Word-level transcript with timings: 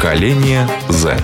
Поколение 0.00 0.66
Z. 0.88 1.14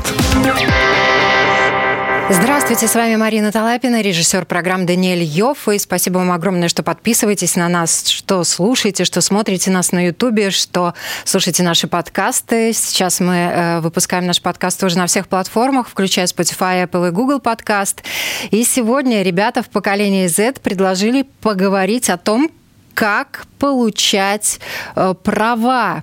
Здравствуйте, 2.29 2.87
с 2.87 2.95
вами 2.95 3.17
Марина 3.17 3.51
Талапина, 3.51 4.03
режиссер 4.03 4.45
программы 4.45 4.85
Даниэль 4.85 5.23
Йофф. 5.23 5.71
И 5.71 5.79
спасибо 5.79 6.19
вам 6.19 6.31
огромное, 6.31 6.69
что 6.69 6.83
подписываетесь 6.83 7.57
на 7.57 7.71
нас, 7.71 8.07
что 8.07 8.45
слушаете, 8.45 9.07
что 9.07 9.23
смотрите 9.23 9.71
нас 9.71 9.93
на 9.93 10.05
Ютубе, 10.09 10.51
что 10.51 10.93
слушаете 11.25 11.63
наши 11.63 11.87
подкасты. 11.87 12.75
Сейчас 12.75 13.21
мы 13.21 13.35
э, 13.35 13.81
выпускаем 13.81 14.27
наш 14.27 14.43
подкаст 14.43 14.79
тоже 14.79 14.99
на 14.99 15.07
всех 15.07 15.29
платформах, 15.29 15.89
включая 15.89 16.27
Spotify, 16.27 16.87
Apple 16.87 17.09
и 17.09 17.13
Google 17.13 17.41
подкаст. 17.41 18.03
И 18.51 18.63
сегодня 18.63 19.23
ребята 19.23 19.63
в 19.63 19.71
поколении 19.71 20.27
Z 20.27 20.57
предложили 20.63 21.25
поговорить 21.41 22.11
о 22.11 22.19
том, 22.19 22.51
как 22.93 23.47
получать 23.59 24.61
э, 24.97 25.15
права 25.23 26.03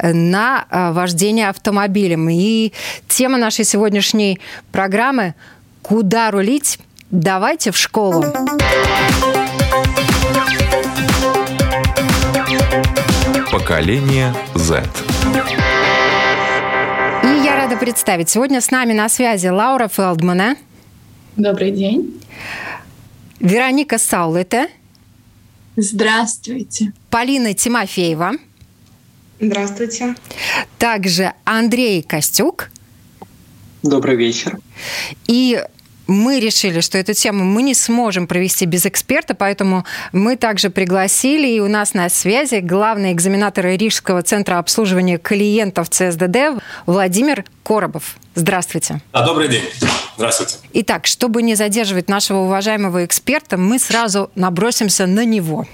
на 0.00 0.66
э, 0.70 0.92
вождение 0.92 1.48
автомобилем. 1.48 2.28
И 2.28 2.72
тема 3.08 3.38
нашей 3.38 3.64
сегодняшней 3.64 4.40
программы 4.72 5.34
«Куда 5.82 6.30
рулить? 6.30 6.78
Давайте 7.10 7.70
в 7.70 7.76
школу». 7.76 8.24
Поколение 13.50 14.34
Z. 14.54 14.84
И 17.22 17.44
я 17.44 17.56
рада 17.56 17.76
представить. 17.76 18.28
Сегодня 18.28 18.60
с 18.60 18.70
нами 18.70 18.92
на 18.92 19.08
связи 19.08 19.48
Лаура 19.48 19.88
Фелдмана. 19.88 20.56
Добрый 21.36 21.70
день. 21.70 22.20
Вероника 23.40 23.98
Саулете. 23.98 24.68
Здравствуйте. 25.76 26.92
Полина 27.10 27.52
Тимофеева. 27.54 28.32
Здравствуйте. 29.40 30.14
Также 30.78 31.32
Андрей 31.44 32.02
Костюк. 32.02 32.70
Добрый 33.82 34.16
вечер. 34.16 34.58
И 35.26 35.62
мы 36.06 36.38
решили, 36.38 36.80
что 36.80 36.98
эту 36.98 37.14
тему 37.14 37.44
мы 37.44 37.62
не 37.62 37.74
сможем 37.74 38.26
провести 38.26 38.64
без 38.64 38.86
эксперта, 38.86 39.34
поэтому 39.34 39.84
мы 40.12 40.36
также 40.36 40.70
пригласили, 40.70 41.48
и 41.48 41.60
у 41.60 41.68
нас 41.68 41.94
на 41.94 42.08
связи 42.08 42.60
главный 42.60 43.12
экзаменатор 43.12 43.66
Рижского 43.66 44.22
центра 44.22 44.58
обслуживания 44.58 45.18
клиентов 45.18 45.90
ЦСДД 45.90 46.62
Владимир 46.86 47.44
Коробов. 47.64 48.16
Здравствуйте. 48.34 49.00
А, 49.12 49.26
добрый 49.26 49.48
день. 49.48 49.64
Здравствуйте. 50.16 50.56
Итак, 50.74 51.06
чтобы 51.06 51.42
не 51.42 51.54
задерживать 51.56 52.08
нашего 52.08 52.38
уважаемого 52.38 53.04
эксперта, 53.04 53.56
мы 53.56 53.78
сразу 53.78 54.30
набросимся 54.34 55.06
на 55.06 55.24
него. 55.24 55.66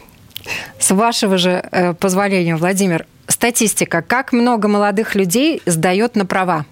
С 0.78 0.90
вашего 0.92 1.38
же 1.38 1.62
э, 1.70 1.92
позволения, 1.94 2.56
Владимир, 2.56 3.06
статистика. 3.42 4.02
Как 4.02 4.32
много 4.32 4.68
молодых 4.68 5.16
людей 5.16 5.62
сдает 5.66 6.14
на 6.14 6.24
права? 6.24 6.64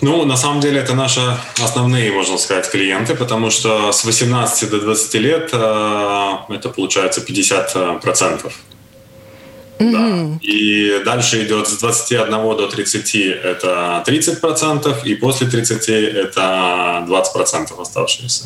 Ну, 0.00 0.24
на 0.24 0.36
самом 0.36 0.60
деле, 0.60 0.78
это 0.78 0.94
наши 0.94 1.20
основные, 1.64 2.12
можно 2.12 2.38
сказать, 2.38 2.70
клиенты, 2.70 3.16
потому 3.16 3.50
что 3.50 3.90
с 3.90 4.04
18 4.04 4.70
до 4.70 4.80
20 4.80 5.14
лет 5.14 5.50
э, 5.52 6.32
это 6.48 6.68
получается 6.68 7.20
50 7.20 8.00
процентов. 8.00 8.52
Mm-hmm. 9.80 9.92
Да. 9.92 10.38
И 10.42 11.02
дальше 11.04 11.44
идет 11.44 11.66
с 11.66 11.76
21 11.78 12.30
до 12.30 12.68
30 12.68 13.16
это 13.44 14.02
30 14.06 14.40
процентов, 14.40 15.04
и 15.04 15.16
после 15.16 15.48
30 15.48 15.88
это 15.88 17.04
20 17.06 17.32
процентов 17.32 17.80
оставшиеся. 17.80 18.44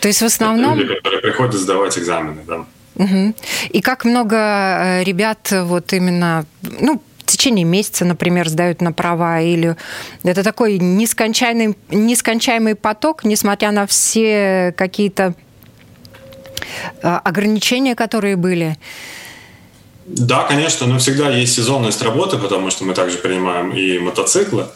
То 0.00 0.08
есть 0.08 0.20
в 0.20 0.26
основном... 0.26 0.72
Это 0.72 0.82
люди, 0.82 0.94
которые 0.96 1.22
приходят 1.22 1.54
сдавать 1.54 1.98
экзамены, 1.98 2.42
да. 2.46 2.66
Угу. 2.96 3.34
И 3.70 3.80
как 3.80 4.04
много 4.04 4.36
э, 4.36 5.04
ребят 5.04 5.52
вот 5.52 5.92
именно, 5.92 6.46
ну, 6.62 7.02
в 7.18 7.26
течение 7.26 7.64
месяца, 7.64 8.04
например, 8.04 8.48
сдают 8.48 8.80
на 8.80 8.92
права, 8.92 9.40
или 9.40 9.76
это 10.22 10.42
такой 10.42 10.78
нескончаемый, 10.78 11.76
нескончаемый 11.90 12.74
поток, 12.74 13.24
несмотря 13.24 13.72
на 13.72 13.86
все 13.86 14.74
какие-то 14.76 15.34
э, 17.02 17.08
ограничения, 17.08 17.94
которые 17.94 18.36
были? 18.36 18.76
Да, 20.06 20.44
конечно, 20.44 20.86
но 20.86 20.98
всегда 20.98 21.30
есть 21.30 21.54
сезонность 21.54 22.02
работы, 22.02 22.36
потому 22.36 22.70
что 22.70 22.84
мы 22.84 22.92
также 22.92 23.16
принимаем 23.18 23.72
и 23.72 23.98
мотоциклы, 23.98 24.66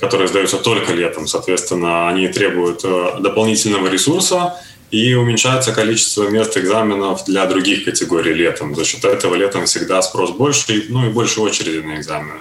которые 0.00 0.26
сдаются 0.26 0.58
только 0.58 0.92
летом. 0.92 1.28
Соответственно, 1.28 2.08
они 2.08 2.26
требуют 2.26 2.80
э, 2.82 3.20
дополнительного 3.20 3.86
ресурса, 3.86 4.56
и 4.92 5.14
уменьшается 5.14 5.72
количество 5.72 6.28
мест 6.28 6.56
экзаменов 6.56 7.24
для 7.24 7.46
других 7.46 7.84
категорий 7.86 8.34
летом. 8.34 8.76
За 8.76 8.84
счет 8.84 9.04
этого 9.04 9.34
летом 9.34 9.64
всегда 9.64 10.02
спрос 10.02 10.30
больше, 10.30 10.84
ну 10.90 11.06
и 11.06 11.08
больше 11.08 11.40
очереди 11.40 11.84
на 11.84 11.96
экзамены. 11.96 12.40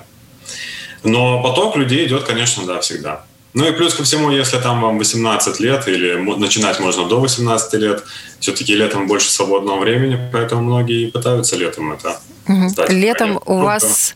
Но 1.03 1.41
поток 1.41 1.78
людей 1.78 2.06
идет, 2.06 2.23
конечно, 2.23 2.66
да, 2.66 2.81
всегда. 2.81 3.23
Ну 3.53 3.67
и 3.67 3.72
плюс 3.72 3.94
ко 3.94 4.03
всему, 4.03 4.31
если 4.31 4.57
там 4.57 4.81
вам 4.81 4.97
18 4.97 5.59
лет 5.61 5.88
или 5.88 6.16
начинать 6.38 6.79
можно 6.79 7.07
до 7.07 7.22
18 7.22 7.73
лет, 7.73 8.03
все-таки 8.40 8.75
летом 8.75 9.07
больше 9.07 9.31
свободного 9.31 9.79
времени, 9.79 10.19
поэтому 10.31 10.61
многие 10.61 11.09
пытаются 11.09 11.56
летом 11.56 11.94
это 11.94 12.19
угу. 12.47 12.67
Летом 12.90 13.41
у 13.45 13.57
вас, 13.57 14.16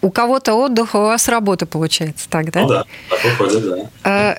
у 0.00 0.10
кого-то 0.10 0.54
отдых, 0.54 0.94
у 0.94 0.98
вас 0.98 1.28
работа 1.28 1.66
получается, 1.66 2.28
так, 2.28 2.50
да? 2.50 2.60
Ну 2.60 2.68
да, 2.68 2.84
так 3.10 3.24
выходит, 3.24 3.90
да. 4.02 4.38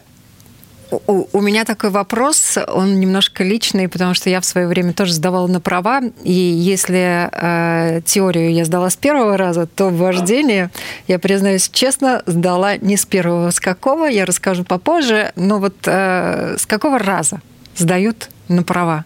У, 1.07 1.27
у 1.31 1.41
меня 1.41 1.65
такой 1.65 1.89
вопрос, 1.89 2.57
он 2.67 2.99
немножко 2.99 3.43
личный, 3.43 3.87
потому 3.87 4.13
что 4.13 4.29
я 4.29 4.41
в 4.41 4.45
свое 4.45 4.67
время 4.67 4.93
тоже 4.93 5.13
сдавала 5.13 5.47
на 5.47 5.59
права, 5.59 6.01
и 6.23 6.31
если 6.31 7.29
э, 7.31 8.01
теорию 8.05 8.53
я 8.53 8.65
сдала 8.65 8.89
с 8.89 8.95
первого 8.95 9.37
раза, 9.37 9.65
то 9.67 9.89
вождение, 9.89 10.69
я 11.07 11.19
признаюсь 11.19 11.69
честно, 11.69 12.23
сдала 12.25 12.77
не 12.77 12.97
с 12.97 13.05
первого, 13.05 13.51
с 13.51 13.59
какого, 13.59 14.05
я 14.05 14.25
расскажу 14.25 14.63
попозже, 14.63 15.31
но 15.35 15.59
вот 15.59 15.75
э, 15.85 16.55
с 16.57 16.65
какого 16.65 16.99
раза 16.99 17.41
сдают 17.75 18.29
на 18.47 18.63
права? 18.63 19.05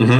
Угу. 0.00 0.14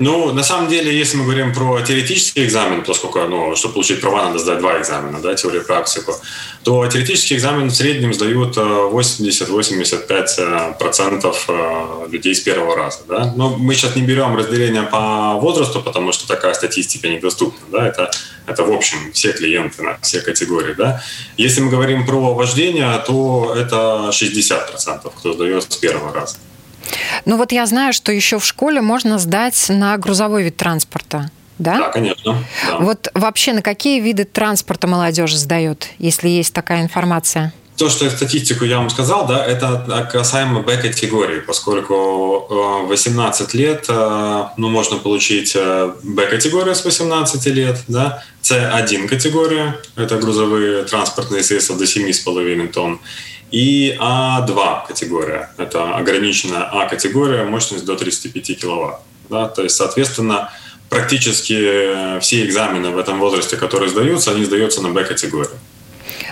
Ну, 0.00 0.32
на 0.34 0.42
самом 0.42 0.68
деле, 0.68 0.94
если 0.94 1.16
мы 1.16 1.24
говорим 1.24 1.54
про 1.54 1.80
теоретический 1.80 2.44
экзамен, 2.44 2.84
поскольку, 2.84 3.20
ну, 3.20 3.56
чтобы 3.56 3.74
получить 3.74 4.02
права, 4.02 4.24
надо 4.24 4.38
сдать 4.38 4.58
два 4.58 4.78
экзамена, 4.78 5.18
да, 5.20 5.34
теорию 5.34 5.62
и 5.62 5.64
практику, 5.64 6.14
то 6.62 6.86
теоретический 6.86 7.36
экзамен 7.36 7.68
в 7.68 7.74
среднем 7.74 8.12
сдают 8.12 8.58
80-85% 8.58 10.36
э, 10.38 11.32
э, 11.48 12.08
людей 12.10 12.34
с 12.34 12.40
первого 12.40 12.76
раза, 12.76 12.98
да. 13.08 13.32
Но 13.34 13.56
мы 13.56 13.74
сейчас 13.74 13.96
не 13.96 14.02
берем 14.02 14.36
разделение 14.36 14.82
по 14.82 15.38
возрасту, 15.40 15.80
потому 15.80 16.12
что 16.12 16.28
такая 16.28 16.52
статистика 16.52 17.08
недоступна, 17.08 17.60
да, 17.72 17.88
это, 17.88 18.10
это 18.46 18.62
в 18.62 18.72
общем 18.72 18.98
все 19.14 19.32
клиенты 19.32 19.82
на 19.82 19.96
все 20.02 20.20
категории, 20.20 20.74
да. 20.74 21.02
Если 21.38 21.62
мы 21.62 21.70
говорим 21.70 22.04
про 22.04 22.34
вождение, 22.34 23.02
то 23.06 23.54
это 23.56 24.10
60%, 24.10 25.10
кто 25.16 25.32
сдает 25.32 25.72
с 25.72 25.76
первого 25.76 26.12
раза. 26.12 26.36
Ну 27.24 27.36
вот 27.36 27.52
я 27.52 27.66
знаю, 27.66 27.92
что 27.92 28.12
еще 28.12 28.38
в 28.38 28.44
школе 28.44 28.80
можно 28.80 29.18
сдать 29.18 29.66
на 29.68 29.96
грузовой 29.98 30.44
вид 30.44 30.56
транспорта. 30.56 31.30
Да? 31.58 31.78
Да, 31.78 31.88
конечно. 31.88 32.36
Да. 32.66 32.78
Вот 32.78 33.08
вообще 33.14 33.52
на 33.52 33.62
какие 33.62 34.00
виды 34.00 34.24
транспорта 34.24 34.86
молодежь 34.86 35.34
сдает, 35.34 35.88
если 35.98 36.28
есть 36.28 36.52
такая 36.52 36.82
информация? 36.82 37.52
То, 37.76 37.88
что 37.88 38.08
статистику 38.08 38.64
я 38.64 38.78
вам 38.78 38.88
сказал, 38.88 39.26
да, 39.26 39.44
это 39.44 40.08
касаемо 40.10 40.60
Б-категории, 40.60 41.40
поскольку 41.40 42.46
18 42.86 43.54
э, 43.54 43.58
лет, 43.58 43.86
э, 43.88 44.44
ну, 44.56 44.68
можно 44.68 44.98
получить 44.98 45.56
э, 45.56 45.92
Б-категорию 46.04 46.76
с 46.76 46.84
18 46.84 47.46
лет, 47.46 47.80
да, 47.88 48.22
С1 48.42 49.08
категория, 49.08 49.76
это 49.96 50.16
грузовые 50.18 50.84
транспортные 50.84 51.42
средства 51.42 51.76
до 51.76 51.82
7,5 51.82 52.68
тонн, 52.68 53.00
и 53.50 53.96
А2 54.00 54.86
категория. 54.86 55.50
Это 55.58 55.96
ограниченная 55.96 56.68
А-категория, 56.70 57.44
мощность 57.44 57.84
до 57.84 57.96
35 57.96 58.60
киловатт. 58.60 59.00
Да? 59.30 59.48
То 59.48 59.62
есть, 59.62 59.76
соответственно, 59.76 60.50
практически 60.88 62.18
все 62.20 62.44
экзамены 62.44 62.90
в 62.90 62.98
этом 62.98 63.18
возрасте, 63.18 63.56
которые 63.56 63.90
сдаются, 63.90 64.32
они 64.32 64.44
сдаются 64.44 64.82
на 64.82 64.90
Б-категорию. 64.90 65.58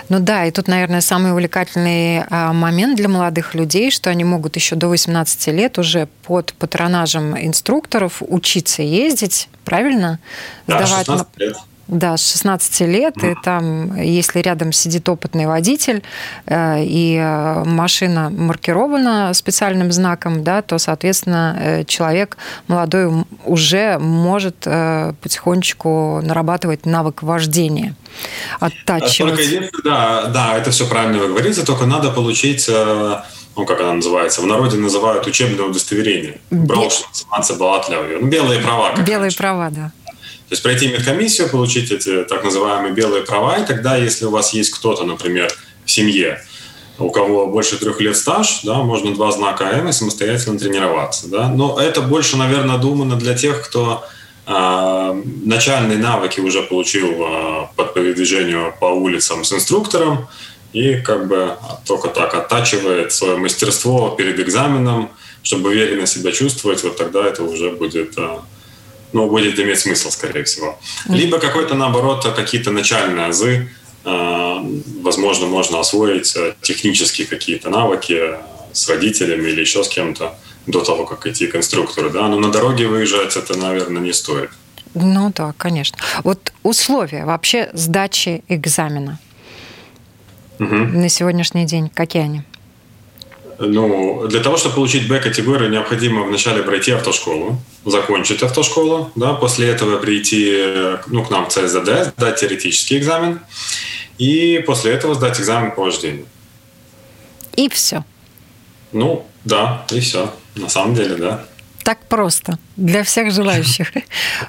Ну 0.09 0.19
да, 0.19 0.45
и 0.45 0.51
тут, 0.51 0.67
наверное, 0.67 1.01
самый 1.01 1.31
увлекательный 1.31 2.23
а, 2.29 2.53
момент 2.53 2.97
для 2.97 3.07
молодых 3.07 3.55
людей, 3.55 3.89
что 3.89 4.09
они 4.09 4.23
могут 4.23 4.55
еще 4.55 4.75
до 4.75 4.87
18 4.87 5.47
лет 5.47 5.79
уже 5.79 6.07
под 6.23 6.53
патронажем 6.53 7.37
инструкторов 7.37 8.21
учиться 8.21 8.83
ездить, 8.83 9.49
правильно? 9.65 10.19
Да, 10.67 10.85
Сдавать 10.85 11.05
16 11.07 11.27
лет. 11.37 11.57
Да, 11.87 12.15
с 12.15 12.31
16 12.31 12.79
лет, 12.81 13.23
и 13.23 13.35
там, 13.43 13.99
если 13.99 14.39
рядом 14.39 14.71
сидит 14.71 15.09
опытный 15.09 15.47
водитель, 15.47 16.01
э, 16.45 16.81
и 16.81 17.17
э, 17.17 17.63
машина 17.65 18.29
маркирована 18.29 19.33
специальным 19.33 19.91
знаком, 19.91 20.43
да, 20.43 20.61
то, 20.61 20.77
соответственно, 20.77 21.57
э, 21.59 21.83
человек 21.83 22.37
молодой 22.67 23.25
уже 23.43 23.97
может 23.99 24.55
потихонечку 24.61 26.21
нарабатывать 26.23 26.85
навык 26.85 27.21
вождения, 27.21 27.95
оттачивать. 28.59 29.51
Только 29.51 29.81
да, 29.83 30.27
да, 30.27 30.57
это 30.57 30.71
все 30.71 30.87
правильно 30.87 31.19
вы 31.19 31.27
говорите, 31.27 31.63
только 31.63 31.85
надо 31.85 32.11
получить 32.11 32.69
ну, 33.55 33.65
как 33.65 33.81
она 33.81 33.93
называется, 33.93 34.41
в 34.41 34.47
народе 34.47 34.77
называют 34.77 35.27
учебное 35.27 35.65
удостоверение. 35.65 36.39
Брош 36.49 37.03
называется 37.09 37.53
Балатлявью. 37.53 38.21
Ну, 38.21 38.27
белые 38.27 38.59
права. 38.59 38.95
Белые 38.95 39.19
раньше. 39.19 39.37
права, 39.37 39.69
да. 39.69 39.91
То 40.53 40.55
есть 40.55 40.61
пройти 40.61 40.87
медкомиссию, 40.87 41.49
получить 41.49 41.91
эти 41.91 42.23
так 42.25 42.43
называемые 42.43 42.93
белые 42.93 43.23
права, 43.23 43.57
и 43.57 43.65
тогда, 43.65 43.97
если 43.97 44.25
у 44.25 44.29
вас 44.29 44.53
есть 44.53 44.69
кто-то, 44.69 45.03
например, 45.03 45.51
в 45.83 45.89
семье, 45.89 46.43
у 46.99 47.09
кого 47.09 47.47
больше 47.47 47.79
трех 47.79 47.99
лет 47.99 48.15
стаж, 48.15 48.61
да, 48.61 48.75
можно 48.83 49.15
два 49.15 49.31
знака 49.31 49.63
М 49.63 49.89
и 49.89 49.91
самостоятельно 49.91 50.59
тренироваться. 50.59 51.27
Да? 51.27 51.47
Но 51.49 51.79
это 51.79 52.03
больше, 52.03 52.37
наверное, 52.37 52.77
думано 52.77 53.15
для 53.15 53.33
тех, 53.33 53.63
кто 53.63 54.05
э, 54.45 55.21
начальные 55.43 55.97
навыки 55.97 56.39
уже 56.39 56.61
получил 56.61 57.09
э, 57.09 57.67
по 57.75 57.85
передвижению 57.85 58.75
по 58.79 58.85
улицам 58.85 59.43
с 59.43 59.53
инструктором 59.53 60.27
и 60.71 60.97
как 60.97 61.27
бы 61.27 61.55
только 61.87 62.09
так 62.09 62.35
оттачивает 62.35 63.11
свое 63.11 63.37
мастерство 63.37 64.09
перед 64.09 64.39
экзаменом, 64.39 65.09
чтобы 65.41 65.71
уверенно 65.71 66.05
себя 66.05 66.31
чувствовать, 66.31 66.83
вот 66.83 66.95
тогда 66.95 67.25
это 67.25 67.41
уже 67.41 67.71
будет 67.71 68.13
э, 68.17 68.37
ну, 69.13 69.29
будет 69.29 69.59
иметь 69.59 69.79
смысл, 69.79 70.09
скорее 70.09 70.43
всего. 70.43 70.79
Либо 71.07 71.39
какой-то, 71.39 71.75
наоборот, 71.75 72.25
какие-то 72.35 72.71
начальные 72.71 73.27
азы, 73.27 73.69
Э, 74.05 74.59
возможно, 75.01 75.47
можно 75.47 75.79
освоить 75.79 76.35
э, 76.35 76.55
технические 76.61 77.25
какие-то 77.25 77.69
навыки 77.69 78.35
с 78.73 78.89
родителями 78.89 79.49
или 79.49 79.61
еще 79.61 79.83
с 79.83 79.87
кем-то 79.87 80.35
до 80.67 80.81
того, 80.81 81.05
как 81.05 81.25
идти 81.25 81.47
к 81.47 81.55
инструктору, 81.55 82.09
да, 82.09 82.27
но 82.27 82.39
на 82.39 82.51
дороге 82.51 82.87
выезжать 82.87 83.37
это, 83.37 83.57
наверное, 83.57 84.01
не 84.01 84.13
стоит. 84.13 84.49
Ну 84.93 85.31
да, 85.35 85.53
конечно. 85.57 85.97
Вот 86.23 86.53
условия 86.63 87.25
вообще 87.25 87.69
сдачи 87.73 88.43
экзамена 88.49 89.19
угу. 90.59 90.75
на 90.75 91.09
сегодняшний 91.09 91.65
день, 91.65 91.89
какие 91.89 92.23
они? 92.23 92.43
Ну, 93.59 94.27
для 94.27 94.39
того, 94.39 94.57
чтобы 94.57 94.75
получить 94.75 95.07
Б-категорию, 95.07 95.69
необходимо 95.69 96.23
вначале 96.23 96.63
пройти 96.63 96.91
автошколу, 96.91 97.57
закончить 97.85 98.43
автошколу, 98.43 99.11
да, 99.15 99.33
после 99.33 99.69
этого 99.69 99.97
прийти 99.97 100.97
ну, 101.07 101.23
к 101.23 101.29
нам 101.29 101.45
в 101.45 101.49
ЦСДД, 101.49 102.13
сдать 102.17 102.39
теоретический 102.39 102.97
экзамен, 102.97 103.39
и 104.17 104.63
после 104.65 104.93
этого 104.93 105.15
сдать 105.15 105.39
экзамен 105.39 105.71
по 105.71 105.83
вождению. 105.83 106.25
И 107.55 107.69
все. 107.69 108.03
Ну, 108.91 109.25
да, 109.43 109.85
и 109.91 109.99
все. 109.99 110.33
На 110.55 110.69
самом 110.69 110.95
деле, 110.95 111.15
да 111.15 111.45
так 111.83 111.99
просто 112.07 112.57
для 112.75 113.03
всех 113.03 113.31
желающих. 113.31 113.91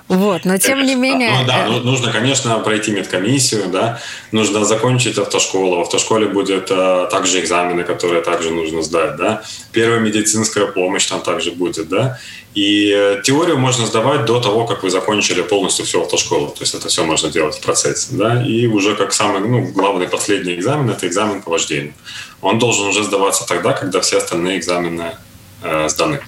Вот, 0.09 0.45
но 0.45 0.59
тем 0.59 0.85
не 0.85 0.95
менее... 0.95 1.31
Ну, 1.31 1.47
да, 1.47 1.67
ну, 1.67 1.81
нужно, 1.81 2.13
конечно, 2.13 2.59
пройти 2.59 2.93
медкомиссию, 2.93 3.69
да, 3.69 4.01
нужно 4.33 4.65
закончить 4.65 5.19
автошколу. 5.19 5.77
В 5.77 5.81
автошколе 5.81 6.27
будет 6.27 6.69
а, 6.71 7.07
также 7.07 7.41
экзамены, 7.41 7.85
которые 7.85 8.23
также 8.23 8.51
нужно 8.51 8.83
сдать, 8.83 9.17
да. 9.17 9.43
Первая 9.73 10.01
медицинская 10.01 10.67
помощь 10.67 11.07
там 11.07 11.23
также 11.23 11.51
будет, 11.53 11.89
да. 11.89 12.19
И 12.55 12.93
э, 12.97 13.21
теорию 13.25 13.59
можно 13.59 13.87
сдавать 13.87 14.25
до 14.27 14.41
того, 14.41 14.65
как 14.65 14.85
вы 14.85 14.91
закончили 14.91 15.43
полностью 15.43 15.85
всю 15.85 16.03
автошколу. 16.03 16.49
То 16.49 16.61
есть 16.61 16.75
это 16.75 16.89
все 16.89 17.05
можно 17.05 17.29
делать 17.29 17.57
в 17.57 17.61
процессе, 17.61 18.09
да. 18.13 18.43
И 18.45 18.67
уже 18.67 18.95
как 18.95 19.13
самый, 19.13 19.41
ну, 19.41 19.73
главный 19.73 20.09
последний 20.09 20.55
экзамен– 20.55 20.89
это 20.91 21.07
экзамен 21.07 21.43
по 21.43 21.51
вождению. 21.51 21.95
Он 22.41 22.59
должен 22.59 22.87
уже 22.87 23.03
сдаваться 23.03 23.47
тогда, 23.47 23.73
когда 23.73 24.01
все 24.01 24.19
остальные 24.19 24.59
экзамены 24.59 25.17
э, 25.63 25.89
сданы. 25.89 26.21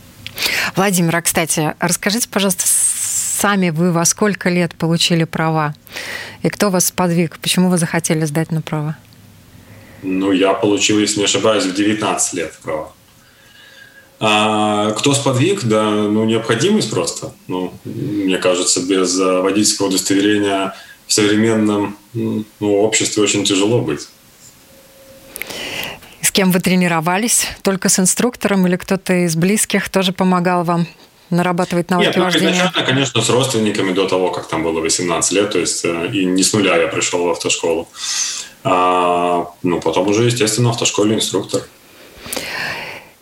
Владимир, 0.74 1.16
а, 1.16 1.22
кстати, 1.22 1.74
расскажите, 1.80 2.28
пожалуйста, 2.28 2.64
сами 2.66 3.70
вы 3.70 3.92
во 3.92 4.04
сколько 4.04 4.48
лет 4.48 4.74
получили 4.74 5.24
права? 5.24 5.74
И 6.42 6.48
кто 6.48 6.70
вас 6.70 6.90
подвиг? 6.90 7.38
Почему 7.40 7.68
вы 7.68 7.78
захотели 7.78 8.24
сдать 8.24 8.50
на 8.50 8.62
права? 8.62 8.96
Ну, 10.02 10.32
я 10.32 10.52
получил, 10.54 10.98
если 10.98 11.20
не 11.20 11.24
ошибаюсь, 11.24 11.64
в 11.64 11.74
19 11.74 12.34
лет 12.34 12.52
права. 12.62 12.92
А 14.18 14.92
кто 14.92 15.12
сподвиг? 15.14 15.64
Да, 15.64 15.90
ну, 15.90 16.24
необходимость 16.24 16.90
просто. 16.90 17.32
Ну, 17.48 17.72
мне 17.84 18.38
кажется, 18.38 18.80
без 18.82 19.18
водительского 19.18 19.88
удостоверения 19.88 20.74
в 21.06 21.12
современном 21.12 21.98
ну, 22.14 22.44
обществе 22.60 23.22
очень 23.22 23.44
тяжело 23.44 23.80
быть 23.80 24.08
кем 26.36 26.50
вы 26.50 26.60
тренировались? 26.60 27.46
Только 27.62 27.88
с 27.88 27.98
инструктором 27.98 28.66
или 28.66 28.76
кто-то 28.76 29.24
из 29.24 29.36
близких 29.36 29.88
тоже 29.88 30.12
помогал 30.12 30.64
вам 30.64 30.86
нарабатывать 31.30 31.90
навыки 31.90 32.08
Нет, 32.08 32.16
ну, 32.16 32.24
вождения? 32.24 32.52
изначально, 32.52 32.86
конечно, 32.86 33.22
с 33.22 33.30
родственниками 33.30 33.92
до 33.92 34.06
того, 34.06 34.30
как 34.30 34.46
там 34.46 34.62
было 34.62 34.80
18 34.80 35.32
лет, 35.32 35.50
то 35.50 35.58
есть 35.58 35.84
э, 35.84 36.08
и 36.12 36.24
не 36.24 36.42
с 36.42 36.52
нуля 36.52 36.76
я 36.76 36.88
пришел 36.88 37.24
в 37.24 37.30
автошколу. 37.30 37.88
А, 38.64 39.50
ну, 39.62 39.80
потом 39.80 40.08
уже, 40.08 40.24
естественно, 40.24 40.68
в 40.68 40.72
автошколе 40.72 41.14
инструктор. 41.14 41.62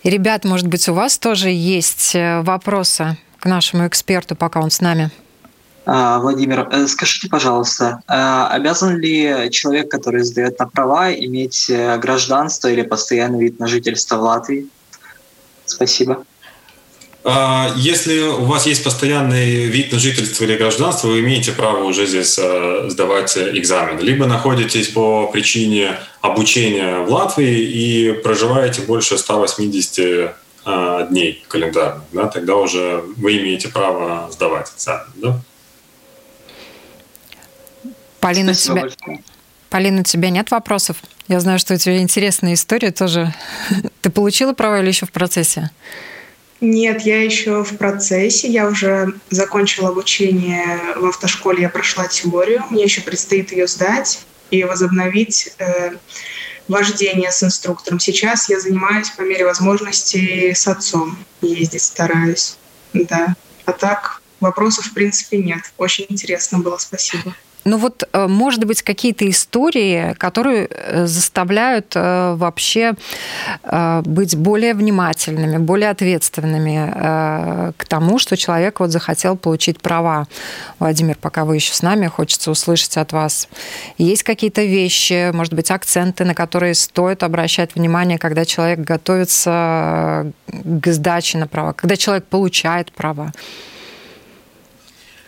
И, 0.03 0.11
ребят, 0.11 0.45
может 0.45 0.67
быть, 0.67 0.89
у 0.89 0.95
вас 0.95 1.17
тоже 1.17 1.51
есть 1.51 2.15
э, 2.15 2.43
вопросы 2.43 3.17
к 3.39 3.47
нашему 3.47 3.87
эксперту, 3.87 4.35
пока 4.35 4.61
он 4.61 4.71
с 4.71 4.81
нами? 4.81 5.11
А, 5.87 6.19
Владимир, 6.19 6.67
э, 6.71 6.87
скажите, 6.87 7.29
пожалуйста, 7.29 8.01
а, 8.07 8.49
обязан 8.49 8.99
ли 8.99 9.51
человек, 9.51 9.91
который 9.91 10.23
сдает 10.23 10.59
на 10.59 10.67
права, 10.67 11.13
иметь 11.13 11.69
э, 11.69 11.99
гражданство 11.99 12.69
или 12.69 12.83
постоянный 12.83 13.41
вид 13.41 13.59
на 13.59 13.67
жительство 13.67 14.17
в 14.17 14.23
Латвии? 14.23 14.67
Спасибо. 15.67 16.25
А, 17.23 17.71
если 17.77 18.21
у 18.21 18.45
вас 18.45 18.67
есть 18.67 18.83
постоянный 18.83 19.67
вид 19.67 19.93
на 19.93 19.99
жительство 19.99 20.45
или 20.45 20.57
гражданство, 20.57 21.09
вы 21.09 21.21
имеете 21.21 21.53
право 21.53 21.85
уже 21.85 22.07
здесь 22.07 22.39
э, 22.39 22.87
сдавать 22.89 23.37
экзамен. 23.37 23.99
Либо 23.99 24.27
находитесь 24.27 24.89
по 24.89 25.27
причине 25.27 25.99
обучения 26.23 27.01
в 27.01 27.13
Латвии 27.13 27.61
и 27.61 28.13
проживаете 28.13 28.81
больше 28.83 29.19
180 29.19 30.35
дней 31.11 31.45
календарных, 31.47 32.05
да, 32.13 32.27
тогда 32.29 32.57
уже 32.57 33.05
вы 33.19 33.37
имеете 33.37 33.69
право 33.69 34.31
сдавать 34.33 34.73
экзамен. 34.75 35.13
Да? 35.17 35.41
Полина, 38.25 38.53
у 38.53 38.55
тебя... 38.55 38.87
Полина, 39.69 40.01
у 40.01 40.03
тебя 40.03 40.31
нет 40.31 40.51
вопросов? 40.51 40.97
Я 41.29 41.41
знаю, 41.41 41.59
что 41.59 41.75
у 41.75 41.77
тебя 41.77 41.99
интересная 41.99 42.55
история 42.55 42.91
тоже. 42.91 43.35
Ты 44.01 44.09
получила 44.09 44.55
права 44.55 44.81
или 44.81 44.89
еще 44.89 45.05
в 45.05 45.13
процессе? 45.13 45.71
Нет, 46.63 47.03
я 47.03 47.23
еще 47.23 47.63
в 47.63 47.77
процессе. 47.77 48.49
Я 48.49 48.67
уже 48.67 49.13
закончила 49.29 49.91
обучение 49.91 50.81
в 50.97 51.05
автошколе, 51.05 51.61
я 51.61 51.69
прошла 51.69 52.09
теорию. 52.09 52.65
Мне 52.71 52.85
еще 52.85 53.03
предстоит 53.03 53.53
ее 53.53 53.67
сдать 53.67 54.21
и 54.51 54.65
возобновить 54.65 55.53
э, 55.59 55.91
вождение 56.67 57.31
с 57.31 57.43
инструктором. 57.43 58.01
Сейчас 58.01 58.49
я 58.49 58.59
занимаюсь 58.59 59.11
по 59.11 59.21
мере 59.21 59.45
возможности 59.45 60.55
с 60.55 60.67
отцом. 60.67 61.19
Ездить 61.43 61.83
стараюсь. 61.83 62.57
Да. 62.95 63.37
А 63.67 63.73
так 63.73 64.23
вопросов 64.41 64.87
в 64.87 64.95
принципе 64.95 65.37
нет. 65.37 65.61
Очень 65.77 66.07
интересно 66.09 66.61
было. 66.61 66.79
Спасибо. 66.79 67.35
Ну 67.65 67.79
вот, 67.79 68.05
э, 68.13 68.27
может 68.27 68.65
быть, 68.65 68.83
какие-то 68.83 69.29
истории, 69.29 70.15
которые 70.19 70.69
э, 70.71 71.07
заставляют 71.07 71.93
э, 71.95 72.35
вообще 72.37 72.95
быть 74.05 74.37
более 74.37 74.75
внимательными, 74.75 75.59
более 75.59 75.91
ответственными 75.91 77.73
к 77.77 77.85
тому, 77.87 78.19
что 78.19 78.37
человек 78.37 78.81
вот 78.81 78.91
захотел 78.91 79.37
получить 79.37 79.81
права. 79.81 80.27
Владимир, 80.79 81.17
пока 81.21 81.45
вы 81.45 81.57
еще 81.57 81.75
с 81.75 81.83
нами, 81.83 82.07
хочется 82.07 82.51
услышать 82.51 82.97
от 82.97 83.13
вас. 83.13 83.49
Есть 83.99 84.23
какие-то 84.23 84.63
вещи, 84.63 85.31
может 85.33 85.55
быть, 85.55 85.71
акценты, 85.71 86.25
на 86.25 86.35
которые 86.35 86.75
стоит 86.75 87.23
обращать 87.23 87.75
внимание, 87.75 88.19
когда 88.19 88.45
человек 88.45 88.81
готовится 88.81 90.33
к 90.47 90.93
сдаче 90.93 91.39
на 91.39 91.47
права, 91.47 91.73
когда 91.73 91.97
человек 91.97 92.25
получает 92.25 92.93
права? 92.93 93.33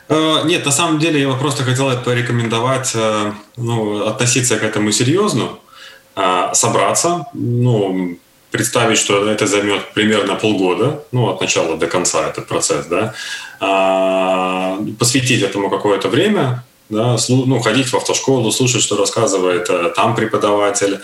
Э, 0.09 0.43
нет, 0.45 0.65
на 0.65 0.73
самом 0.73 0.99
деле 0.99 1.21
я 1.21 1.29
бы 1.29 1.37
просто 1.37 1.65
хотел 1.65 1.91
порекомендовать 2.03 2.93
э, 2.95 3.33
ну, 3.57 4.07
относиться 4.07 4.57
к 4.57 4.63
этому 4.63 4.93
серьезно, 4.93 5.49
э, 6.15 6.51
собраться, 6.53 7.27
ну, 7.35 8.17
представить, 8.51 8.99
что 8.99 9.29
это 9.29 9.47
займет 9.47 9.93
примерно 9.95 10.37
полгода, 10.37 11.03
ну, 11.13 11.29
от 11.29 11.41
начала 11.41 11.77
до 11.77 11.87
конца 11.87 12.29
этот 12.29 12.47
процесс, 12.47 12.87
да, 12.87 13.15
посвятить 14.99 15.43
этому 15.43 15.69
какое-то 15.69 16.09
время, 16.09 16.65
да, 16.89 17.17
ну, 17.29 17.61
ходить 17.61 17.89
в 17.89 17.97
автошколу, 17.97 18.53
слушать, 18.53 18.83
что 18.83 18.97
рассказывает 18.97 19.69
там 19.95 20.15
преподаватель, 20.15 21.01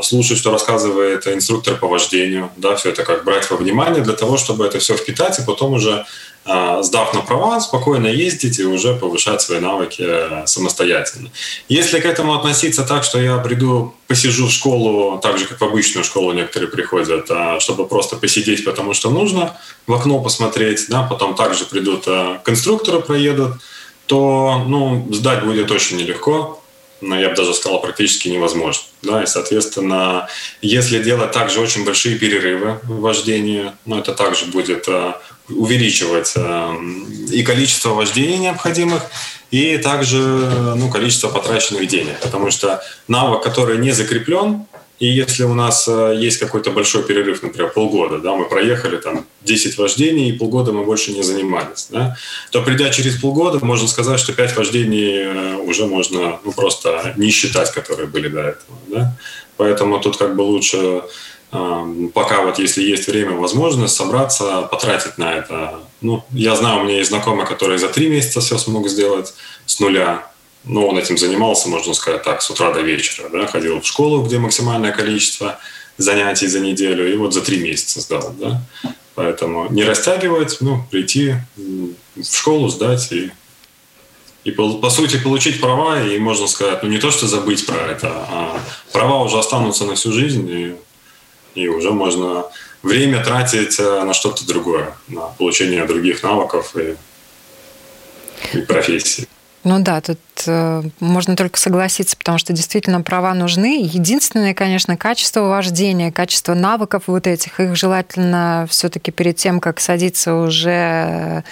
слушать, 0.00 0.38
что 0.38 0.52
рассказывает 0.52 1.26
инструктор 1.26 1.74
по 1.76 1.88
вождению, 1.88 2.50
да, 2.56 2.76
все 2.76 2.90
это 2.90 3.02
как 3.02 3.24
брать 3.24 3.50
во 3.50 3.56
внимание 3.56 4.02
для 4.02 4.12
того, 4.12 4.36
чтобы 4.36 4.64
это 4.64 4.78
все 4.78 4.96
впитать 4.96 5.40
и 5.40 5.42
потом 5.42 5.72
уже 5.72 6.06
а, 6.50 6.82
сдав 6.82 7.12
на 7.12 7.20
права, 7.20 7.60
спокойно 7.60 8.06
ездить 8.06 8.58
и 8.58 8.64
уже 8.64 8.94
повышать 8.94 9.42
свои 9.42 9.60
навыки 9.60 10.02
э, 10.02 10.46
самостоятельно. 10.46 11.30
Если 11.68 12.00
к 12.00 12.06
этому 12.06 12.32
относиться 12.32 12.84
так, 12.84 13.04
что 13.04 13.20
я 13.20 13.36
приду, 13.36 13.94
посижу 14.06 14.46
в 14.46 14.50
школу, 14.50 15.18
так 15.18 15.36
же, 15.36 15.44
как 15.44 15.60
в 15.60 15.64
обычную 15.64 16.04
школу 16.04 16.32
некоторые 16.32 16.70
приходят, 16.70 17.26
а, 17.30 17.60
чтобы 17.60 17.86
просто 17.86 18.16
посидеть, 18.16 18.64
потому 18.64 18.94
что 18.94 19.10
нужно, 19.10 19.58
в 19.86 19.92
окно 19.92 20.22
посмотреть, 20.22 20.86
да, 20.88 21.02
потом 21.02 21.34
также 21.34 21.66
придут 21.66 22.04
а, 22.06 22.38
к 22.38 22.48
инструктору, 22.48 23.02
проедут, 23.02 23.56
то 24.06 24.64
ну, 24.66 25.06
сдать 25.12 25.44
будет 25.44 25.70
очень 25.70 25.98
нелегко, 25.98 26.62
ну, 27.00 27.18
я 27.18 27.30
бы 27.30 27.36
даже 27.36 27.54
сказал, 27.54 27.80
практически 27.80 28.28
невозможно. 28.28 28.82
Да? 29.02 29.22
И, 29.22 29.26
соответственно, 29.26 30.28
если 30.62 31.02
делать 31.02 31.32
также 31.32 31.60
очень 31.60 31.84
большие 31.84 32.18
перерывы 32.18 32.80
в 32.84 33.00
вождении, 33.00 33.72
ну, 33.86 33.98
это 33.98 34.12
также 34.14 34.46
будет 34.46 34.88
э, 34.88 35.12
увеличивать 35.48 36.34
и 37.32 37.42
количество 37.42 37.90
вождений 37.90 38.38
необходимых, 38.38 39.02
и 39.50 39.78
также 39.78 40.18
ну, 40.18 40.90
количество 40.90 41.28
потраченных 41.28 41.86
денег. 41.86 42.18
Потому 42.20 42.50
что 42.50 42.82
навык, 43.06 43.42
который 43.42 43.78
не 43.78 43.92
закреплен, 43.92 44.66
и 44.98 45.06
если 45.06 45.44
у 45.44 45.54
нас 45.54 45.86
э, 45.86 46.16
есть 46.18 46.38
какой-то 46.38 46.70
большой 46.70 47.04
перерыв, 47.04 47.42
например, 47.42 47.72
полгода, 47.72 48.18
да, 48.18 48.34
мы 48.34 48.48
проехали 48.48 48.96
там 48.96 49.24
10 49.42 49.78
вождений, 49.78 50.28
и 50.28 50.32
полгода 50.32 50.72
мы 50.72 50.84
больше 50.84 51.12
не 51.12 51.22
занимались, 51.22 51.86
да, 51.90 52.16
то 52.50 52.62
придя 52.62 52.90
через 52.90 53.16
полгода, 53.20 53.64
можно 53.64 53.86
сказать, 53.86 54.18
что 54.18 54.32
5 54.32 54.56
вождений 54.56 55.22
э, 55.22 55.56
уже 55.56 55.86
можно 55.86 56.40
ну, 56.44 56.52
просто 56.52 57.14
не 57.16 57.30
считать, 57.30 57.70
которые 57.70 58.08
были 58.08 58.28
до 58.28 58.40
этого. 58.40 58.78
Да. 58.88 59.16
Поэтому 59.56 60.00
тут 60.00 60.16
как 60.16 60.34
бы 60.34 60.42
лучше 60.42 61.02
э, 61.52 62.08
пока 62.12 62.42
вот 62.42 62.58
если 62.58 62.82
есть 62.82 63.06
время, 63.06 63.32
возможность 63.32 63.94
собраться, 63.94 64.62
потратить 64.62 65.16
на 65.16 65.32
это. 65.32 65.78
Ну, 66.00 66.24
я 66.30 66.56
знаю, 66.56 66.80
у 66.80 66.84
меня 66.84 66.96
есть 66.96 67.10
знакомые, 67.10 67.46
которые 67.46 67.78
за 67.78 67.88
три 67.88 68.08
месяца 68.08 68.40
все 68.40 68.58
смогут 68.58 68.90
сделать 68.90 69.32
с 69.64 69.78
нуля, 69.78 70.26
но 70.64 70.86
он 70.86 70.98
этим 70.98 71.16
занимался, 71.16 71.68
можно 71.68 71.94
сказать 71.94 72.22
так, 72.22 72.42
с 72.42 72.50
утра 72.50 72.72
до 72.72 72.80
вечера. 72.80 73.28
Да? 73.30 73.46
Ходил 73.46 73.80
в 73.80 73.86
школу, 73.86 74.22
где 74.22 74.38
максимальное 74.38 74.92
количество 74.92 75.58
занятий 75.96 76.46
за 76.46 76.60
неделю, 76.60 77.12
и 77.12 77.16
вот 77.16 77.34
за 77.34 77.40
три 77.40 77.58
месяца 77.58 78.00
сдал. 78.00 78.34
Да? 78.38 78.62
Поэтому 79.14 79.68
не 79.70 79.82
растягивать, 79.82 80.58
ну, 80.60 80.84
прийти 80.90 81.34
в 81.56 82.24
школу, 82.24 82.68
сдать 82.68 83.10
и, 83.10 83.32
и 84.44 84.52
по, 84.52 84.90
сути 84.90 85.18
получить 85.18 85.60
права, 85.60 86.02
и 86.04 86.18
можно 86.18 86.46
сказать, 86.46 86.82
ну 86.82 86.88
не 86.88 86.98
то, 86.98 87.10
что 87.10 87.26
забыть 87.26 87.66
про 87.66 87.78
это, 87.78 88.08
а 88.08 88.60
права 88.92 89.22
уже 89.24 89.38
останутся 89.38 89.84
на 89.84 89.96
всю 89.96 90.12
жизнь, 90.12 90.48
и, 90.48 90.76
и 91.60 91.66
уже 91.68 91.90
можно 91.90 92.44
время 92.82 93.24
тратить 93.24 93.80
э, 93.80 94.04
на 94.04 94.14
что-то 94.14 94.46
другое, 94.46 94.96
на 95.08 95.22
получение 95.22 95.84
других 95.84 96.22
навыков 96.22 96.76
и, 96.76 96.96
и 98.56 98.60
профессий. 98.62 99.26
Ну 99.68 99.80
да, 99.80 100.00
тут 100.00 100.18
э, 100.46 100.82
можно 100.98 101.36
только 101.36 101.58
согласиться, 101.58 102.16
потому 102.16 102.38
что 102.38 102.54
действительно 102.54 103.02
права 103.02 103.34
нужны. 103.34 103.82
Единственное, 103.84 104.54
конечно, 104.54 104.96
качество 104.96 105.42
вождения, 105.42 106.10
качество 106.10 106.54
навыков 106.54 107.02
вот 107.06 107.26
этих, 107.26 107.60
их 107.60 107.76
желательно 107.76 108.66
все-таки 108.70 109.10
перед 109.10 109.36
тем, 109.36 109.60
как 109.60 109.78
садиться 109.80 110.36
уже 110.36 111.44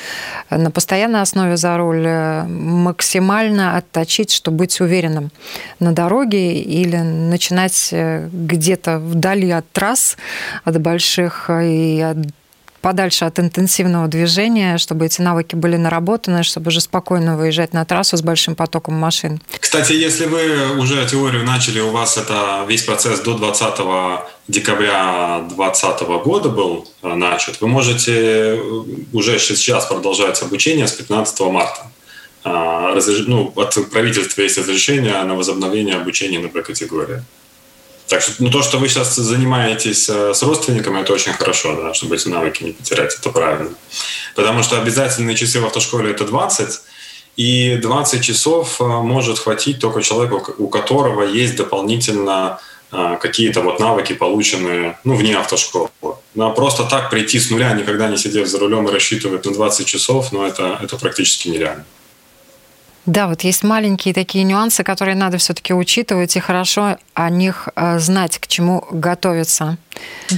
э, 0.49 0.57
на 0.57 0.71
постоянной 0.71 1.21
основе 1.21 1.59
за 1.59 1.77
руль, 1.77 2.07
э, 2.07 2.45
максимально 2.45 3.77
отточить, 3.77 4.33
чтобы 4.33 4.57
быть 4.57 4.81
уверенным 4.81 5.31
на 5.79 5.93
дороге 5.93 6.59
или 6.63 6.97
начинать 6.97 7.91
э, 7.93 8.31
где-то 8.33 8.99
вдали 8.99 9.51
от 9.51 9.71
трасс, 9.73 10.17
от 10.65 10.81
больших 10.81 11.51
и 11.51 12.01
от 12.01 12.17
подальше 12.87 13.25
от 13.25 13.41
интенсивного 13.41 14.07
движения, 14.07 14.79
чтобы 14.79 15.07
эти 15.07 15.21
навыки 15.21 15.57
были 15.57 15.77
наработаны, 15.77 16.45
чтобы 16.45 16.69
уже 16.69 16.81
спокойно 16.81 17.37
выезжать 17.37 17.73
на 17.73 17.85
трассу 17.85 18.17
с 18.17 18.23
большим 18.23 18.55
потоком 18.55 18.95
машин. 18.95 19.43
Кстати, 19.59 19.93
если 19.93 20.27
вы 20.27 20.79
уже 20.79 21.05
теорию 21.05 21.43
начали, 21.43 21.81
у 21.81 21.91
вас 21.91 22.17
это 22.17 22.65
весь 22.69 22.83
процесс 22.83 23.19
до 23.19 23.35
20 23.35 23.81
декабря 24.47 25.41
2020 25.49 26.03
года 26.25 26.49
был 26.49 26.89
э, 27.03 27.13
начат, 27.15 27.61
вы 27.61 27.67
можете 27.67 28.13
э, 28.13 28.61
уже 29.13 29.41
сейчас 29.41 29.87
продолжать 29.87 30.41
обучение 30.43 30.87
с 30.87 30.93
15 30.93 31.41
марта. 31.41 31.91
А, 32.45 32.97
ну, 33.27 33.53
от 33.57 33.91
правительства 33.91 34.43
есть 34.43 34.59
разрешение 34.59 35.25
на 35.25 35.35
возобновление 35.35 35.97
обучения 35.97 36.39
на 36.39 36.47
Б-категории. 36.47 37.21
Так 38.09 38.23
что 38.23 38.33
ну, 38.39 38.51
то, 38.51 38.63
что 38.63 38.79
вы 38.79 38.89
сейчас 38.89 39.17
занимаетесь 39.17 40.09
э, 40.09 40.33
с 40.33 40.43
родственниками, 40.43 41.01
это 41.01 41.13
очень 41.13 41.33
хорошо, 41.33 41.75
да, 41.75 41.95
чтобы 41.95 42.15
эти 42.15 42.29
навыки 42.29 42.63
не 42.63 42.73
потерять, 42.73 43.17
это 43.19 43.31
правильно. 43.31 43.75
Потому 44.37 44.63
что 44.63 44.81
обязательные 44.81 45.37
часы 45.37 45.61
в 45.61 45.67
автошколе 45.67 46.13
это 46.13 46.25
20, 46.25 46.81
и 47.37 47.77
20 47.77 48.23
часов 48.23 48.81
э, 48.81 48.85
может 48.85 49.41
хватить 49.41 49.81
только 49.81 50.03
человеку, 50.03 50.55
у 50.59 50.69
которого 50.69 51.23
есть 51.23 51.57
дополнительно 51.57 52.61
э, 52.93 53.19
какие-то 53.21 53.63
вот 53.63 53.81
навыки, 53.81 54.13
полученные 54.13 54.99
ну, 55.03 55.17
вне 55.17 55.37
автошколы. 55.37 55.89
Но 56.35 56.53
просто 56.53 56.85
так 56.85 57.11
прийти 57.11 57.41
с 57.41 57.51
нуля, 57.51 57.73
никогда 57.73 58.09
не 58.09 58.19
сидев 58.19 58.47
за 58.47 58.61
рулем 58.61 58.89
и 58.89 58.93
рассчитывать 58.93 59.45
на 59.45 59.53
20 59.53 59.87
часов, 59.87 60.31
ну, 60.31 60.47
это, 60.47 60.79
это 60.81 60.97
практически 60.97 61.49
нереально. 61.49 61.85
Да, 63.07 63.29
вот 63.29 63.43
есть 63.43 63.63
маленькие 63.63 64.13
такие 64.13 64.45
нюансы, 64.45 64.83
которые 64.83 65.15
надо 65.15 65.39
все-таки 65.39 65.73
учитывать 65.73 66.37
и 66.37 66.41
хорошо 66.41 66.99
о 67.15 67.31
них 67.31 67.69
э, 67.77 68.01
знать, 68.01 68.39
к 68.39 68.49
чему 68.49 68.85
готовиться. 68.91 69.79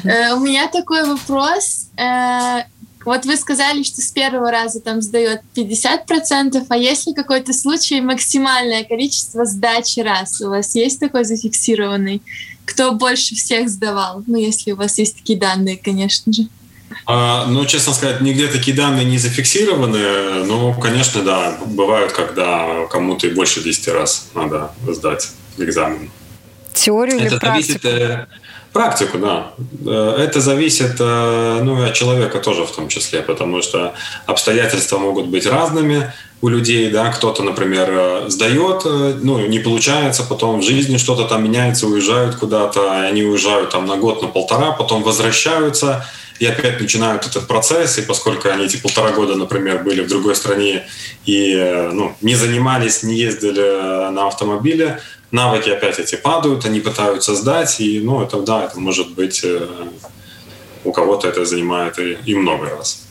Э, 0.05 0.35
у 0.35 0.41
меня 0.41 0.69
такой 0.69 1.05
вопрос. 1.05 1.89
Э, 1.97 2.65
вот 3.07 3.25
вы 3.25 3.37
сказали, 3.37 3.85
что 3.85 4.03
с 4.03 4.11
первого 4.11 4.51
раза 4.51 4.81
там 4.81 5.01
сдает 5.01 5.41
50%, 5.57 6.67
а 6.69 6.77
есть 6.77 7.07
ли 7.07 7.15
какой-то 7.15 7.55
случай 7.55 8.03
максимальное 8.03 8.85
количество 8.85 9.47
сдачи 9.47 10.01
раз? 10.01 10.43
У 10.43 10.51
вас 10.51 10.75
есть 10.75 11.01
такой 11.01 11.25
зафиксированный? 11.25 12.21
Кто 12.67 12.93
больше 12.93 13.35
всех 13.35 13.71
сдавал? 13.71 14.23
Ну, 14.27 14.37
если 14.37 14.73
у 14.73 14.77
вас 14.77 14.99
есть 14.99 15.17
такие 15.17 15.39
данные, 15.39 15.79
конечно 15.79 16.31
же. 16.35 16.49
А, 17.07 17.47
ну, 17.47 17.65
честно 17.65 17.93
сказать, 17.95 18.21
нигде 18.21 18.49
такие 18.49 18.77
данные 18.77 19.05
не 19.05 19.19
зафиксированы. 19.19 20.45
Но, 20.45 20.75
конечно, 20.75 21.23
да, 21.23 21.57
бывают, 21.67 22.13
когда 22.13 22.87
кому-то 22.91 23.27
и 23.27 23.31
больше 23.31 23.63
10 23.63 23.89
раз 23.89 24.29
надо 24.35 24.73
сдать 24.87 25.31
экзамен. 25.57 26.11
Теорию 26.75 27.17
Это 27.17 27.27
или 27.27 27.39
практику? 27.39 27.79
Зависит, 27.83 27.85
э, 27.85 28.27
практику, 28.73 29.19
да. 29.19 29.53
Э, 29.87 30.17
это 30.19 30.41
зависит 30.41 30.97
э, 31.01 31.61
ну, 31.63 31.83
от 31.83 31.95
человека 31.95 32.39
тоже 32.39 32.65
в 32.65 32.71
том 32.71 32.89
числе, 32.89 33.23
потому 33.23 33.63
что 33.63 33.95
обстоятельства 34.27 34.99
могут 34.99 35.27
быть 35.27 35.47
разными 35.47 36.13
у 36.41 36.49
людей, 36.49 36.91
да, 36.91 37.11
кто-то, 37.11 37.43
например, 37.43 38.29
сдает, 38.29 38.85
ну, 38.85 39.45
не 39.49 39.59
получается, 39.59 40.23
потом 40.23 40.61
в 40.61 40.63
жизни 40.63 40.97
что-то 40.97 41.25
там 41.25 41.43
меняется, 41.43 41.89
уезжают 41.89 42.37
куда-то, 42.37 43.01
они 43.01 43.25
уезжают 43.25 43.71
там 43.71 43.87
на 43.87 43.97
год, 43.97 44.23
на 44.23 44.29
полтора, 44.29 44.71
потом 44.71 45.03
возвращаются, 45.03 46.07
и 46.39 46.47
опять 46.47 46.81
начинают 46.81 47.27
этот 47.27 47.47
процесс, 47.47 47.99
и 47.99 48.03
поскольку 48.03 48.49
они 48.49 48.65
эти 48.65 48.77
полтора 48.77 49.11
года, 49.13 49.35
например, 49.35 49.83
были 49.83 50.03
в 50.03 50.09
другой 50.09 50.37
стране 50.37 50.87
и 51.27 51.55
ну, 51.93 52.15
не 52.21 52.35
занимались, 52.35 53.03
не 53.03 53.17
ездили 53.17 54.11
на 54.11 54.27
автомобиле, 54.27 55.01
навыки 55.31 55.71
опять 55.71 55.99
эти 55.99 56.17
падают, 56.17 56.65
они 56.65 56.81
пытаются 56.81 57.35
сдать, 57.35 57.81
и 57.81 58.01
ну, 58.01 58.23
это 58.23 58.41
да, 58.41 58.65
это 58.65 58.79
может 58.81 59.15
быть 59.15 59.41
э, 59.45 59.67
у 60.85 60.93
кого-то 60.93 61.29
это 61.29 61.45
занимает 61.45 61.99
и, 61.99 62.19
и 62.25 62.35
много 62.35 62.71
раз. 62.71 63.03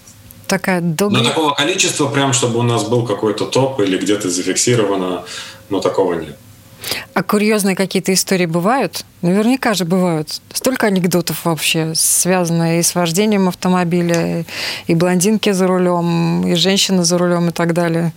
Такая 0.47 0.81
долгая... 0.81 1.23
Но 1.23 1.29
такого 1.29 1.53
количества, 1.53 2.07
прям 2.07 2.33
чтобы 2.33 2.59
у 2.59 2.63
нас 2.63 2.85
был 2.85 3.05
какой-то 3.05 3.45
топ 3.45 3.79
или 3.81 3.97
где-то 3.97 4.29
зафиксировано, 4.29 5.25
но 5.69 5.79
такого 5.81 6.13
нет. 6.13 6.37
А 7.13 7.23
курьезные 7.23 7.75
какие-то 7.75 8.13
истории 8.13 8.45
бывают? 8.45 9.05
Наверняка 9.21 9.73
же 9.73 9.85
бывают. 9.85 10.41
Столько 10.53 10.87
анекдотов 10.87 11.45
вообще, 11.45 11.93
связанные 11.95 12.79
и 12.79 12.83
с 12.83 12.95
вождением 12.95 13.47
автомобиля, 13.47 14.45
и 14.87 14.95
блондинки 14.95 15.51
за 15.51 15.67
рулем, 15.67 16.45
и 16.47 16.55
женщины 16.55 17.03
за 17.03 17.17
рулем 17.17 17.49
и 17.49 17.51
так 17.51 17.73
далее. 17.73 18.13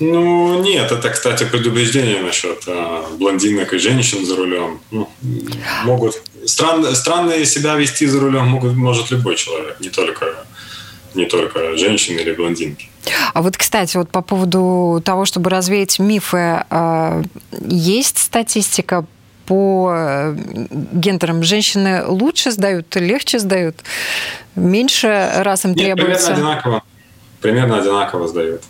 Ну, 0.00 0.62
нет, 0.62 0.90
это, 0.90 1.10
кстати, 1.10 1.44
предубеждение 1.44 2.22
насчет 2.22 2.62
а, 2.66 3.04
блондинок 3.18 3.74
и 3.74 3.78
женщин 3.78 4.24
за 4.24 4.34
рулем. 4.34 4.80
Ну, 4.90 5.10
могут 5.84 6.22
стран, 6.46 6.94
странно 6.94 7.44
себя 7.44 7.74
вести 7.74 8.06
за 8.06 8.18
рулем 8.18 8.46
могут, 8.46 8.74
может 8.74 9.10
любой 9.10 9.36
человек, 9.36 9.78
не 9.80 9.90
только 9.90 10.46
не 11.14 11.26
только 11.26 11.76
женщины 11.76 12.20
или 12.20 12.32
блондинки. 12.32 12.89
А 13.34 13.42
вот, 13.42 13.56
кстати, 13.56 13.96
вот 13.96 14.10
по 14.10 14.22
поводу 14.22 15.00
того, 15.04 15.24
чтобы 15.24 15.50
развеять 15.50 15.98
мифы, 15.98 16.64
а, 16.70 17.22
есть 17.60 18.18
статистика 18.18 19.04
по 19.46 19.90
э, 19.92 20.36
гендерам? 20.70 21.42
Женщины 21.42 22.04
лучше 22.06 22.50
сдают, 22.52 22.94
легче 22.96 23.38
сдают, 23.38 23.82
меньше 24.54 25.30
раз 25.36 25.64
им 25.64 25.72
Нет, 25.72 25.96
требуется? 25.96 26.26
Примерно 26.26 26.50
одинаково. 26.52 26.82
Примерно 27.40 27.78
одинаково 27.78 28.28
сдают. 28.28 28.62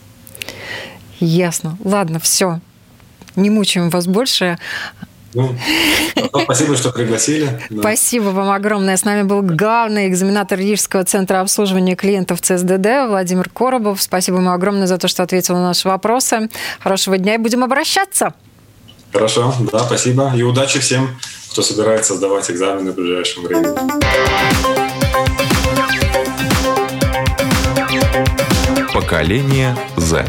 Ясно. 1.18 1.76
Ладно, 1.84 2.18
все. 2.18 2.60
Не 3.36 3.50
мучаем 3.50 3.90
вас 3.90 4.06
больше. 4.06 4.58
Ну, 5.34 5.54
спасибо, 6.42 6.76
что 6.76 6.90
пригласили. 6.90 7.60
Да. 7.70 7.80
Спасибо 7.80 8.30
вам 8.30 8.50
огромное. 8.50 8.96
С 8.96 9.04
нами 9.04 9.22
был 9.22 9.42
главный 9.42 10.08
экзаменатор 10.08 10.58
Рижского 10.58 11.04
центра 11.04 11.40
обслуживания 11.40 11.94
клиентов 11.94 12.40
ЦСДД 12.40 13.06
Владимир 13.08 13.48
Коробов. 13.48 14.02
Спасибо 14.02 14.38
ему 14.38 14.50
огромное 14.50 14.86
за 14.86 14.98
то, 14.98 15.08
что 15.08 15.22
ответил 15.22 15.54
на 15.54 15.68
наши 15.68 15.86
вопросы. 15.86 16.48
Хорошего 16.80 17.16
дня 17.16 17.34
и 17.34 17.38
будем 17.38 17.62
обращаться. 17.62 18.34
Хорошо, 19.12 19.54
да, 19.72 19.80
спасибо. 19.80 20.32
И 20.36 20.42
удачи 20.42 20.80
всем, 20.80 21.08
кто 21.50 21.62
собирается 21.62 22.14
сдавать 22.14 22.50
экзамены 22.50 22.92
в 22.92 22.94
ближайшем 22.94 23.44
времени. 23.44 23.76
Поколение 28.92 29.76
Z. 29.96 30.26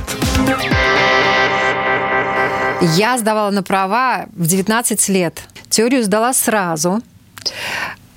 Я 2.82 3.18
сдавала 3.18 3.52
на 3.52 3.64
права 3.64 4.26
в 4.34 4.48
19 4.48 5.10
лет. 5.10 5.44
Теорию 5.70 6.04
сдала 6.04 6.34
сразу. 6.34 7.02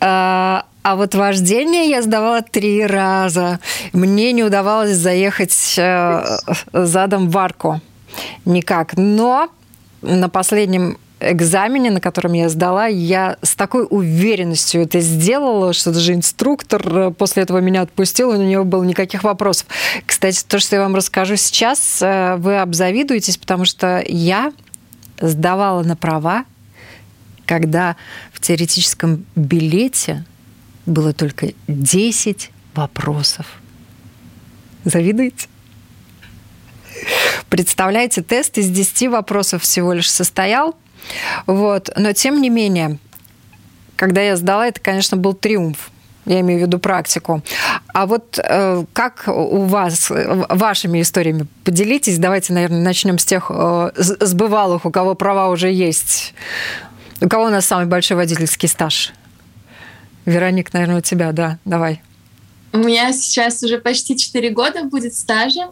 А, 0.01 0.65
а 0.83 0.97
вот 0.97 1.15
вождение 1.15 1.89
я 1.89 2.03
сдавала 2.03 2.43
три 2.43 2.87
раза. 2.87 3.61
Мне 3.93 4.33
не 4.33 4.43
удавалось 4.43 4.97
заехать 4.97 5.75
э, 5.77 6.39
задом 6.73 7.29
в 7.29 7.39
арку. 7.39 7.81
Никак. 8.45 8.97
Но 8.97 9.51
на 10.03 10.29
последнем 10.29 10.99
экзамене, 11.33 11.91
на 11.91 12.01
котором 12.01 12.33
я 12.33 12.49
сдала, 12.49 12.87
я 12.87 13.37
с 13.43 13.55
такой 13.55 13.87
уверенностью 13.89 14.83
это 14.83 15.01
сделала, 15.01 15.73
что 15.73 15.93
даже 15.93 16.15
инструктор 16.15 16.97
э, 16.97 17.11
после 17.11 17.43
этого 17.43 17.59
меня 17.59 17.83
отпустил, 17.83 18.33
и 18.33 18.37
у 18.37 18.43
него 18.43 18.65
было 18.65 18.85
никаких 18.85 19.25
вопросов. 19.25 19.67
Кстати, 20.07 20.43
то, 20.47 20.59
что 20.59 20.77
я 20.77 20.83
вам 20.83 20.95
расскажу 20.95 21.37
сейчас, 21.37 22.01
э, 22.03 22.37
вы 22.37 22.59
обзавидуетесь, 22.59 23.37
потому 23.37 23.65
что 23.65 24.03
я 24.07 24.53
сдавала 25.21 25.83
на 25.83 25.97
права, 25.97 26.45
когда 27.47 27.97
в 28.33 28.41
теоретическом 28.41 29.27
билете 29.35 30.25
было 30.87 31.13
только 31.13 31.53
10 31.69 32.51
вопросов. 32.75 33.47
Завидуете? 34.85 35.49
Представляете, 37.49 38.23
тест 38.23 38.59
из 38.59 38.69
10 38.71 39.09
вопросов 39.09 39.63
всего 39.63 39.93
лишь 39.93 40.11
состоял. 40.11 40.77
Вот. 41.47 41.91
Но 41.97 42.13
тем 42.13 42.41
не 42.41 42.51
менее, 42.51 42.99
когда 43.97 44.21
я 44.23 44.37
сдала, 44.37 44.67
это, 44.67 44.81
конечно, 44.81 45.17
был 45.17 45.35
триумф. 45.35 45.91
Я 46.27 46.41
имею 46.41 46.61
в 46.61 46.63
виду 46.63 46.79
практику. 46.79 47.43
А 47.93 48.07
вот 48.07 48.39
э, 48.43 48.85
как 48.95 49.25
у 49.27 49.65
вас, 49.65 50.11
вашими 50.11 51.03
историями 51.03 51.47
поделитесь? 51.65 52.19
Давайте, 52.19 52.55
наверное, 52.55 52.81
начнем 52.81 53.19
с 53.19 53.27
тех 53.27 53.51
э, 53.51 53.91
с 53.97 54.35
у 54.35 54.91
кого 54.91 55.15
права 55.15 55.49
уже 55.51 55.71
есть. 55.71 56.33
У 57.21 57.29
кого 57.29 57.45
у 57.45 57.51
нас 57.51 57.67
самый 57.67 57.87
большой 57.87 58.17
водительский 58.17 58.69
стаж? 58.69 59.13
Вероник, 60.25 60.73
наверное, 60.73 60.99
у 60.99 61.01
тебя, 61.03 61.33
да, 61.33 61.59
давай. 61.67 62.01
У 62.73 62.79
меня 62.79 63.13
сейчас 63.13 63.63
уже 63.63 63.79
почти 63.79 64.17
4 64.17 64.51
года 64.51 64.85
будет 64.85 65.15
стажа. 65.15 65.69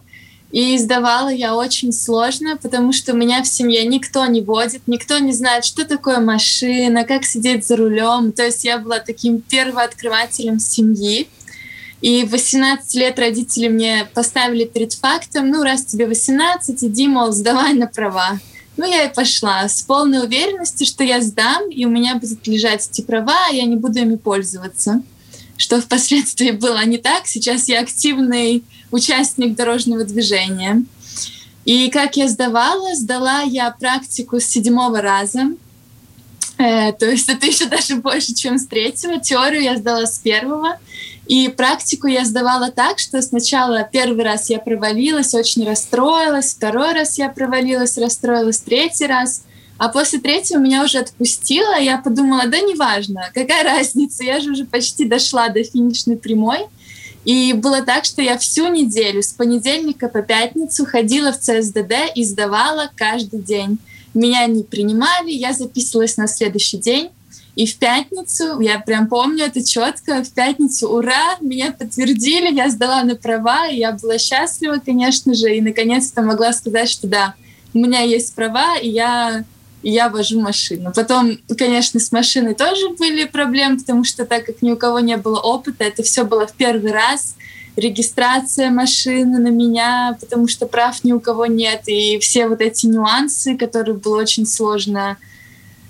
И 0.53 0.77
сдавала 0.77 1.31
я 1.31 1.57
очень 1.57 1.93
сложно, 1.93 2.59
потому 2.59 2.93
что 2.93 3.15
у 3.15 3.17
меня 3.17 3.43
в 3.43 3.49
семье 3.49 3.87
никто 3.87 4.27
не 4.27 4.43
водит, 4.43 4.83
никто 4.87 5.19
не 5.19 5.33
знает, 5.33 5.65
что 5.65 5.87
такое 5.87 6.21
машина, 6.21 7.05
как 7.05 7.25
сидеть 7.25 7.67
за 7.67 7.77
рулем. 7.77 8.33
То 8.33 8.45
есть 8.45 8.63
я 8.63 8.77
была 8.77 8.99
таким 8.99 9.41
первооткрывателем 9.41 10.59
семьи. 10.59 11.27
И 12.03 12.25
в 12.25 12.33
18 12.33 12.95
лет 12.97 13.19
родители 13.19 13.69
мне 13.69 14.07
поставили 14.13 14.67
перед 14.67 14.93
фактом, 14.93 15.49
ну, 15.49 15.63
раз 15.63 15.87
тебе 15.87 16.07
18, 16.07 16.85
иди, 16.85 17.09
мол, 17.09 17.33
сдавай 17.33 17.73
на 17.73 17.87
права. 17.87 18.39
Ну, 18.77 18.85
я 18.85 19.05
и 19.05 19.15
пошла 19.15 19.67
с 19.67 19.83
полной 19.83 20.23
уверенностью, 20.23 20.87
что 20.87 21.03
я 21.03 21.23
сдам, 21.23 21.71
и 21.71 21.87
у 21.87 21.89
меня 21.89 22.17
будет 22.17 22.47
лежать 22.47 22.89
эти 22.91 23.01
права, 23.01 23.47
а 23.49 23.55
я 23.55 23.65
не 23.65 23.77
буду 23.77 24.01
ими 24.01 24.17
пользоваться. 24.17 25.03
Что 25.57 25.81
впоследствии 25.81 26.51
было 26.51 26.85
не 26.85 26.99
так. 26.99 27.27
Сейчас 27.27 27.69
я 27.69 27.81
активный 27.81 28.65
участник 28.93 29.57
дорожного 29.57 30.05
движения. 30.05 30.85
И 31.65 31.91
как 31.91 32.17
я 32.17 32.29
сдавала, 32.29 32.95
сдала 32.95 33.43
я 33.43 33.71
практику 33.71 34.41
с 34.41 34.45
седьмого 34.45 35.01
раза. 35.01 35.53
Э, 36.59 36.93
то 36.93 37.11
есть 37.11 37.29
это 37.29 37.47
еще 37.47 37.67
даже 37.67 37.97
больше, 37.97 38.35
чем 38.35 38.59
с 38.59 38.67
третьего. 38.67 39.19
Теорию 39.19 39.63
я 39.63 39.77
сдала 39.77 40.07
с 40.07 40.19
первого. 40.19 40.79
И 41.27 41.49
практику 41.49 42.09
я 42.09 42.25
сдавала 42.25 42.71
так, 42.71 42.99
что 42.99 43.23
сначала 43.23 43.89
первый 43.91 44.25
раз 44.25 44.51
я 44.51 44.59
провалилась, 44.59 45.35
очень 45.35 45.65
расстроилась, 45.65 46.55
второй 46.55 46.93
раз 46.93 47.17
я 47.17 47.29
провалилась, 47.29 47.97
расстроилась, 47.97 48.59
третий 48.59 49.07
раз. 49.07 49.43
А 49.79 49.89
после 49.89 50.19
третьего 50.19 50.59
меня 50.59 50.85
уже 50.85 50.99
отпустило, 50.99 51.79
я 51.79 51.99
подумала, 51.99 52.47
да 52.47 52.61
неважно, 52.61 53.31
какая 53.33 53.65
разница, 53.79 54.25
я 54.25 54.41
же 54.41 54.51
уже 54.51 54.65
почти 54.65 55.05
дошла 55.05 55.49
до 55.49 55.63
финишной 55.63 56.17
прямой. 56.17 56.67
И 57.25 57.53
было 57.53 57.83
так, 57.83 58.05
что 58.05 58.21
я 58.21 58.37
всю 58.37 58.69
неделю, 58.69 59.23
с 59.23 59.33
понедельника 59.33 60.09
по 60.09 60.23
пятницу, 60.23 60.85
ходила 60.85 61.33
в 61.33 61.39
ЦСДД 61.39 62.15
и 62.15 62.25
сдавала 62.25 62.91
каждый 62.97 63.41
день. 63.41 63.79
Меня 64.13 64.47
не 64.47 64.65
принимали, 64.65 65.31
я 65.31 65.53
записывалась 65.53 66.17
на 66.17 66.27
следующий 66.27 66.79
день. 66.79 67.11
И 67.55 67.67
в 67.67 67.77
пятницу, 67.77 68.61
я 68.61 68.79
прям 68.81 69.09
помню 69.09 69.45
это 69.45 69.63
четко, 69.63 70.25
в 70.25 70.31
пятницу, 70.31 70.89
ура, 70.89 71.37
меня 71.41 71.73
подтвердили, 71.73 72.55
я 72.55 72.71
сдала 72.71 73.03
на 73.05 73.15
права, 73.15 73.69
и 73.69 73.79
я 73.79 73.93
была 73.93 74.17
счастлива, 74.17 74.81
конечно 74.85 75.35
же, 75.35 75.55
и 75.55 75.61
наконец-то 75.61 76.23
могла 76.23 76.55
сказать, 76.55 76.89
что 76.89 77.09
да, 77.09 77.35
у 77.75 77.79
меня 77.79 78.01
есть 78.01 78.35
права, 78.35 78.79
и 78.79 78.89
я 78.89 79.45
я 79.83 80.09
вожу 80.09 80.41
машину. 80.41 80.93
Потом, 80.95 81.39
конечно, 81.59 81.99
с 81.99 82.13
машиной 82.13 82.55
тоже 82.55 82.91
были 82.91 83.25
проблемы, 83.25 83.79
потому 83.79 84.05
что 84.05 84.25
так 84.25 84.47
как 84.47 84.63
ни 84.63 84.71
у 84.71 84.77
кого 84.77 85.01
не 85.01 85.17
было 85.17 85.41
опыта, 85.41 85.85
это 85.85 86.03
все 86.03 86.25
было 86.25 86.47
в 86.47 86.53
первый 86.53 86.93
раз. 86.93 87.35
Регистрация 87.77 88.71
машины 88.71 89.39
на 89.39 89.49
меня, 89.49 90.17
потому 90.21 90.47
что 90.47 90.67
прав 90.67 91.03
ни 91.05 91.13
у 91.13 91.21
кого 91.21 91.47
нет. 91.47 91.83
И 91.87 92.19
все 92.19 92.47
вот 92.47 92.61
эти 92.61 92.87
нюансы, 92.87 93.57
которые 93.57 93.97
было 93.97 94.21
очень 94.21 94.47
сложно 94.47 95.17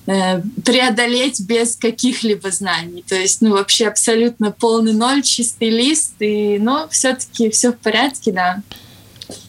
э, 0.06 0.40
преодолеть 0.64 1.40
без 1.40 1.76
каких-либо 1.76 2.50
знаний. 2.50 3.04
То 3.06 3.16
есть, 3.16 3.42
ну, 3.42 3.50
вообще 3.50 3.88
абсолютно 3.88 4.52
полный 4.52 4.92
ноль, 4.92 5.22
чистый 5.22 5.70
лист. 5.70 6.14
И, 6.20 6.58
но 6.58 6.88
все-таки 6.88 7.50
все 7.50 7.72
в 7.72 7.78
порядке, 7.78 8.30
да. 8.30 8.62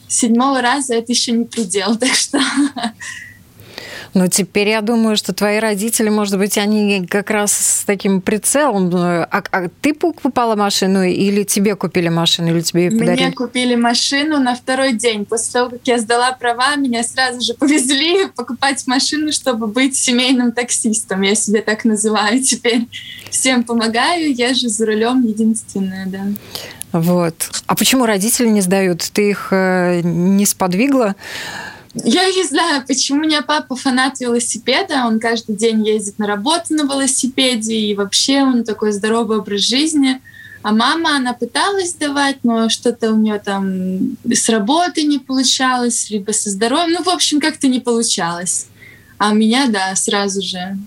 седьмого 0.08 0.60
раза 0.62 0.95
это 0.95 1.12
еще 1.12 1.32
не 1.34 1.45
предел, 1.45 1.95
так 1.99 2.15
что 2.15 2.39
Но 4.13 4.28
теперь 4.28 4.69
я 4.69 4.82
думаю, 4.82 5.17
что 5.17 5.34
твои 5.34 5.58
родители, 5.60 6.10
может 6.10 6.38
быть, 6.38 6.58
они 6.58 7.08
как 7.08 7.32
раз 7.32 7.52
с 7.52 7.84
таким 7.84 8.21
прицелом. 8.21 8.91
А, 8.93 9.28
а 9.52 9.69
ты 9.82 9.93
покупала 9.93 10.56
машину 10.56 11.04
или 11.04 11.43
тебе 11.43 11.76
купили 11.76 12.10
машину, 12.10 12.49
или 12.49 12.62
тебе 12.62 12.86
ее 12.86 12.91
подарили? 12.91 13.26
Мне 13.26 13.32
купили 13.32 13.76
машину 13.76 14.39
на 14.39 14.56
второй 14.56 14.93
день. 14.93 15.26
После 15.26 15.52
того, 15.54 15.69
как 15.71 15.80
я 15.86 15.97
сдала 15.97 16.32
права, 16.34 16.76
меня 16.76 17.04
сразу 17.04 17.41
же 17.41 17.56
повезли 17.56 18.28
покупать 18.36 18.86
машину, 18.86 19.32
чтобы 19.32 19.67
быть 19.67 19.95
семейным 19.95 20.52
таксистом. 20.52 21.21
Я 21.21 21.34
себя 21.34 21.62
так 21.62 21.84
называю 21.84 22.41
теперь. 22.41 22.88
Всем 23.32 23.63
помогаю, 23.63 24.32
езжу 24.34 24.69
за 24.69 24.86
рулем 24.86 25.23
единственная, 25.26 26.06
да. 26.06 26.26
Вот. 26.91 27.49
А 27.65 27.76
почему 27.76 28.06
родители 28.06 28.47
не 28.47 28.62
сдают? 28.62 29.02
Ты 29.12 29.32
их 29.32 29.47
э, 29.49 30.02
не 30.04 30.45
сподвигла? 30.45 31.15
Я 31.93 32.25
не 32.32 32.43
знаю, 32.43 32.84
почему 32.88 33.19
у 33.19 33.21
меня 33.21 33.43
папа 33.43 33.75
фанат 33.75 34.19
велосипеда, 34.19 35.06
он 35.06 35.19
каждый 35.19 35.56
день 35.56 35.86
ездит 35.86 36.17
на 36.17 36.25
работу 36.25 36.73
на 36.73 36.84
велосипеде, 36.84 37.75
и 37.75 37.93
вообще 37.93 38.41
он 38.41 38.63
такой 38.63 38.91
здоровый 38.91 39.38
образ 39.38 39.62
жизни. 39.62 40.19
А 40.63 40.71
мама, 40.71 41.17
она 41.17 41.34
пыталась 41.34 41.93
давать, 41.93 42.38
но 42.43 42.69
что-то 42.69 43.12
у 43.12 43.17
нее 43.17 43.38
там 43.38 44.17
с 44.25 44.49
работы 44.49 45.03
не 45.03 45.19
получалось, 45.19 46.10
либо 46.10 46.32
со 46.32 46.49
здоровьем. 46.49 46.93
Ну, 46.99 47.03
в 47.03 47.10
общем, 47.10 47.39
как-то 47.39 47.67
не 47.67 47.79
получалось. 47.79 48.67
А 49.19 49.32
у 49.32 49.36
меня, 49.36 49.67
да, 49.67 49.93
сразу 49.95 50.41
же 50.41 50.77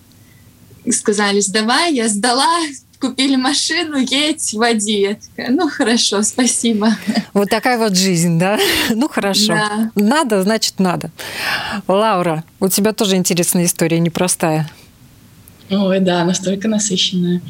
сказали, 0.91 1.41
сдавай, 1.41 1.95
я 1.95 2.09
сдала, 2.09 2.59
купили 3.01 3.37
машину, 3.37 3.99
едь, 3.99 4.53
води. 4.55 5.01
Я 5.01 5.15
такая, 5.15 5.51
ну 5.51 5.69
хорошо, 5.69 6.23
спасибо. 6.23 6.97
Вот 7.35 7.51
такая 7.51 7.79
вот 7.79 7.97
жизнь, 7.97 8.39
да? 8.39 8.59
Ну 8.91 9.09
хорошо. 9.09 9.55
Да. 9.55 9.91
Надо, 9.95 10.43
значит 10.43 10.79
надо. 10.79 11.11
Лаура, 11.87 12.45
у 12.61 12.69
тебя 12.69 12.93
тоже 12.93 13.17
интересная 13.17 13.65
история, 13.65 13.99
непростая. 13.99 14.69
Ой, 15.69 15.99
да, 15.99 16.25
настолько 16.25 16.69
насыщенная. 16.69 17.43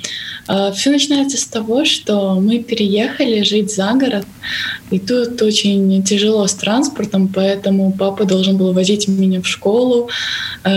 А, 0.46 0.72
Все 0.72 0.90
начинается 0.90 1.36
с 1.36 1.44
того, 1.44 1.84
что 1.84 2.40
мы 2.40 2.60
переехали 2.60 3.42
жить 3.42 3.74
за 3.74 3.92
город, 3.92 4.24
и 4.90 4.98
тут 4.98 5.42
очень 5.42 6.02
тяжело 6.02 6.46
с 6.46 6.54
транспортом, 6.54 7.28
поэтому 7.28 7.92
папа 7.92 8.24
должен 8.24 8.56
был 8.56 8.72
возить 8.72 9.06
меня 9.06 9.42
в 9.42 9.46
школу 9.46 10.08
э, 10.64 10.70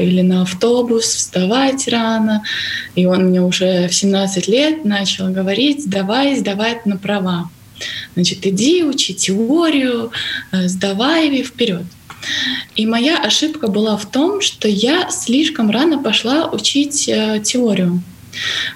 или 0.00 0.20
на 0.20 0.42
автобус, 0.42 1.06
вставать 1.06 1.88
рано. 1.88 2.44
И 2.94 3.04
он 3.06 3.26
мне 3.26 3.42
уже 3.42 3.88
в 3.88 3.94
17 3.94 4.46
лет 4.46 4.84
начал 4.84 5.28
говорить, 5.32 5.90
давай 5.90 6.36
сдавай 6.36 6.78
на 6.84 6.96
права. 6.96 7.50
Значит, 8.14 8.46
иди, 8.46 8.84
учи 8.84 9.12
теорию, 9.12 10.12
э, 10.52 10.68
сдавай 10.68 11.42
вперед. 11.42 11.84
И 12.74 12.86
моя 12.86 13.18
ошибка 13.18 13.68
была 13.68 13.96
в 13.96 14.06
том, 14.06 14.40
что 14.40 14.68
я 14.68 15.10
слишком 15.10 15.70
рано 15.70 16.02
пошла 16.02 16.48
учить 16.50 17.08
э, 17.08 17.40
теорию, 17.42 18.02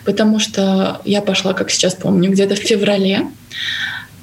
потому 0.04 0.38
что 0.38 1.00
я 1.04 1.20
пошла, 1.20 1.52
как 1.52 1.70
сейчас 1.70 1.94
помню, 1.94 2.30
где-то 2.30 2.54
в 2.54 2.58
феврале, 2.58 3.26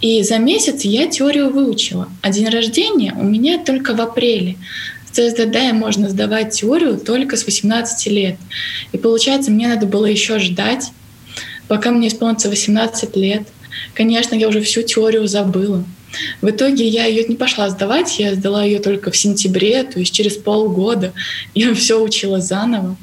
и 0.01 0.21
за 0.23 0.37
месяц 0.37 0.81
я 0.83 1.07
теорию 1.07 1.49
выучила. 1.49 2.09
А 2.21 2.29
день 2.29 2.49
рождения 2.49 3.13
у 3.17 3.23
меня 3.23 3.63
только 3.63 3.95
в 3.95 4.01
апреле. 4.01 4.57
В 5.05 5.15
ЦСДД 5.15 5.73
можно 5.73 6.09
сдавать 6.09 6.53
теорию 6.53 6.97
только 6.97 7.35
с 7.35 7.45
18 7.45 8.07
лет. 8.07 8.35
И 8.91 8.97
получается, 8.97 9.49
мне 9.49 9.67
надо 9.67 9.87
было 9.87 10.05
еще 10.05 10.37
ждать, 10.37 10.91
пока 11.67 11.89
мне 11.89 12.09
исполнится 12.09 12.49
18 12.49 13.15
лет. 13.15 13.47
Конечно, 13.93 14.35
я 14.35 14.47
уже 14.47 14.61
всю 14.61 14.83
теорию 14.83 15.27
забыла. 15.27 15.83
В 16.41 16.50
итоге 16.50 16.88
я 16.88 17.06
ее 17.06 17.26
не 17.26 17.36
пошла 17.36 17.70
сдавать, 17.70 18.20
я 18.20 18.36
сдала 18.36 18.63
ее 18.63 18.80
только 18.80 19.12
в 19.12 19.17
сентябре, 19.17 19.84
то 19.84 20.00
есть 20.00 20.13
через 20.13 20.38
полгода 20.38 21.13
я 21.56 21.74
все 21.74 22.02
учила 22.02 22.41
заново. 22.41 22.98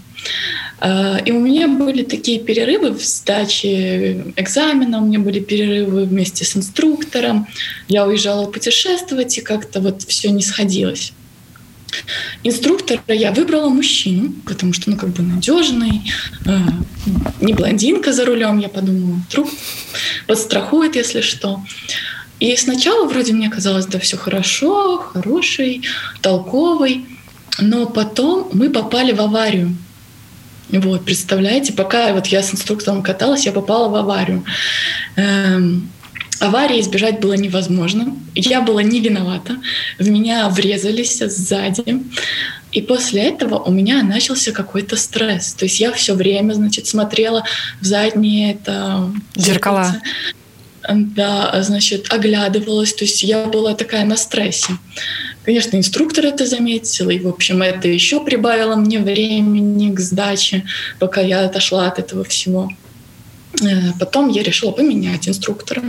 А, 0.80 1.18
и 1.24 1.30
у 1.30 1.40
меня 1.40 1.68
были 1.68 2.02
такие 2.02 2.40
перерывы 2.40 2.92
в 2.92 3.02
сдаче 3.02 4.32
экзамена, 4.36 4.98
у 4.98 5.06
меня 5.06 5.18
были 5.18 5.40
перерывы 5.40 6.04
вместе 6.04 6.44
с 6.44 6.56
инструктором. 6.56 7.46
Я 7.88 8.06
уезжала 8.06 8.46
путешествовать, 8.50 9.38
и 9.38 9.40
как-то 9.40 9.80
вот 9.80 10.02
все 10.02 10.30
не 10.30 10.42
сходилось. 10.42 11.12
Инструктора 12.42 13.00
я 13.08 13.32
выбрала 13.32 13.68
мужчину, 13.68 14.32
потому 14.44 14.72
что, 14.72 14.90
ну, 14.90 14.96
как 14.96 15.10
бы 15.10 15.22
надежный, 15.22 16.02
э, 16.44 16.58
не 17.40 17.52
блондинка 17.52 18.12
за 18.12 18.24
рулем, 18.24 18.58
я 18.58 18.68
подумала, 18.68 19.20
вдруг 19.28 19.48
подстрахует, 20.26 20.96
если 20.96 21.20
что. 21.20 21.62
И 22.44 22.54
сначала 22.58 23.06
вроде 23.06 23.32
мне 23.32 23.48
казалось, 23.48 23.86
да, 23.86 23.98
все 23.98 24.18
хорошо, 24.18 24.98
хороший, 24.98 25.80
толковый, 26.20 27.06
но 27.58 27.86
потом 27.86 28.50
мы 28.52 28.68
попали 28.68 29.12
в 29.12 29.20
аварию. 29.22 29.74
Вот, 30.68 31.06
представляете, 31.06 31.72
пока 31.72 32.12
вот 32.12 32.26
я 32.26 32.42
с 32.42 32.52
инструктором 32.52 33.02
каталась, 33.02 33.46
я 33.46 33.52
попала 33.52 33.88
в 33.88 33.94
аварию. 33.94 34.44
Эм, 35.16 35.90
аварии 36.38 36.82
избежать 36.82 37.18
было 37.18 37.32
невозможно. 37.32 38.14
Я 38.34 38.60
была 38.60 38.82
не 38.82 39.00
виновата. 39.00 39.56
В 39.98 40.06
меня 40.10 40.46
врезались 40.50 41.20
сзади. 41.20 42.02
И 42.72 42.82
после 42.82 43.22
этого 43.22 43.58
у 43.58 43.70
меня 43.70 44.02
начался 44.02 44.52
какой-то 44.52 44.96
стресс. 44.96 45.54
То 45.54 45.64
есть 45.64 45.80
я 45.80 45.92
все 45.92 46.12
время, 46.12 46.52
значит, 46.52 46.86
смотрела 46.88 47.42
в 47.80 47.86
задние 47.86 48.52
это 48.52 49.10
зеркала. 49.34 49.96
Да, 50.88 51.62
значит, 51.62 52.12
оглядывалась. 52.12 52.94
То 52.94 53.04
есть 53.04 53.22
я 53.22 53.46
была 53.46 53.74
такая 53.74 54.04
на 54.04 54.16
стрессе. 54.16 54.74
Конечно, 55.44 55.76
инструктор 55.76 56.24
это 56.26 56.46
заметил, 56.46 57.10
и, 57.10 57.18
в 57.18 57.28
общем, 57.28 57.62
это 57.62 57.86
еще 57.88 58.24
прибавило 58.24 58.76
мне 58.76 58.98
времени 58.98 59.94
к 59.94 60.00
сдаче, 60.00 60.64
пока 60.98 61.20
я 61.20 61.44
отошла 61.44 61.86
от 61.86 61.98
этого 61.98 62.24
всего. 62.24 62.70
Э, 63.62 63.92
потом 64.00 64.30
я 64.30 64.42
решила 64.42 64.72
поменять 64.72 65.28
инструктора 65.28 65.82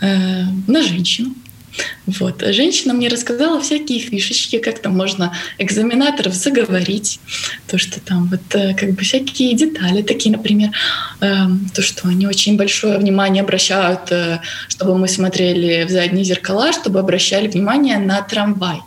э, 0.00 0.42
на 0.66 0.82
женщину. 0.82 1.34
Вот. 2.06 2.42
Женщина 2.46 2.94
мне 2.94 3.08
рассказала 3.08 3.60
всякие 3.60 3.98
фишечки, 3.98 4.58
как 4.58 4.78
там 4.80 4.96
можно 4.96 5.34
экзаменаторов 5.58 6.34
заговорить, 6.34 7.20
то, 7.66 7.78
что 7.78 8.00
там 8.00 8.28
вот 8.28 8.54
э, 8.54 8.74
как 8.74 8.92
бы 8.92 9.02
всякие 9.02 9.54
детали 9.54 10.02
такие, 10.02 10.36
например, 10.36 10.70
то, 11.20 11.82
что 11.82 12.08
они 12.08 12.26
очень 12.26 12.56
большое 12.56 12.98
внимание 12.98 13.42
обращают, 13.42 14.12
чтобы 14.68 14.98
мы 14.98 15.08
смотрели 15.08 15.84
в 15.84 15.90
задние 15.90 16.24
зеркала, 16.24 16.72
чтобы 16.72 17.00
обращали 17.00 17.48
внимание 17.48 17.98
на 17.98 18.20
трамвай. 18.22 18.80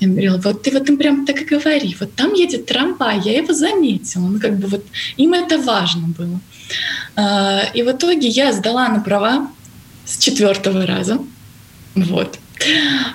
Я 0.00 0.08
говорила, 0.08 0.38
вот 0.38 0.62
ты 0.62 0.70
вот 0.72 0.88
им 0.88 0.96
прям 0.96 1.26
так 1.26 1.40
и 1.40 1.44
говори, 1.44 1.96
вот 2.00 2.14
там 2.14 2.34
едет 2.34 2.66
трамвай, 2.66 3.20
я 3.24 3.36
его 3.36 3.52
заметила, 3.52 4.26
ну 4.26 4.40
как 4.40 4.58
бы 4.58 4.66
вот 4.66 4.84
им 5.16 5.34
это 5.34 5.58
важно 5.58 6.08
было. 6.08 6.40
А, 7.14 7.62
и 7.74 7.82
в 7.82 7.90
итоге 7.90 8.28
я 8.28 8.52
сдала 8.52 8.88
на 8.88 9.00
права 9.00 9.48
с 10.04 10.18
четвертого 10.18 10.86
раза. 10.86 11.18
Вот. 11.96 12.38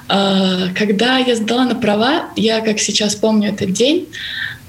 А, 0.08 0.70
когда 0.76 1.18
я 1.18 1.36
сдала 1.36 1.66
на 1.66 1.76
права, 1.76 2.30
я, 2.36 2.62
как 2.62 2.80
сейчас 2.80 3.16
помню 3.16 3.50
этот 3.50 3.72
день, 3.72 4.08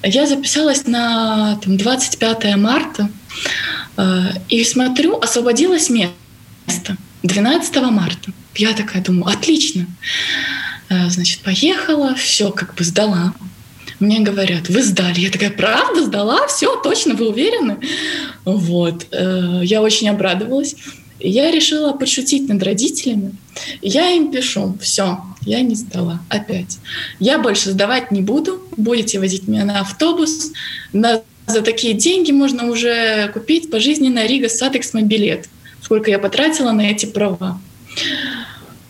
я 0.03 0.27
записалась 0.27 0.87
на 0.87 1.59
там, 1.63 1.77
25 1.77 2.57
марта 2.57 3.09
а, 3.97 4.29
и 4.49 4.63
смотрю, 4.65 5.19
освободилось 5.19 5.91
место 5.91 6.97
12 7.23 7.77
марта. 7.91 8.33
Я 8.55 8.75
такая 8.75 9.03
думаю, 9.03 9.35
отлично. 9.35 9.87
Значит, 11.09 11.41
поехала, 11.41 12.15
все 12.15 12.51
как 12.51 12.75
бы 12.75 12.85
сдала. 12.85 13.33
Мне 13.99 14.21
говорят, 14.21 14.69
вы 14.69 14.83
сдали. 14.83 15.21
Я 15.21 15.31
такая, 15.31 15.51
правда, 15.51 16.05
сдала? 16.05 16.47
Все, 16.49 16.77
точно, 16.83 17.15
вы 17.15 17.31
уверены? 17.31 17.79
Вот. 18.45 19.07
Э, 19.13 19.61
я 19.63 19.81
очень 19.81 20.09
обрадовалась. 20.09 20.75
Я 21.23 21.51
решила 21.51 21.93
подшутить 21.93 22.49
над 22.49 22.63
родителями. 22.63 23.35
Я 23.81 24.11
им 24.11 24.31
пишу, 24.31 24.77
все, 24.81 25.19
я 25.43 25.61
не 25.61 25.75
сдала 25.75 26.21
опять. 26.29 26.79
Я 27.21 27.39
больше 27.39 27.71
сдавать 27.71 28.11
не 28.11 28.23
буду, 28.23 28.63
будете 28.77 29.19
возить 29.19 29.47
меня 29.47 29.65
на 29.65 29.81
автобус. 29.81 30.53
На, 30.93 31.23
за 31.47 31.63
такие 31.63 31.95
деньги 31.95 32.33
можно 32.33 32.71
уже 32.71 33.31
купить 33.33 33.71
пожизненно 33.71 34.27
Рига 34.27 34.49
Сатекс 34.49 34.93
билет. 34.95 35.49
Сколько 35.81 36.11
я 36.11 36.19
потратила 36.19 36.73
на 36.73 36.83
эти 36.83 37.07
права. 37.07 37.61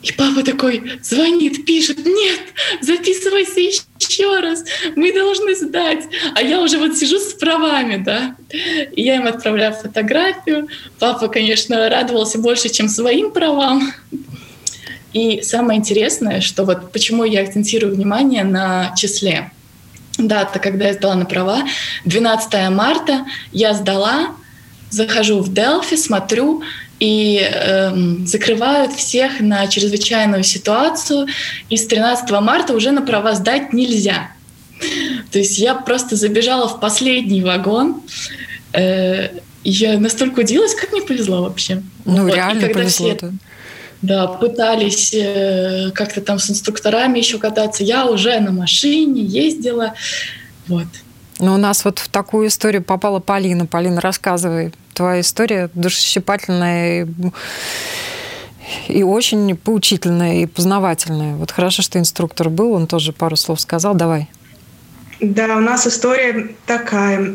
И 0.02 0.12
папа 0.12 0.42
такой 0.42 0.98
звонит, 1.02 1.64
пишет, 1.64 2.04
нет, 2.04 2.40
записывайся 2.80 3.60
еще 3.60 4.40
раз, 4.40 4.64
мы 4.96 5.12
должны 5.12 5.54
сдать. 5.54 6.04
А 6.34 6.42
я 6.42 6.60
уже 6.60 6.78
вот 6.78 6.96
сижу 6.96 7.18
с 7.18 7.34
правами, 7.34 8.02
да. 8.02 8.34
И 8.50 9.02
я 9.02 9.16
им 9.16 9.26
отправляю 9.26 9.74
фотографию. 9.74 10.68
Папа, 10.98 11.28
конечно, 11.28 11.88
радовался 11.88 12.38
больше, 12.38 12.68
чем 12.68 12.88
своим 12.88 13.30
правам. 13.30 13.92
И 15.12 15.42
самое 15.42 15.78
интересное, 15.78 16.40
что 16.40 16.64
вот 16.64 16.90
почему 16.90 17.24
я 17.24 17.42
акцентирую 17.42 17.94
внимание 17.94 18.44
на 18.44 18.94
числе. 18.96 19.50
Дата, 20.18 20.58
когда 20.58 20.86
я 20.86 20.94
сдала 20.94 21.14
на 21.14 21.26
права, 21.26 21.62
12 22.04 22.70
марта 22.70 23.24
я 23.52 23.72
сдала, 23.74 24.34
захожу 24.90 25.40
в 25.40 25.50
Delphi, 25.50 25.96
смотрю, 25.96 26.62
и 27.02 27.40
э, 27.42 27.90
закрывают 28.26 28.92
всех 28.92 29.40
на 29.40 29.66
чрезвычайную 29.66 30.44
ситуацию. 30.44 31.26
И 31.68 31.76
с 31.76 31.84
13 31.88 32.30
марта 32.40 32.74
уже 32.74 32.92
на 32.92 33.02
права 33.02 33.34
сдать 33.34 33.72
нельзя. 33.72 34.30
То 35.32 35.40
есть 35.40 35.58
я 35.58 35.74
просто 35.74 36.14
забежала 36.14 36.68
в 36.68 36.78
последний 36.78 37.42
вагон. 37.42 38.02
Э, 38.72 39.30
я 39.64 39.98
настолько 39.98 40.40
удивилась, 40.40 40.76
как 40.76 40.92
мне 40.92 41.02
повезло 41.02 41.42
вообще. 41.42 41.82
Ну, 42.04 42.22
вот. 42.22 42.36
реально 42.36 42.68
повезло. 42.68 43.16
Все, 43.16 43.32
да, 44.00 44.28
пытались 44.28 45.12
э, 45.12 45.90
как-то 45.92 46.20
там 46.20 46.38
с 46.38 46.50
инструкторами 46.50 47.18
еще 47.18 47.38
кататься. 47.38 47.82
Я 47.82 48.06
уже 48.06 48.38
на 48.38 48.52
машине 48.52 49.22
ездила. 49.22 49.94
Вот. 50.68 50.86
Но 51.42 51.54
у 51.54 51.56
нас 51.56 51.84
вот 51.84 51.98
в 51.98 52.08
такую 52.08 52.46
историю 52.46 52.84
попала 52.84 53.18
Полина. 53.18 53.66
Полина, 53.66 54.00
рассказывай. 54.00 54.72
Твоя 54.94 55.22
история 55.22 55.70
душесчипательная 55.74 57.04
и, 57.04 57.08
и 58.86 59.02
очень 59.02 59.56
поучительная 59.56 60.42
и 60.42 60.46
познавательная. 60.46 61.34
Вот 61.34 61.50
хорошо, 61.50 61.82
что 61.82 61.98
инструктор 61.98 62.48
был, 62.48 62.74
он 62.74 62.86
тоже 62.86 63.12
пару 63.12 63.34
слов 63.34 63.60
сказал. 63.60 63.94
Давай. 63.94 64.28
Да, 65.22 65.56
у 65.56 65.60
нас 65.60 65.86
история 65.86 66.48
такая. 66.66 67.34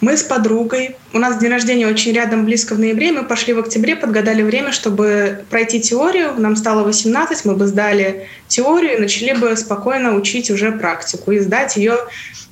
Мы 0.00 0.16
с 0.16 0.22
подругой, 0.24 0.96
у 1.12 1.18
нас 1.20 1.38
день 1.38 1.50
рождения 1.50 1.86
очень 1.86 2.12
рядом, 2.12 2.44
близко 2.44 2.74
в 2.74 2.80
ноябре, 2.80 3.12
мы 3.12 3.22
пошли 3.22 3.52
в 3.52 3.60
октябре, 3.60 3.94
подгадали 3.94 4.42
время, 4.42 4.72
чтобы 4.72 5.44
пройти 5.48 5.80
теорию. 5.80 6.34
Нам 6.38 6.56
стало 6.56 6.82
18, 6.82 7.44
мы 7.44 7.54
бы 7.54 7.68
сдали 7.68 8.26
теорию 8.48 8.96
и 8.96 9.00
начали 9.00 9.32
бы 9.34 9.56
спокойно 9.56 10.16
учить 10.16 10.50
уже 10.50 10.72
практику. 10.72 11.30
И 11.30 11.38
сдать 11.38 11.76
ее 11.76 11.98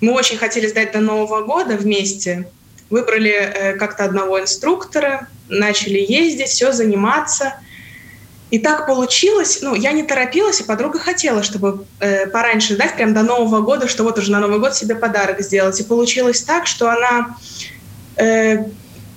мы 0.00 0.12
очень 0.12 0.38
хотели 0.38 0.68
сдать 0.68 0.92
до 0.92 1.00
Нового 1.00 1.42
года 1.42 1.76
вместе. 1.76 2.48
Выбрали 2.88 3.32
э, 3.32 3.72
как-то 3.72 4.04
одного 4.04 4.40
инструктора, 4.40 5.26
начали 5.48 5.98
ездить, 5.98 6.50
все 6.50 6.70
заниматься– 6.70 7.54
и 8.50 8.58
так 8.58 8.86
получилось, 8.86 9.58
ну, 9.60 9.74
я 9.74 9.92
не 9.92 10.02
торопилась, 10.02 10.60
и 10.60 10.64
подруга 10.64 10.98
хотела, 10.98 11.42
чтобы 11.42 11.84
э, 12.00 12.26
пораньше 12.26 12.76
дать, 12.76 12.94
прям 12.94 13.12
до 13.12 13.22
Нового 13.22 13.60
года, 13.60 13.88
что 13.88 14.04
вот 14.04 14.18
уже 14.18 14.32
на 14.32 14.40
Новый 14.40 14.58
год 14.58 14.74
себе 14.74 14.94
подарок 14.94 15.40
сделать. 15.40 15.78
И 15.80 15.84
получилось 15.84 16.42
так, 16.42 16.66
что 16.66 16.90
она 16.90 17.36
э, 18.16 18.64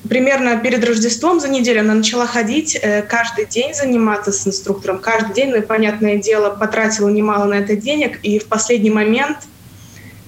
примерно 0.08 0.58
перед 0.58 0.84
Рождеством 0.84 1.40
за 1.40 1.48
неделю 1.48 1.82
она 1.82 1.94
начала 1.94 2.28
ходить, 2.28 2.78
э, 2.82 3.04
каждый 3.04 3.46
день 3.46 3.74
заниматься 3.74 4.34
с 4.34 4.46
инструктором, 4.46 5.00
каждый 5.00 5.34
день, 5.34 5.52
ну 5.52 5.58
и, 5.58 5.62
понятное 5.62 6.18
дело, 6.18 6.50
потратила 6.50 7.08
немало 7.08 7.46
на 7.46 7.56
это 7.56 7.78
денег, 7.78 8.20
и 8.24 8.38
в 8.38 8.48
последний 8.48 8.90
момент 8.90 9.38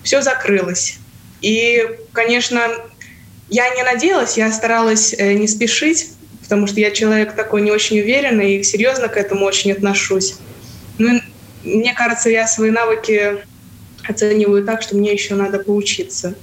все 0.02 0.22
закрылось. 0.22 0.98
И, 1.42 1.90
конечно, 2.14 2.62
я 3.50 3.70
не 3.76 3.84
надеялась, 3.84 4.38
я 4.38 4.50
старалась 4.52 5.14
э, 5.14 5.34
не 5.34 5.48
спешить, 5.50 6.12
потому 6.54 6.68
что 6.68 6.80
я 6.80 6.92
человек 6.92 7.34
такой 7.34 7.64
не 7.64 7.72
очень 7.72 8.00
уверенный 8.00 8.58
и 8.58 8.64
серьезно 8.64 9.08
к 9.08 9.18
этому 9.18 9.44
очень 9.44 9.72
отношусь. 9.72 10.36
Ну, 11.00 11.20
мне 11.64 11.96
кажется, 11.96 12.30
я 12.30 12.46
свои 12.46 12.70
навыки 12.70 13.44
оцениваю 14.08 14.64
так, 14.64 14.84
что 14.84 14.96
мне 14.96 15.12
еще 15.14 15.34
надо 15.34 15.58
поучиться. 15.58 16.36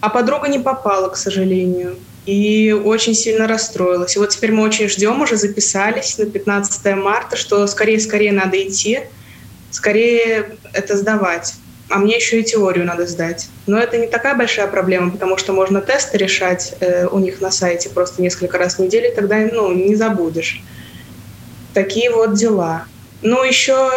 А 0.00 0.10
подруга 0.10 0.46
не 0.46 0.60
попала, 0.60 1.08
к 1.08 1.16
сожалению, 1.16 1.96
и 2.24 2.70
очень 2.70 3.14
сильно 3.14 3.48
расстроилась. 3.48 4.14
И 4.14 4.20
вот 4.20 4.28
теперь 4.28 4.52
мы 4.52 4.62
очень 4.62 4.88
ждем, 4.88 5.20
уже 5.22 5.34
записались 5.34 6.16
на 6.18 6.26
15 6.26 6.94
марта, 6.94 7.34
что 7.34 7.66
скорее-скорее 7.66 8.30
надо 8.30 8.62
идти, 8.62 9.00
скорее 9.72 10.56
это 10.72 10.96
сдавать 10.96 11.54
а 11.90 11.98
мне 11.98 12.16
еще 12.16 12.40
и 12.40 12.44
теорию 12.44 12.84
надо 12.84 13.06
сдать. 13.06 13.48
Но 13.66 13.78
это 13.78 13.98
не 13.98 14.06
такая 14.06 14.34
большая 14.34 14.66
проблема, 14.66 15.10
потому 15.10 15.36
что 15.38 15.52
можно 15.52 15.80
тесты 15.80 16.18
решать 16.18 16.74
э, 16.80 17.06
у 17.06 17.18
них 17.18 17.40
на 17.40 17.50
сайте 17.50 17.88
просто 17.88 18.20
несколько 18.22 18.58
раз 18.58 18.76
в 18.76 18.78
неделю, 18.80 19.14
тогда 19.14 19.36
ну, 19.38 19.72
не 19.72 19.94
забудешь. 19.94 20.62
Такие 21.74 22.10
вот 22.10 22.34
дела. 22.34 22.84
Ну, 23.22 23.42
еще 23.42 23.90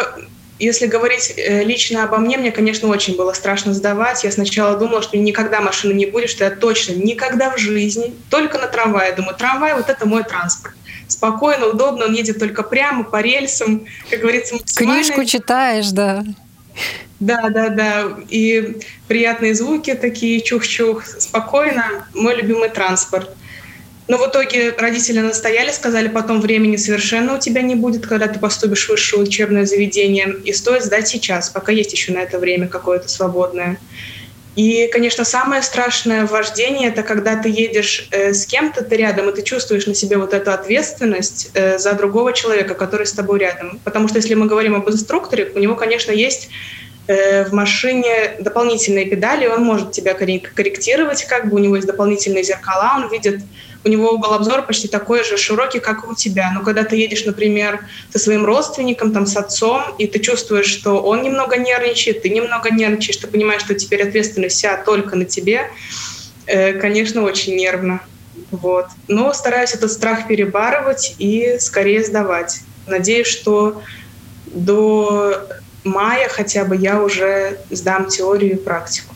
если 0.62 0.86
говорить 0.86 1.34
э, 1.38 1.64
лично 1.64 2.04
обо 2.04 2.18
мне, 2.18 2.38
мне, 2.38 2.52
конечно, 2.52 2.88
очень 2.88 3.18
было 3.18 3.34
страшно 3.34 3.74
сдавать. 3.74 4.24
Я 4.24 4.32
сначала 4.32 4.78
думала, 4.78 5.02
что 5.02 5.18
никогда 5.18 5.60
машины 5.60 5.94
не 5.94 6.06
будет, 6.06 6.30
что 6.30 6.44
я 6.44 6.52
точно 6.52 6.94
никогда 6.94 7.50
в 7.50 7.58
жизни, 7.58 8.14
только 8.30 8.60
на 8.60 8.68
трамвае. 8.68 9.14
Думаю, 9.14 9.36
трамвай— 9.36 9.74
вот 9.76 9.90
это 9.90 10.06
мой 10.06 10.24
транспорт. 10.24 10.76
Спокойно, 11.08 11.66
удобно, 11.68 12.06
он 12.06 12.14
едет 12.14 12.40
только 12.40 12.62
прямо 12.62 13.04
по 13.04 13.22
рельсам, 13.22 13.86
как 14.10 14.22
говорится, 14.22 14.56
максимально... 14.56 15.04
Книжку 15.04 15.26
читаешь, 15.26 15.90
да. 15.90 16.24
Да, 17.20 17.50
да, 17.50 17.70
да. 17.70 18.18
И 18.30 18.78
приятные 19.08 19.54
звуки 19.54 19.94
такие, 19.94 20.42
чух-чух, 20.42 21.06
спокойно. 21.06 22.08
Мой 22.14 22.36
любимый 22.36 22.70
транспорт. 22.70 23.30
Но 24.08 24.18
в 24.18 24.30
итоге 24.30 24.72
родители 24.78 25.20
настояли, 25.20 25.72
сказали, 25.72 26.10
потом 26.10 26.42
времени 26.42 26.76
совершенно 26.76 27.36
у 27.36 27.40
тебя 27.40 27.62
не 27.62 27.76
будет, 27.76 28.06
когда 28.06 28.28
ты 28.28 28.40
поступишь 28.40 28.88
в 28.88 28.90
высшее 28.90 29.24
учебное 29.24 29.66
заведение, 29.66 30.36
и 30.44 30.52
стоит 30.52 30.84
сдать 30.84 31.08
сейчас, 31.08 31.50
пока 31.50 31.72
есть 31.72 31.94
еще 31.94 32.12
на 32.12 32.20
это 32.20 32.38
время 32.38 32.68
какое-то 32.68 33.08
свободное. 33.08 33.78
И, 34.56 34.88
конечно, 34.88 35.24
самое 35.24 35.62
страшное 35.62 36.26
в 36.26 36.32
вождении— 36.32 36.88
это 36.90 37.04
когда 37.04 37.38
ты 37.38 37.48
едешь 37.48 38.08
э, 38.12 38.34
с 38.34 38.46
кем-то, 38.46 38.84
ты 38.84 38.98
рядом, 38.98 39.30
и 39.30 39.34
ты 39.34 39.44
чувствуешь 39.44 39.88
на 39.88 39.96
себе 39.96 40.18
вот 40.18 40.34
эту 40.34 40.52
ответственность 40.52 41.52
э, 41.54 41.78
за 41.78 41.94
другого 41.94 42.34
человека, 42.34 42.74
который 42.74 43.06
с 43.06 43.14
тобой 43.14 43.40
рядом. 43.40 43.80
Потому 43.86 44.10
что 44.10 44.18
если 44.18 44.34
мы 44.34 44.48
говорим 44.48 44.76
об 44.76 44.90
инструкторе, 44.90 45.52
у 45.56 45.60
него, 45.60 45.76
конечно, 45.76 46.12
есть 46.12 46.50
э, 47.12 47.46
в 47.46 47.54
машине 47.54 48.36
дополнительные 48.40 49.06
педали, 49.06 49.48
он 49.48 49.64
может 49.64 49.92
тебя 49.92 50.14
корректировать, 50.14 51.26
как 51.26 51.50
бы 51.50 51.56
у 51.56 51.60
него 51.60 51.76
есть 51.76 51.88
дополнительные 51.88 52.44
зеркала, 52.44 52.94
он 52.96 53.10
видит 53.10 53.42
у 53.84 53.90
него 53.90 54.12
угол 54.12 54.34
обзора 54.34 54.62
почти 54.62 54.88
такой 54.88 55.24
же 55.24 55.38
широкий, 55.38 55.80
как 55.80 56.08
у 56.08 56.14
тебя. 56.14 56.52
Но 56.54 56.62
когда 56.62 56.84
ты 56.84 56.96
едешь, 56.96 57.26
например, 57.26 57.88
со 58.12 58.20
своим 58.20 58.46
родственником, 58.46 59.12
там, 59.12 59.26
с 59.26 59.36
отцом, 59.36 59.82
и 59.98 60.08
ты 60.08 60.20
чувствуешь, 60.20 60.68
что 60.68 61.02
он 61.02 61.24
немного 61.24 61.58
нервничает, 61.58 62.22
ты 62.22 62.30
немного 62.30 62.70
нервничаешь, 62.70 63.18
ты 63.18 63.28
понимаешь, 63.28 63.64
что 63.64 63.74
теперь 63.74 64.08
ответственность 64.08 64.58
вся 64.58 64.78
только 64.78 65.16
на 65.16 65.26
тебе, 65.26 65.72
э, 66.46 66.74
конечно, 66.74 67.24
очень 67.24 67.56
нервно. 67.56 68.02
Вот. 68.52 68.86
Но 69.08 69.34
стараюсь 69.34 69.74
этот 69.74 69.92
страх 69.92 70.28
перебарывать 70.28 71.16
и 71.18 71.58
скорее 71.60 72.04
сдавать. 72.04 72.60
Надеюсь, 72.86 73.28
что 73.28 73.82
до 74.46 75.48
мая 75.84 76.30
хотя 76.30 76.66
бы 76.66 76.76
я 76.76 77.02
уже 77.02 77.60
сдам 77.70 78.08
теорию 78.08 78.54
и 78.54 78.56
практику. 78.56 79.16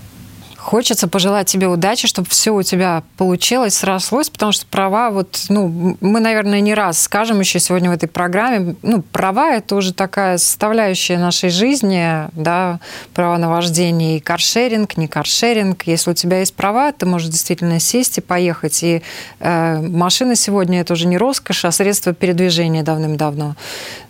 Хочется 0.65 1.07
пожелать 1.07 1.45
тебе 1.45 1.67
удачи, 1.67 2.07
чтобы 2.07 2.27
все 2.27 2.49
у 2.49 2.63
тебя 2.63 3.03
получилось, 3.17 3.75
срослось, 3.75 4.31
потому 4.31 4.51
что 4.51 4.65
права, 4.65 5.11
вот, 5.11 5.45
ну, 5.47 5.95
мы, 6.01 6.19
наверное, 6.19 6.59
не 6.59 6.73
раз 6.73 7.03
скажем 7.03 7.39
еще 7.39 7.59
сегодня 7.59 7.91
в 7.91 7.93
этой 7.93 8.09
программе, 8.09 8.75
ну, 8.81 9.03
права— 9.03 9.51
это 9.55 9.75
уже 9.75 9.93
такая 9.93 10.39
составляющая 10.39 11.19
нашей 11.19 11.51
жизни, 11.51 12.27
да, 12.31 12.79
права 13.13 13.37
на 13.37 13.47
вождение 13.47 14.17
и 14.17 14.19
каршеринг, 14.19 14.97
не 14.97 15.07
каршеринг. 15.07 15.83
Если 15.83 16.09
у 16.09 16.15
тебя 16.15 16.39
есть 16.39 16.55
права, 16.55 16.91
ты 16.91 17.05
можешь 17.05 17.29
действительно 17.29 17.79
сесть 17.79 18.17
и 18.17 18.21
поехать. 18.21 18.81
И 18.81 19.03
э, 19.41 19.79
машина 19.81 20.33
сегодня— 20.33 20.79
это 20.81 20.93
уже 20.93 21.05
не 21.05 21.19
роскошь, 21.19 21.63
а 21.65 21.71
средство 21.71 22.11
передвижения 22.11 22.81
давным-давно. 22.81 23.55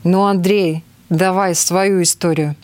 Ну, 0.06 0.24
Андрей, 0.24 0.86
давай 1.10 1.56
свою 1.56 2.02
историю. 2.02 2.56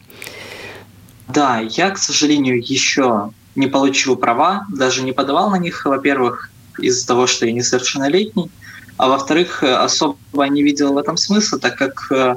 Да, 1.28 1.60
я, 1.60 1.92
к 1.92 1.98
сожалению, 1.98 2.60
еще 2.60 3.32
не 3.56 3.68
получил 3.68 4.16
права, 4.16 4.66
даже 4.70 5.04
не 5.04 5.12
подавал 5.12 5.50
на 5.50 5.58
них, 5.58 5.86
во-первых, 5.86 6.50
из-за 6.80 7.08
того, 7.08 7.28
что 7.28 7.46
я 7.46 7.54
несовершеннолетний, 7.54 8.50
а 8.98 9.08
во-вторых, 9.08 9.64
особо 9.64 10.18
не 10.48 10.64
видел 10.64 10.94
в 10.94 10.98
этом 10.98 11.18
смысла, 11.18 11.60
так 11.60 11.78
как 11.78 12.12
э, 12.12 12.36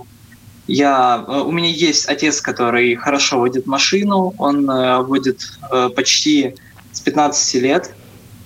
я, 0.67 1.25
э, 1.27 1.41
у 1.41 1.51
меня 1.51 1.69
есть 1.69 2.07
отец, 2.07 2.41
который 2.41 2.95
хорошо 2.97 3.39
водит 3.39 3.67
машину, 3.67 4.35
он 4.39 4.69
э, 4.69 5.03
водит 5.03 5.59
почти 5.95 6.55
с 6.93 7.01
15 7.01 7.55
лет, 7.63 7.95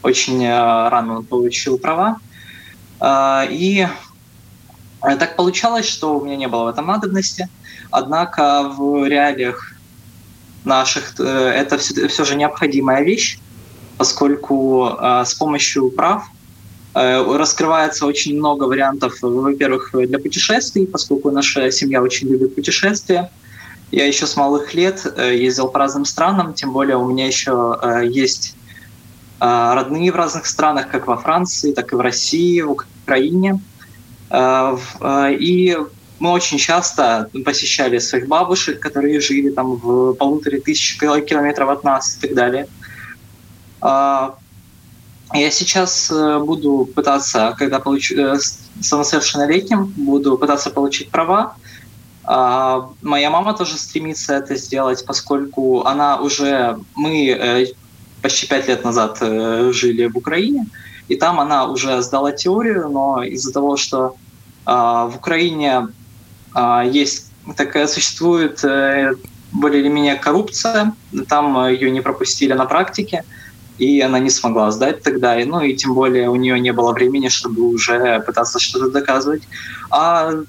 очень 0.03 0.49
рано 0.49 1.19
он 1.19 1.25
получил 1.25 1.79
права, 1.79 2.19
и 3.51 3.87
так 5.01 5.37
получалось, 5.37 5.87
что 5.87 6.19
у 6.19 6.25
меня 6.25 6.37
не 6.37 6.49
было 6.49 6.65
в 6.65 6.69
этом 6.69 6.87
надобности, 6.87 7.49
однако 7.91 8.69
в 8.69 9.07
реалиях 9.07 9.79
наших, 10.65 11.15
э, 11.19 11.25
это 11.25 11.79
все, 11.79 12.07
все 12.09 12.25
же 12.25 12.37
необходимая 12.37 13.03
вещь, 13.03 13.39
поскольку 13.97 14.91
э, 14.91 15.25
с 15.25 15.35
помощью 15.35 15.91
прав 15.91 16.25
э, 16.95 17.37
раскрывается 17.37 18.07
очень 18.07 18.37
много 18.37 18.65
вариантов, 18.65 19.15
во-первых, 19.23 19.91
для 19.93 20.19
путешествий, 20.19 20.87
поскольку 20.87 21.31
наша 21.31 21.71
семья 21.71 22.03
очень 22.03 22.29
любит 22.29 22.55
путешествия. 22.55 23.31
Я 23.91 24.07
еще 24.07 24.27
с 24.27 24.37
малых 24.37 24.75
лет 24.75 25.07
ездил 25.17 25.69
по 25.69 25.79
разным 25.79 26.05
странам, 26.05 26.53
тем 26.53 26.73
более 26.73 26.99
у 26.99 27.09
меня 27.09 27.27
еще 27.27 27.81
есть 28.05 28.55
родные 29.39 30.13
в 30.13 30.17
разных 30.17 30.45
странах, 30.45 30.91
как 30.91 31.07
во 31.07 31.17
Франции, 31.17 31.73
так 31.73 31.93
и 31.95 31.97
в 31.97 32.01
России, 32.01 32.61
в 32.61 32.73
Украине. 32.73 33.61
И 34.31 35.77
мы 36.19 36.31
очень 36.31 36.59
часто 36.59 37.31
посещали 37.45 37.99
своих 37.99 38.27
бабушек, 38.27 38.81
которые 38.81 39.21
жили 39.21 39.51
там 39.51 39.77
в 39.77 40.15
полуторы 40.15 40.61
тысячи 40.61 40.99
километров 40.99 41.71
от 41.71 41.85
нас 41.85 42.17
и 42.17 42.21
так 42.21 42.35
далее. 42.35 42.67
А, 43.81 44.35
я 45.33 45.51
сейчас 45.51 46.11
э, 46.11 46.39
буду 46.39 46.89
пытаться, 46.95 47.55
когда 47.59 47.79
получу 47.79 48.17
э, 48.17 48.39
самосовершеннолетним, 48.81 49.87
буду 49.97 50.39
пытаться 50.39 50.71
получить 50.71 51.11
права. 51.11 51.55
А, 52.25 52.91
моя 53.03 53.31
мама 53.31 53.55
тоже 53.55 53.79
стремится 53.79 54.35
это 54.35 54.57
сделать, 54.57 55.05
поскольку 55.07 55.85
она 55.85 56.21
уже... 56.21 56.79
Мы 56.97 57.29
э, 57.29 57.67
почти 58.23 58.49
пять 58.49 58.67
лет 58.69 58.85
назад 58.85 59.19
жили 59.21 60.07
в 60.07 60.17
Украине, 60.17 60.67
и 61.09 61.17
там 61.17 61.41
она 61.41 61.67
уже 61.67 62.01
сдала 62.03 62.33
теорию, 62.33 62.89
но 62.89 63.23
из-за 63.23 63.53
того, 63.53 63.77
что 63.77 64.15
а, 64.65 65.07
в 65.07 65.17
Украине 65.17 65.89
а, 66.55 66.85
есть 66.85 67.33
такая 67.57 67.87
существует 67.87 68.63
э, 68.63 69.15
более 69.53 69.81
или 69.81 69.89
менее 69.89 70.17
коррупция, 70.17 70.93
там 71.29 71.67
ее 71.69 71.91
не 71.91 72.03
пропустили 72.03 72.53
на 72.53 72.67
практике, 72.67 73.25
и 73.79 74.01
она 74.03 74.19
не 74.19 74.29
смогла 74.29 74.71
сдать 74.71 75.03
тогда, 75.03 75.37
ну 75.47 75.63
и 75.63 75.75
тем 75.75 75.95
более 75.95 76.29
у 76.29 76.37
нее 76.37 76.61
не 76.61 76.73
было 76.73 76.93
времени, 76.93 77.29
чтобы 77.29 77.63
уже 77.63 78.21
пытаться 78.21 78.59
что-то 78.59 78.91
доказывать. 78.91 79.45
А 79.91 80.33
э, 80.33 80.45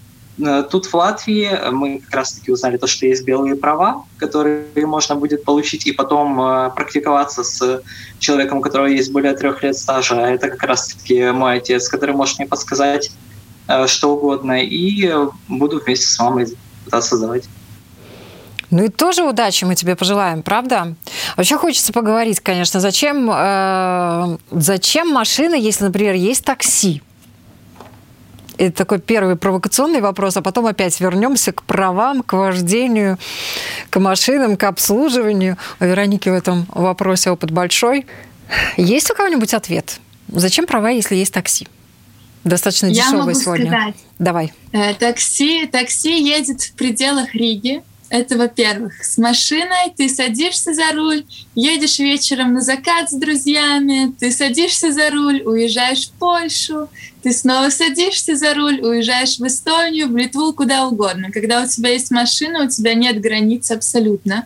тут 0.71 0.85
в 0.85 0.93
Латвии 0.93 1.49
мы 1.71 1.99
как 1.99 2.15
раз-таки 2.15 2.51
узнали 2.51 2.77
то, 2.77 2.87
что 2.87 3.05
есть 3.05 3.25
белые 3.25 3.55
права, 3.55 4.05
которые 4.17 4.85
можно 4.85 5.15
будет 5.15 5.43
получить 5.43 5.85
и 5.87 5.91
потом 5.91 6.41
э, 6.41 6.71
практиковаться 6.75 7.43
с 7.43 7.81
человеком, 8.19 8.59
у 8.59 8.61
которого 8.61 8.87
есть 8.87 9.11
более 9.11 9.33
трех 9.33 9.63
лет 9.63 9.77
стажа. 9.77 10.15
Это 10.15 10.49
как 10.49 10.63
раз-таки 10.63 11.31
мой 11.31 11.57
отец, 11.57 11.89
который 11.89 12.15
может 12.15 12.39
мне 12.39 12.47
подсказать, 12.47 13.11
Э, 13.69 13.85
что 13.85 14.15
угодно, 14.15 14.63
и 14.63 15.13
буду 15.47 15.79
вместе 15.79 16.07
с 16.07 16.19
мамой 16.19 16.47
пытаться 16.85 17.11
создавать. 17.11 17.43
Ну 18.71 18.83
и 18.83 18.89
тоже 18.89 19.23
удачи 19.23 19.63
мы 19.63 19.75
тебе 19.75 19.95
пожелаем, 19.95 20.41
правда? 20.41 20.95
Вообще 21.37 21.55
хочется 21.55 21.93
поговорить, 21.93 22.39
конечно, 22.39 22.79
зачем, 22.79 23.29
э, 23.31 24.37
зачем 24.49 25.09
машина, 25.09 25.53
если, 25.53 25.83
например, 25.83 26.15
есть 26.15 26.43
такси? 26.45 27.03
Это 28.59 28.75
такой 28.75 28.99
первый 28.99 29.37
провокационный 29.37 30.01
вопрос, 30.01 30.35
а 30.35 30.41
потом 30.41 30.65
опять 30.65 30.99
вернемся 30.99 31.53
к 31.53 31.63
правам, 31.63 32.21
к 32.21 32.33
вождению, 32.33 33.17
к 33.89 33.97
машинам, 34.01 34.57
к 34.57 34.65
обслуживанию. 34.65 35.57
У 35.79 35.85
Вероники 35.85 36.27
в 36.27 36.33
этом 36.33 36.65
вопросе 36.73 37.31
опыт 37.31 37.51
большой. 37.51 38.05
Есть 38.75 39.09
у 39.11 39.15
кого-нибудь 39.15 39.53
ответ? 39.53 40.01
Зачем 40.27 40.65
права, 40.65 40.89
если 40.89 41.15
есть 41.15 41.33
такси? 41.33 41.69
Достаточно 42.43 42.89
дешевый 42.89 43.11
Я 43.11 43.17
могу 43.17 43.33
сегодня. 43.33 43.67
Сказать. 43.67 43.95
Давай. 44.19 44.53
Э, 44.73 44.93
такси, 44.93 45.65
такси 45.65 46.21
едет 46.21 46.61
в 46.61 46.73
пределах 46.73 47.33
Риги. 47.33 47.81
Это, 48.09 48.37
во-первых, 48.37 49.03
с 49.03 49.17
машиной 49.17 49.93
ты 49.95 50.09
садишься 50.09 50.73
за 50.73 50.91
руль, 50.93 51.25
едешь 51.55 51.99
вечером 51.99 52.53
на 52.53 52.61
закат 52.61 53.11
с 53.11 53.13
друзьями, 53.13 54.13
ты 54.19 54.31
садишься 54.31 54.91
за 54.91 55.09
руль, 55.11 55.43
уезжаешь 55.43 56.07
в 56.07 56.11
Польшу, 56.13 56.89
ты 57.21 57.31
снова 57.31 57.69
садишься 57.69 58.35
за 58.35 58.53
руль, 58.53 58.79
уезжаешь 58.81 59.37
в 59.37 59.45
Эстонию, 59.45 60.07
в 60.07 60.17
Литву, 60.17 60.53
куда 60.53 60.87
угодно. 60.87 61.31
Когда 61.31 61.61
у 61.61 61.67
тебя 61.67 61.91
есть 61.91 62.11
машина, 62.11 62.65
у 62.65 62.67
тебя 62.67 62.93
нет 62.95 63.21
границ 63.21 63.69
абсолютно. 63.71 64.45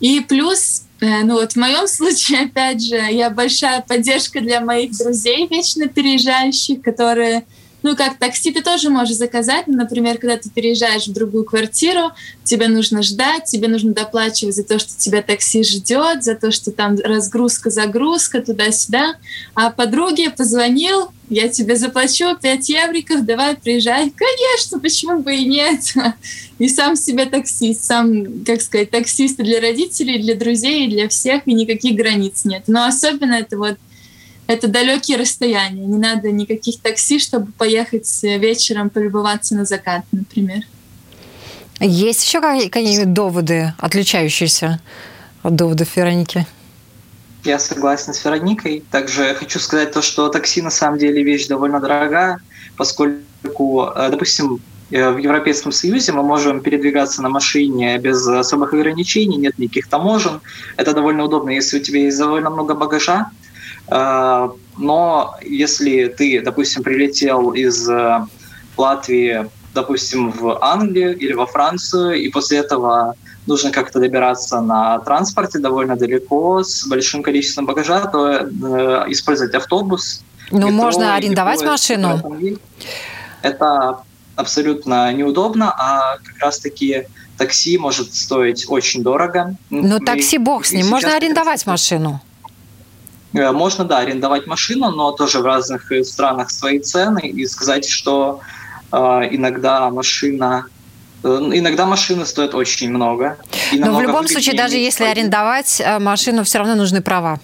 И 0.00 0.20
плюс 0.20 0.82
Э, 1.00 1.22
ну 1.22 1.34
вот 1.34 1.52
в 1.52 1.56
моем 1.56 1.86
случае, 1.88 2.42
опять 2.44 2.84
же, 2.84 2.96
я 2.96 3.30
большая 3.30 3.82
поддержка 3.82 4.40
для 4.40 4.60
моих 4.60 4.96
друзей, 4.96 5.46
вечно 5.48 5.88
переезжающих, 5.88 6.82
которые 6.82 7.44
ну, 7.82 7.96
как 7.96 8.18
такси 8.18 8.52
ты 8.52 8.62
тоже 8.62 8.90
можешь 8.90 9.16
заказать. 9.16 9.66
Ну, 9.66 9.76
например, 9.76 10.18
когда 10.18 10.36
ты 10.36 10.50
переезжаешь 10.50 11.06
в 11.06 11.12
другую 11.12 11.44
квартиру, 11.44 12.10
тебе 12.42 12.68
нужно 12.68 13.02
ждать, 13.02 13.44
тебе 13.44 13.68
нужно 13.68 13.92
доплачивать 13.92 14.56
за 14.56 14.64
то, 14.64 14.78
что 14.78 14.96
тебя 14.96 15.22
такси 15.22 15.62
ждет, 15.62 16.24
за 16.24 16.34
то, 16.34 16.50
что 16.50 16.72
там 16.72 16.96
разгрузка, 16.98 17.70
загрузка, 17.70 18.42
туда-сюда. 18.42 19.14
А 19.54 19.70
подруге 19.70 20.30
позвонил, 20.30 21.10
я 21.30 21.48
тебе 21.48 21.76
заплачу 21.76 22.36
5 22.40 22.68
евриков, 22.68 23.24
давай 23.24 23.54
приезжай. 23.56 24.10
Конечно, 24.10 24.80
почему 24.80 25.20
бы 25.20 25.36
и 25.36 25.44
нет? 25.44 25.80
И 26.58 26.68
сам 26.68 26.96
себе 26.96 27.26
таксист, 27.26 27.84
сам, 27.84 28.44
как 28.44 28.60
сказать, 28.60 28.90
таксист 28.90 29.36
для 29.36 29.60
родителей, 29.60 30.18
для 30.18 30.34
друзей, 30.34 30.88
для 30.88 31.08
всех, 31.08 31.42
и 31.46 31.52
никаких 31.52 31.96
границ 31.96 32.44
нет. 32.44 32.64
Но 32.66 32.86
особенно 32.86 33.34
это 33.34 33.56
вот 33.56 33.76
это 34.48 34.66
далекие 34.66 35.18
расстояния. 35.18 35.86
Не 35.86 35.98
надо 35.98 36.32
никаких 36.32 36.80
такси, 36.80 37.18
чтобы 37.20 37.52
поехать 37.52 38.08
вечером 38.22 38.88
полюбоваться 38.90 39.54
на 39.54 39.64
закат, 39.64 40.02
например. 40.10 40.64
Есть 41.80 42.24
еще 42.24 42.40
какие-нибудь 42.40 43.12
доводы, 43.12 43.74
отличающиеся 43.78 44.80
от 45.42 45.54
доводов 45.54 45.94
Вероники? 45.96 46.46
Я 47.44 47.58
согласен 47.58 48.14
с 48.14 48.24
Вероникой. 48.24 48.82
Также 48.90 49.34
хочу 49.34 49.60
сказать 49.60 49.92
то, 49.92 50.02
что 50.02 50.28
такси 50.28 50.62
на 50.62 50.70
самом 50.70 50.98
деле 50.98 51.22
вещь 51.22 51.46
довольно 51.46 51.78
дорогая, 51.78 52.38
поскольку, 52.76 53.84
э, 53.94 54.08
допустим, 54.10 54.60
э, 54.90 55.10
в 55.10 55.18
Европейском 55.18 55.72
Союзе 55.72 56.12
мы 56.12 56.22
можем 56.22 56.62
передвигаться 56.62 57.22
на 57.22 57.28
машине 57.28 57.98
без 57.98 58.26
особых 58.26 58.72
ограничений, 58.72 59.36
нет 59.36 59.58
никаких 59.58 59.88
таможен. 59.88 60.40
Это 60.76 60.94
довольно 60.94 61.24
удобно, 61.24 61.50
если 61.50 61.78
у 61.78 61.82
тебя 61.82 62.00
есть 62.00 62.18
довольно 62.18 62.50
много 62.50 62.74
багажа. 62.74 63.30
Э, 63.90 64.48
но 64.76 65.34
если 65.42 66.06
ты, 66.06 66.40
допустим, 66.40 66.82
прилетел 66.82 67.52
из 67.52 67.88
Латвии, 68.76 69.50
допустим, 69.74 70.30
в 70.30 70.58
Англию 70.62 71.16
или 71.16 71.32
во 71.32 71.46
Францию, 71.46 72.14
и 72.14 72.28
после 72.28 72.58
этого 72.58 73.14
нужно 73.46 73.70
как-то 73.70 73.98
добираться 73.98 74.60
на 74.60 74.98
транспорте 75.00 75.58
довольно 75.58 75.96
далеко, 75.96 76.62
с 76.62 76.86
большим 76.86 77.22
количеством 77.22 77.66
багажа, 77.66 78.06
то 78.06 78.28
э, 78.28 79.04
использовать 79.08 79.54
автобус. 79.54 80.22
Ну, 80.50 80.58
метро, 80.58 80.72
можно 80.72 81.14
арендовать 81.14 81.62
машину. 81.62 82.22
Это 83.42 83.98
абсолютно 84.36 85.12
неудобно, 85.12 85.74
а 85.76 86.18
как 86.18 86.38
раз-таки 86.38 87.06
такси 87.36 87.78
может 87.78 88.14
стоить 88.14 88.66
очень 88.68 89.02
дорого. 89.02 89.56
Ну, 89.70 89.98
такси 90.00 90.38
бог 90.38 90.64
с 90.64 90.72
ним. 90.72 90.88
Можно 90.88 91.16
арендовать 91.16 91.66
машину. 91.66 92.20
Э, 93.38 93.52
можно, 93.52 93.84
да, 93.84 93.98
арендовать 93.98 94.46
машину, 94.46 94.90
но 94.90 95.12
тоже 95.12 95.40
в 95.40 95.44
разных 95.44 95.90
странах 96.04 96.50
свои 96.50 96.78
цены. 96.78 97.20
И 97.20 97.46
сказать, 97.46 97.88
что 97.88 98.40
э, 98.92 98.96
иногда 99.30 99.90
машина 99.90 100.66
Э, 101.24 101.50
иногда 101.52 101.86
машины 101.86 102.24
стоят 102.26 102.54
очень 102.54 102.90
много. 102.90 103.38
Но 103.72 103.96
в 103.96 104.02
любом 104.02 104.28
случае, 104.28 104.56
даже 104.56 104.76
если 104.76 105.04
арендовать 105.04 105.80
э, 105.80 105.98
машину, 105.98 106.44
все 106.44 106.58
равно 106.58 106.74
нужны 106.74 107.00
права. 107.00 107.40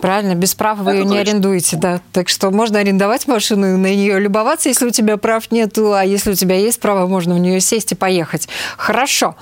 Правильно, 0.00 0.34
без 0.34 0.54
прав 0.54 0.78
вы 0.78 0.90
Это 0.90 0.98
ее 0.98 1.04
не 1.04 1.16
точно. 1.16 1.20
арендуете, 1.20 1.76
да. 1.76 2.00
Так 2.12 2.28
что 2.28 2.50
можно 2.50 2.78
арендовать 2.78 3.26
машину 3.26 3.74
и 3.74 3.76
на 3.76 3.86
нее 3.86 4.18
любоваться, 4.20 4.68
если 4.68 4.86
у 4.86 4.90
тебя 4.90 5.16
прав 5.16 5.50
нету, 5.50 5.94
а 5.94 6.04
если 6.04 6.32
у 6.32 6.34
тебя 6.34 6.56
есть 6.56 6.80
право, 6.80 7.06
можно 7.06 7.34
в 7.34 7.38
нее 7.38 7.60
сесть 7.60 7.92
и 7.92 7.94
поехать. 7.94 8.48
Хорошо. 8.76 9.36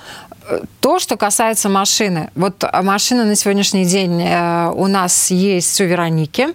То, 0.79 0.99
что 0.99 1.17
касается 1.17 1.69
машины. 1.69 2.29
Вот 2.35 2.63
машина 2.83 3.25
на 3.25 3.35
сегодняшний 3.35 3.85
день 3.85 4.21
э, 4.21 4.71
у 4.75 4.87
нас 4.87 5.31
есть 5.31 5.79
у 5.81 5.85
Вероники. 5.85 6.49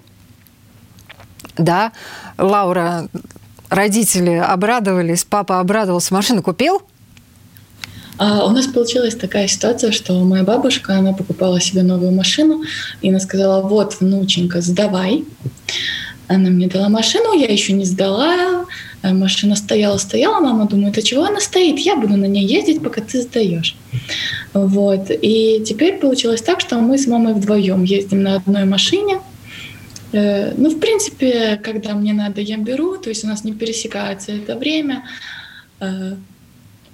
Да, 1.56 1.92
Лаура 2.36 3.08
родители 3.68 4.34
обрадовались, 4.34 5.24
папа 5.24 5.60
обрадовался, 5.60 6.14
машину 6.14 6.42
купил? 6.42 6.82
А 8.18 8.44
у 8.46 8.50
нас 8.50 8.66
получилась 8.66 9.14
такая 9.14 9.48
ситуация, 9.48 9.92
что 9.92 10.12
моя 10.24 10.42
бабушка, 10.42 10.96
она 10.96 11.12
покупала 11.12 11.60
себе 11.60 11.82
новую 11.82 12.12
машину, 12.12 12.62
и 13.00 13.10
она 13.10 13.20
сказала, 13.20 13.66
вот, 13.66 14.00
внученька, 14.00 14.60
сдавай. 14.60 15.24
Она 16.26 16.50
мне 16.50 16.66
дала 16.66 16.88
машину, 16.88 17.32
я 17.32 17.46
еще 17.46 17.72
не 17.72 17.84
сдала, 17.84 18.66
э, 19.02 19.12
машина 19.14 19.56
стояла, 19.56 19.96
стояла, 19.96 20.40
мама 20.40 20.66
думает, 20.66 20.98
а 20.98 21.02
чего 21.02 21.24
она 21.24 21.40
стоит? 21.40 21.78
Я 21.78 21.96
буду 21.96 22.16
на 22.16 22.26
ней 22.26 22.44
ездить, 22.44 22.82
пока 22.82 23.00
ты 23.00 23.22
сдаешь. 23.22 23.76
Вот. 24.52 25.10
И 25.10 25.62
теперь 25.66 25.98
получилось 25.98 26.42
так, 26.42 26.60
что 26.60 26.76
мы 26.80 26.98
с 26.98 27.06
мамой 27.06 27.32
вдвоем 27.32 27.84
ездим 27.84 28.22
на 28.22 28.36
одной 28.36 28.64
машине, 28.64 29.20
Э, 30.12 30.54
ну, 30.56 30.70
в 30.70 30.80
принципе, 30.80 31.60
когда 31.62 31.94
мне 31.94 32.12
надо, 32.12 32.40
я 32.40 32.56
беру, 32.56 32.96
то 32.96 33.10
есть 33.10 33.24
у 33.24 33.28
нас 33.28 33.44
не 33.44 33.52
пересекается 33.52 34.32
это 34.32 34.56
время. 34.56 35.04
Э, 35.80 36.14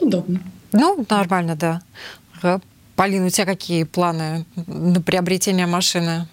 удобно. 0.00 0.40
Ну, 0.74 1.06
нормально, 1.08 1.56
да. 1.56 1.82
Полина, 2.96 3.26
у 3.26 3.30
тебя 3.30 3.46
какие 3.46 3.84
планы 3.84 4.44
на 4.66 5.00
приобретение 5.00 5.66
машины? 5.66 6.28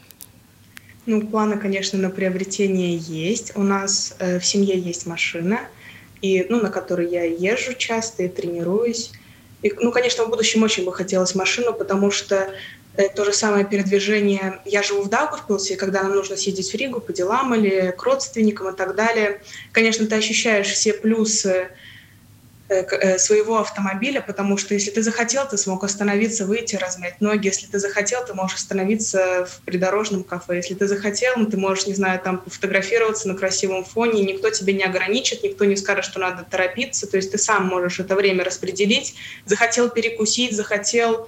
Ну, 1.06 1.22
планы, 1.26 1.58
конечно, 1.58 1.98
на 1.98 2.10
приобретение 2.10 2.98
есть. 2.98 3.54
У 3.56 3.64
нас 3.64 4.16
э, 4.20 4.40
в 4.40 4.46
семье 4.46 4.78
есть 4.78 5.08
машина, 5.08 5.60
и, 6.22 6.46
ну, 6.50 6.62
на 6.62 6.70
которой 6.70 7.10
я 7.10 7.24
езжу 7.24 7.74
часто 7.74 8.24
и 8.24 8.28
тренируюсь. 8.28 9.12
И, 9.64 9.74
ну, 9.80 9.92
конечно, 9.92 10.26
в 10.26 10.30
будущем 10.30 10.62
очень 10.62 10.86
бы 10.86 10.94
хотелось 10.94 11.34
машину, 11.34 11.74
потому 11.74 12.12
что 12.12 12.54
Э, 12.98 13.08
то 13.08 13.24
же 13.24 13.32
самое 13.32 13.66
передвижение. 13.66 14.60
Я 14.66 14.84
живу 14.84 15.04
в 15.04 15.10
Даугавпилсе, 15.10 15.78
когда 15.78 16.04
нам 16.04 16.14
нужно 16.14 16.36
съездить 16.36 16.72
в 16.72 16.76
Ригу 16.76 17.00
по 17.00 17.14
делам 17.14 17.56
или 17.56 17.94
к 17.98 18.04
родственникам 18.04 18.74
и 18.74 18.76
так 18.76 18.96
далее. 18.96 19.42
Конечно, 19.72 20.06
ты 20.08 20.16
ощущаешь 20.16 20.68
все 20.68 20.94
плюсы 20.94 21.70
своего 23.18 23.60
автомобиля, 23.60 24.22
потому 24.22 24.58
что 24.58 24.74
если 24.74 24.92
ты 24.92 25.02
захотел, 25.04 25.48
ты 25.48 25.58
смог 25.58 25.84
остановиться, 25.84 26.46
выйти, 26.46 26.76
размять 26.76 27.20
ноги. 27.20 27.48
Если 27.48 27.68
ты 27.68 27.80
захотел, 27.80 28.26
ты 28.26 28.34
можешь 28.34 28.58
остановиться 28.58 29.46
в 29.46 29.62
придорожном 29.66 30.24
кафе. 30.24 30.58
Если 30.58 30.74
ты 30.74 30.88
захотел, 30.88 31.34
ну, 31.36 31.46
ты 31.46 31.58
можешь, 31.58 31.88
не 31.88 31.94
знаю, 31.94 32.20
там 32.20 32.38
пофотографироваться 32.38 33.28
на 33.28 33.36
красивом 33.36 33.84
фоне, 33.84 34.24
никто 34.24 34.50
тебя 34.50 34.74
не 34.74 34.84
ограничит, 34.84 35.44
никто 35.44 35.66
не 35.66 35.76
скажет, 35.76 36.06
что 36.06 36.20
надо 36.20 36.46
торопиться. 36.50 37.08
То 37.08 37.18
есть 37.18 37.32
ты 37.32 37.38
сам 37.38 37.68
можешь 37.68 38.00
это 38.00 38.16
время 38.16 38.44
распределить. 38.44 39.16
Захотел 39.46 39.90
перекусить, 39.90 40.56
захотел 40.56 41.28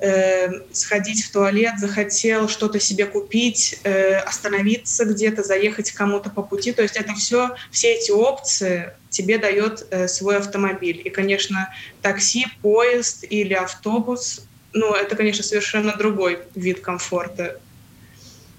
э, 0.00 0.48
сходить 0.72 1.24
в 1.24 1.32
туалет, 1.32 1.74
захотел 1.78 2.48
что-то 2.48 2.80
себе 2.80 3.06
купить, 3.06 3.80
э, 3.84 4.16
остановиться 4.16 5.04
где-то, 5.04 5.42
заехать 5.42 5.90
кому-то 5.92 6.30
по 6.30 6.42
пути. 6.42 6.72
То 6.72 6.82
есть 6.82 6.96
это 6.96 7.14
все, 7.14 7.56
все 7.70 7.94
эти 7.94 8.10
опции 8.10 8.92
тебе 9.10 9.38
дает 9.38 9.86
э, 9.90 10.08
свой 10.08 10.36
автомобиль. 10.36 11.00
И, 11.04 11.10
конечно, 11.10 11.72
такси, 12.02 12.46
поезд 12.62 13.24
или 13.28 13.54
автобус, 13.54 14.46
ну, 14.72 14.94
это, 14.94 15.16
конечно, 15.16 15.42
совершенно 15.42 15.96
другой 15.96 16.40
вид 16.54 16.80
комфорта. 16.80 17.58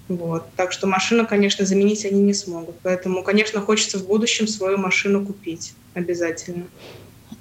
Вот. 0.08 0.47
Так 0.56 0.71
что 0.71 0.88
машину, 0.88 1.28
конечно, 1.28 1.65
заменить 1.65 2.06
они 2.06 2.21
не 2.21 2.34
смогут. 2.34 2.76
Поэтому, 2.82 3.23
конечно, 3.23 3.62
хочется 3.62 4.00
в 4.00 4.08
будущем 4.08 4.47
свою 4.47 4.78
машину 4.78 5.26
купить 5.26 5.73
обязательно. 5.93 6.65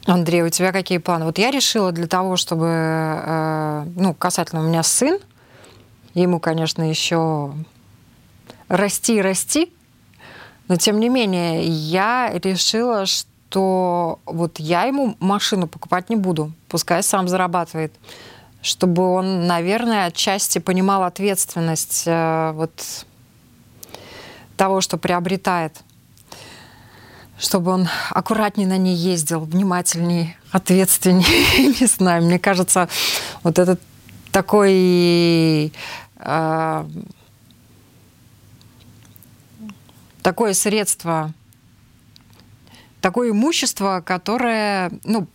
Андрей, 0.06 0.42
у 0.42 0.48
тебя 0.50 0.72
какие 0.72 0.98
планы? 0.98 1.24
Вот 1.24 1.38
я 1.38 1.50
решила 1.50 1.92
для 1.92 2.06
того, 2.06 2.36
чтобы, 2.36 2.66
э, 2.66 3.86
ну, 3.96 4.14
касательно 4.14 4.62
у 4.62 4.68
меня 4.68 4.82
сын, 4.82 5.18
ему, 6.14 6.38
конечно, 6.38 6.88
еще 6.88 7.52
расти 8.68 9.16
и 9.16 9.20
расти, 9.20 9.72
но 10.68 10.76
тем 10.76 11.00
не 11.00 11.08
менее 11.08 11.64
я 11.64 12.32
решила, 12.32 13.06
что 13.06 14.18
вот 14.26 14.58
я 14.58 14.84
ему 14.84 15.16
машину 15.20 15.66
покупать 15.66 16.08
не 16.08 16.16
буду, 16.16 16.52
пускай 16.68 17.02
сам 17.02 17.28
зарабатывает, 17.28 17.92
чтобы 18.62 19.08
он, 19.08 19.46
наверное, 19.46 20.06
отчасти 20.06 20.58
понимал 20.58 21.04
ответственность 21.04 22.04
э, 22.06 22.52
вот 22.52 23.06
того, 24.56 24.80
что 24.80 24.96
приобретает 24.96 25.82
чтобы 27.38 27.70
он 27.70 27.88
аккуратнее 28.10 28.66
на 28.66 28.78
ней 28.78 28.94
ездил, 28.94 29.40
внимательней, 29.40 30.36
ответственнее. 30.50 31.74
Не 31.80 31.86
знаю, 31.86 32.24
мне 32.24 32.38
кажется, 32.38 32.88
вот 33.42 33.58
этот 33.58 33.80
такой 34.32 35.72
э, 36.18 36.84
такое 40.22 40.54
средство, 40.54 41.32
такое 43.00 43.30
имущество, 43.30 44.02
которое, 44.04 44.90
ну, 45.04 45.28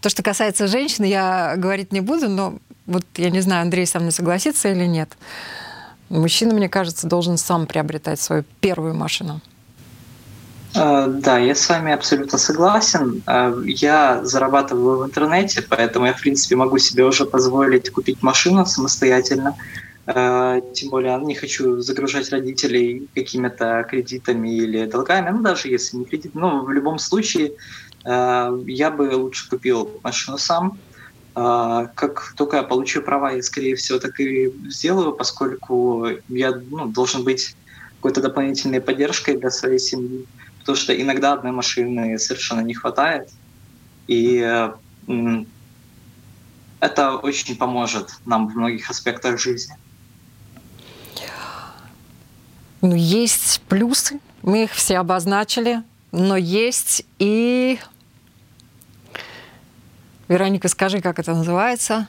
то, 0.00 0.08
что 0.08 0.22
касается 0.22 0.68
женщин, 0.68 1.04
я 1.04 1.54
говорить 1.56 1.92
не 1.92 2.00
буду, 2.00 2.28
но 2.28 2.58
вот 2.86 3.04
я 3.16 3.30
не 3.30 3.40
знаю, 3.40 3.62
Андрей 3.62 3.86
со 3.86 3.98
мной 3.98 4.12
согласится 4.12 4.70
или 4.70 4.86
нет. 4.86 5.16
Мужчина, 6.08 6.54
мне 6.54 6.68
кажется, 6.68 7.08
должен 7.08 7.36
сам 7.36 7.66
приобретать 7.66 8.20
свою 8.20 8.44
первую 8.60 8.94
машину. 8.94 9.40
Э, 10.76 11.06
да, 11.08 11.38
я 11.38 11.54
с 11.54 11.68
вами 11.68 11.92
абсолютно 11.92 12.38
согласен. 12.38 13.22
Э, 13.26 13.54
я 13.64 14.24
зарабатываю 14.24 14.98
в 14.98 15.06
интернете, 15.06 15.62
поэтому 15.68 16.06
я, 16.06 16.12
в 16.12 16.20
принципе, 16.20 16.56
могу 16.56 16.78
себе 16.78 17.04
уже 17.04 17.24
позволить 17.24 17.90
купить 17.90 18.22
машину 18.22 18.66
самостоятельно. 18.66 19.56
Э, 20.06 20.60
тем 20.74 20.90
более 20.90 21.18
не 21.18 21.34
хочу 21.34 21.80
загружать 21.80 22.30
родителей 22.30 23.08
какими-то 23.14 23.86
кредитами 23.88 24.54
или 24.54 24.86
долгами, 24.86 25.30
ну 25.30 25.42
даже 25.42 25.68
если 25.68 25.96
не 25.96 26.04
кредит, 26.04 26.34
но 26.34 26.64
в 26.64 26.70
любом 26.70 26.98
случае 26.98 27.52
я 28.04 28.94
бы 28.96 29.16
лучше 29.16 29.48
купил 29.48 29.98
машину 30.04 30.38
сам. 30.38 30.78
Как 31.34 32.34
только 32.36 32.58
я 32.58 32.62
получу 32.62 33.02
права, 33.02 33.32
я, 33.32 33.42
скорее 33.42 33.74
всего, 33.74 33.98
так 33.98 34.20
и 34.20 34.52
сделаю, 34.68 35.10
поскольку 35.12 36.06
я 36.28 36.52
ну, 36.52 36.86
должен 36.86 37.24
быть 37.24 37.56
какой-то 37.96 38.20
дополнительной 38.20 38.80
поддержкой 38.80 39.38
для 39.38 39.50
своей 39.50 39.80
семьи, 39.80 40.24
потому 40.66 40.82
что 40.82 41.00
иногда 41.00 41.34
одной 41.34 41.52
машины 41.52 42.18
совершенно 42.18 42.60
не 42.60 42.74
хватает, 42.74 43.30
и 44.08 44.68
это 46.80 47.16
очень 47.18 47.56
поможет 47.56 48.10
нам 48.26 48.48
в 48.48 48.56
многих 48.56 48.90
аспектах 48.90 49.38
жизни. 49.40 49.76
Ну, 52.82 52.96
есть 52.96 53.62
плюсы, 53.68 54.18
мы 54.42 54.64
их 54.64 54.72
все 54.72 54.98
обозначили, 54.98 55.84
но 56.10 56.36
есть 56.36 57.06
и... 57.20 57.78
Вероника, 60.26 60.66
скажи, 60.66 61.00
как 61.00 61.20
это 61.20 61.32
называется? 61.32 62.08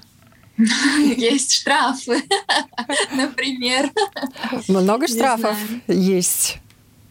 Есть 0.58 1.54
штрафы, 1.54 2.24
например. 3.12 3.92
Много 4.68 5.08
штрафов 5.08 5.56
есть. 5.88 6.58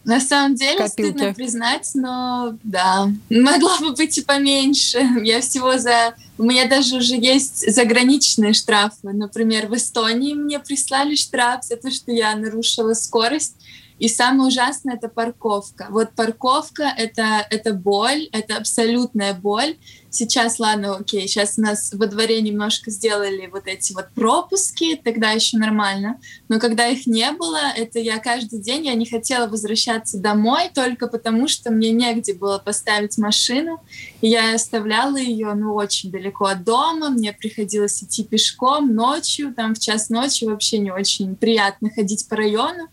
На 0.07 0.21
самом 0.21 0.55
деле, 0.55 0.77
Копилки. 0.77 1.11
стыдно 1.11 1.33
признать, 1.33 1.91
но 1.93 2.57
да, 2.63 3.11
могла 3.29 3.77
бы 3.79 3.91
быть 3.91 4.17
и 4.17 4.23
поменьше. 4.23 4.99
Я 5.21 5.41
всего 5.41 5.77
за... 5.77 6.15
У 6.37 6.43
меня 6.43 6.65
даже 6.65 6.95
уже 6.95 7.15
есть 7.15 7.69
заграничные 7.69 8.53
штрафы. 8.53 9.09
Например, 9.11 9.67
в 9.67 9.75
Эстонии 9.75 10.33
мне 10.33 10.59
прислали 10.59 11.15
штраф 11.15 11.65
за 11.65 11.75
то, 11.75 11.91
что 11.91 12.13
я 12.13 12.33
нарушила 12.37 12.93
скорость 12.93 13.55
и 13.99 14.07
самое 14.07 14.49
ужасное— 14.49 14.95
это 14.97 15.09
парковка. 15.09 15.87
Вот 15.89 16.11
парковка— 16.15 16.83
это, 16.97 17.45
это 17.49 17.73
боль, 17.73 18.29
это 18.31 18.57
абсолютная 18.57 19.33
боль. 19.33 19.77
Сейчас, 20.09 20.59
ладно, 20.59 20.95
окей, 20.95 21.27
сейчас 21.27 21.57
у 21.57 21.61
нас 21.61 21.91
во 21.93 22.05
дворе 22.05 22.41
немножко 22.41 22.91
сделали 22.91 23.47
вот 23.51 23.67
эти 23.67 23.93
вот 23.93 24.09
пропуски, 24.15 24.95
тогда 24.95 25.31
еще 25.31 25.57
нормально. 25.57 26.19
Но 26.47 26.59
когда 26.59 26.87
их 26.87 27.07
не 27.07 27.31
было, 27.31 27.59
это 27.75 27.99
я 27.99 28.19
каждый 28.19 28.59
день, 28.59 28.85
я 28.85 28.93
не 28.93 29.05
хотела 29.05 29.47
возвращаться 29.47 30.19
домой 30.19 30.69
только 30.73 31.07
потому, 31.07 31.47
что 31.47 31.71
мне 31.71 31.91
негде 31.91 32.33
было 32.33 32.59
поставить 32.59 33.17
машину. 33.17 33.81
И 34.21 34.27
я 34.27 34.53
оставляла 34.53 35.17
ее, 35.17 35.53
ну, 35.55 35.73
очень 35.73 36.11
далеко 36.11 36.45
от 36.45 36.63
дома, 36.63 37.09
мне 37.09 37.33
приходилось 37.33 38.01
идти 38.03 38.23
пешком 38.23 38.93
ночью, 38.93 39.53
там 39.53 39.73
в 39.73 39.79
час 39.79 40.09
ночи 40.09 40.45
вообще 40.45 40.77
не 40.77 40.91
очень 40.91 41.35
приятно 41.35 41.89
ходить 41.89 42.27
по 42.27 42.35
району 42.35 42.89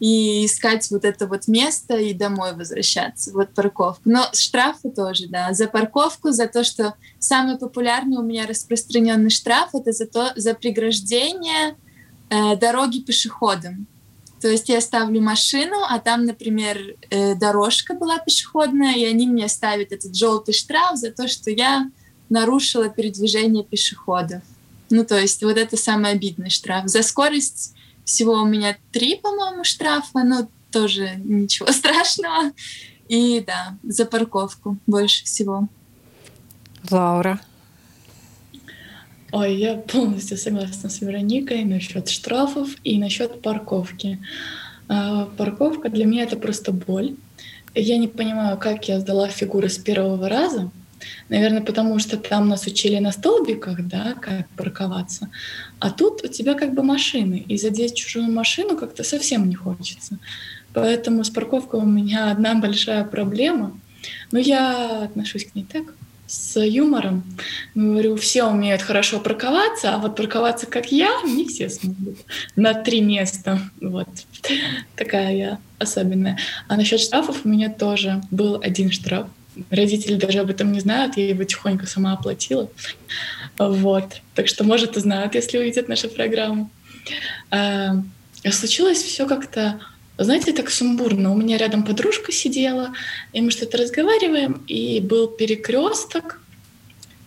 и 0.00 0.46
искать 0.46 0.90
вот 0.90 1.04
это 1.04 1.26
вот 1.26 1.46
место 1.46 1.96
и 1.96 2.14
домой 2.14 2.54
возвращаться, 2.56 3.32
вот 3.32 3.50
парковку. 3.50 4.02
Но 4.06 4.28
штрафы 4.32 4.90
тоже, 4.90 5.28
да, 5.28 5.52
за 5.52 5.68
парковку, 5.68 6.32
за 6.32 6.48
то, 6.48 6.64
что 6.64 6.94
самый 7.18 7.58
популярный 7.58 8.16
у 8.16 8.22
меня 8.22 8.46
распространенный 8.46 9.30
штраф 9.30 9.74
это 9.74 9.92
за 9.92 10.06
то, 10.06 10.32
за 10.36 10.54
преграждение 10.54 11.76
э, 12.30 12.56
дороги 12.56 13.00
пешеходам. 13.00 13.86
То 14.40 14.48
есть 14.48 14.70
я 14.70 14.80
ставлю 14.80 15.20
машину, 15.20 15.76
а 15.86 15.98
там, 15.98 16.24
например, 16.24 16.96
э, 17.10 17.34
дорожка 17.34 17.92
была 17.92 18.18
пешеходная, 18.18 18.94
и 18.94 19.04
они 19.04 19.26
мне 19.26 19.48
ставят 19.48 19.92
этот 19.92 20.16
желтый 20.16 20.54
штраф 20.54 20.96
за 20.96 21.10
то, 21.10 21.28
что 21.28 21.50
я 21.50 21.90
нарушила 22.30 22.88
передвижение 22.88 23.64
пешеходов. 23.64 24.42
Ну, 24.88 25.04
то 25.04 25.20
есть 25.20 25.42
вот 25.42 25.58
это 25.58 25.76
самый 25.76 26.12
обидный 26.12 26.48
штраф. 26.48 26.88
За 26.88 27.02
скорость 27.02 27.74
всего 28.10 28.42
у 28.42 28.44
меня 28.44 28.76
три, 28.90 29.16
по-моему, 29.16 29.62
штрафа, 29.62 30.24
но 30.24 30.48
тоже 30.72 31.12
ничего 31.24 31.70
страшного. 31.72 32.52
И 33.08 33.42
да, 33.46 33.76
за 33.82 34.04
парковку 34.04 34.78
больше 34.86 35.24
всего. 35.24 35.68
Лаура. 36.90 37.40
Ой, 39.32 39.56
я 39.56 39.76
полностью 39.76 40.36
согласна 40.36 40.90
с 40.90 41.00
Вероникой 41.00 41.64
насчет 41.64 42.08
штрафов 42.08 42.70
и 42.82 42.98
насчет 42.98 43.42
парковки. 43.42 44.18
А, 44.88 45.26
парковка 45.36 45.88
для 45.88 46.04
меня 46.04 46.24
это 46.24 46.36
просто 46.36 46.72
боль. 46.72 47.14
Я 47.74 47.96
не 47.98 48.08
понимаю, 48.08 48.58
как 48.58 48.88
я 48.88 48.98
сдала 48.98 49.28
фигуры 49.28 49.68
с 49.68 49.78
первого 49.78 50.28
раза, 50.28 50.70
Наверное, 51.28 51.62
потому 51.62 51.98
что 51.98 52.16
там 52.16 52.48
нас 52.48 52.66
учили 52.66 52.98
на 52.98 53.12
столбиках, 53.12 53.86
да, 53.86 54.14
как 54.20 54.48
парковаться. 54.50 55.28
А 55.78 55.90
тут 55.90 56.24
у 56.24 56.28
тебя 56.28 56.54
как 56.54 56.74
бы 56.74 56.82
машины, 56.82 57.44
и 57.48 57.56
задеть 57.56 57.94
чужую 57.94 58.30
машину 58.30 58.76
как-то 58.76 59.04
совсем 59.04 59.48
не 59.48 59.54
хочется. 59.54 60.18
Поэтому 60.72 61.24
с 61.24 61.30
парковкой 61.30 61.80
у 61.80 61.86
меня 61.86 62.30
одна 62.30 62.54
большая 62.54 63.04
проблема. 63.04 63.78
Но 64.32 64.38
я 64.38 65.02
отношусь 65.04 65.44
к 65.44 65.54
ней 65.54 65.66
так, 65.70 65.84
с 66.26 66.60
юмором. 66.60 67.24
Говорю, 67.74 68.16
все 68.16 68.44
умеют 68.44 68.82
хорошо 68.82 69.18
парковаться, 69.18 69.94
а 69.94 69.98
вот 69.98 70.16
парковаться 70.16 70.66
как 70.66 70.92
я 70.92 71.10
не 71.24 71.46
все 71.46 71.68
смогут. 71.68 72.18
На 72.56 72.72
три 72.72 73.00
места. 73.00 73.60
Вот. 73.80 74.08
Такая 74.96 75.34
я 75.34 75.58
особенная. 75.78 76.38
А 76.68 76.76
насчет 76.76 77.00
штрафов 77.00 77.44
у 77.44 77.48
меня 77.48 77.68
тоже 77.68 78.22
был 78.30 78.60
один 78.62 78.92
штраф 78.92 79.26
Родители 79.70 80.14
даже 80.14 80.38
об 80.38 80.50
этом 80.50 80.72
не 80.72 80.80
знают, 80.80 81.16
я 81.16 81.28
его 81.28 81.44
тихонько 81.44 81.86
сама 81.86 82.12
оплатила. 82.12 82.70
Вот. 83.58 84.20
Так 84.34 84.48
что, 84.48 84.64
может, 84.64 84.96
и 84.96 85.00
знают, 85.00 85.34
если 85.34 85.58
увидят 85.58 85.88
нашу 85.88 86.08
программу. 86.08 86.70
А, 87.50 88.02
случилось 88.50 89.02
все 89.02 89.26
как-то, 89.26 89.80
знаете, 90.18 90.52
так 90.52 90.70
сумбурно. 90.70 91.32
У 91.32 91.36
меня 91.36 91.58
рядом 91.58 91.84
подружка 91.84 92.32
сидела, 92.32 92.92
и 93.32 93.40
мы 93.40 93.50
что-то 93.50 93.78
разговариваем, 93.78 94.62
и 94.66 95.00
был 95.00 95.28
перекресток. 95.28 96.40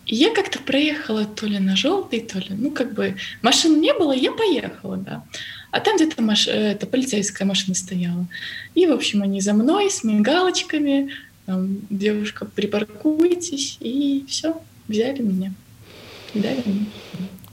И 0.06 0.16
я 0.16 0.34
как-то 0.34 0.58
проехала 0.58 1.24
то 1.24 1.46
ли 1.46 1.58
на 1.58 1.76
желтый, 1.76 2.20
то 2.20 2.38
ли, 2.38 2.48
ну, 2.50 2.70
как 2.70 2.92
бы 2.92 3.16
машин 3.40 3.80
не 3.80 3.94
было, 3.94 4.12
я 4.12 4.32
поехала, 4.32 4.96
да. 4.96 5.24
А 5.70 5.80
там 5.80 5.96
где-то 5.96 6.22
маш... 6.22 6.46
Э, 6.46 6.72
это 6.72 6.86
полицейская 6.86 7.48
машина 7.48 7.74
стояла. 7.74 8.28
И, 8.76 8.86
в 8.86 8.92
общем, 8.92 9.22
они 9.22 9.40
за 9.40 9.54
мной 9.54 9.90
с 9.90 10.04
мигалочками, 10.04 11.10
там, 11.46 11.78
девушка, 11.90 12.46
припаркуйтесь, 12.46 13.76
и 13.80 14.24
все, 14.28 14.60
взяли 14.88 15.22
меня. 15.22 15.52
Дали 16.34 16.62
мне. 16.64 16.86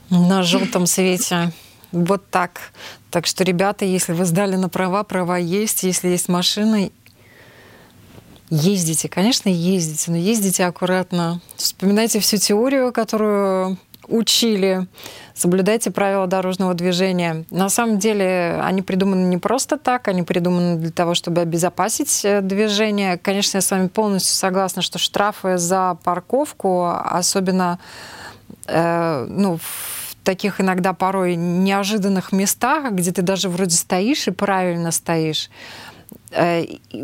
На 0.10 0.44
желтом 0.44 0.86
свете. 0.86 1.52
Вот 1.92 2.30
так. 2.30 2.74
Так 3.10 3.28
что, 3.28 3.44
ребята, 3.44 3.86
если 3.86 4.14
вы 4.14 4.26
сдали 4.26 4.56
на 4.56 4.70
права, 4.70 5.04
права 5.04 5.38
есть. 5.38 5.84
Если 5.84 6.08
есть 6.08 6.30
машина, 6.30 6.90
ездите. 8.50 9.10
Конечно, 9.10 9.50
ездите, 9.50 10.12
но 10.12 10.18
ездите 10.18 10.66
аккуратно. 10.66 11.42
Вспоминайте 11.58 12.20
всю 12.20 12.38
теорию, 12.38 12.92
которую 12.94 13.78
учили 14.08 14.88
соблюдайте 15.34 15.92
правила 15.92 16.28
дорожного 16.28 16.74
движения. 16.74 17.46
На 17.50 17.70
самом 17.70 17.98
деле 17.98 18.60
они 18.64 18.82
придуманы 18.82 19.26
не 19.28 19.38
просто 19.38 19.78
так, 19.78 20.08
они 20.08 20.24
придуманы 20.24 20.78
для 20.78 20.92
того, 20.92 21.16
чтобы 21.16 21.42
обезопасить 21.42 22.24
э, 22.24 22.42
движение. 22.42 23.18
Конечно, 23.18 23.58
я 23.58 23.62
с 23.62 23.72
вами 23.72 23.88
полностью 23.88 24.36
согласна, 24.36 24.82
что 24.82 25.00
штрафы 25.00 25.58
за 25.58 25.98
парковку, 26.04 26.88
особенно 26.90 27.80
э, 28.68 29.26
ну, 29.28 29.58
в 29.58 30.16
таких 30.24 30.62
иногда 30.62 30.94
порой 30.94 31.36
неожиданных 31.36 32.32
местах, 32.32 32.92
где 32.92 33.12
ты 33.12 33.22
даже 33.24 33.50
вроде 33.50 33.76
стоишь 33.76 34.28
и 34.28 34.32
правильно 34.32 34.92
стоишь, 34.92 35.50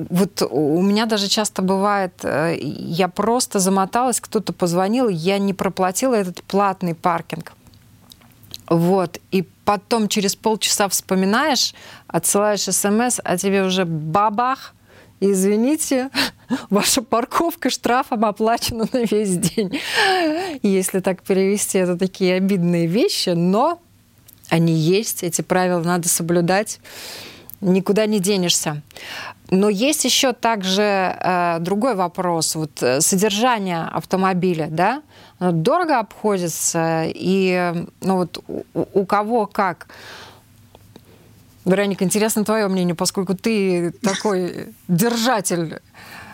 вот 0.10 0.42
у 0.50 0.82
меня 0.82 1.06
даже 1.06 1.28
часто 1.28 1.62
бывает, 1.62 2.14
э, 2.24 2.58
я 2.60 3.08
просто 3.10 3.60
замоталась, 3.60 4.22
кто-то 4.22 4.54
позвонил, 4.54 5.10
я 5.10 5.38
не 5.38 5.54
проплатила 5.54 6.16
этот 6.16 6.42
платный 6.44 6.96
паркинг. 6.96 7.54
Вот. 8.70 9.20
И 9.32 9.44
потом 9.66 10.08
через 10.08 10.36
полчаса 10.36 10.88
вспоминаешь, 10.88 11.74
отсылаешь 12.08 12.62
смс, 12.64 13.20
а 13.24 13.38
тебе 13.38 13.64
уже 13.64 13.86
бабах, 13.86 14.74
извините, 15.20 16.10
ваша 16.70 17.02
парковка 17.02 17.70
штрафом 17.70 18.26
оплачена 18.26 18.88
на 18.92 19.04
весь 19.04 19.38
день. 19.38 19.80
Если 20.64 21.00
так 21.00 21.22
перевести, 21.22 21.78
это 21.78 21.98
такие 21.98 22.36
обидные 22.36 22.88
вещи, 22.88 23.30
но 23.30 23.82
они 24.50 24.74
есть, 24.74 25.24
эти 25.24 25.42
правила 25.42 25.82
надо 25.82 26.08
соблюдать, 26.08 26.80
никуда 27.62 28.06
не 28.06 28.20
денешься. 28.20 28.82
Но 29.50 29.70
есть 29.70 30.04
еще 30.06 30.34
также 30.34 30.82
э, 30.82 31.58
другой 31.60 31.96
вопрос. 31.96 32.56
Вот 32.56 32.84
э, 32.84 33.02
содержание 33.02 33.84
автомобиля, 33.84 34.68
да, 34.70 35.02
дорого 35.40 36.00
обходится, 36.00 37.04
и 37.06 37.74
ну 38.02 38.18
вот 38.18 38.44
у, 38.48 38.64
у 38.74 39.06
кого 39.06 39.46
как. 39.46 39.88
Вероника, 41.64 42.06
интересно 42.06 42.46
твое 42.46 42.68
мнение, 42.68 42.96
поскольку 42.96 43.36
ты 43.36 43.92
такой 44.02 44.74
держатель 44.88 45.82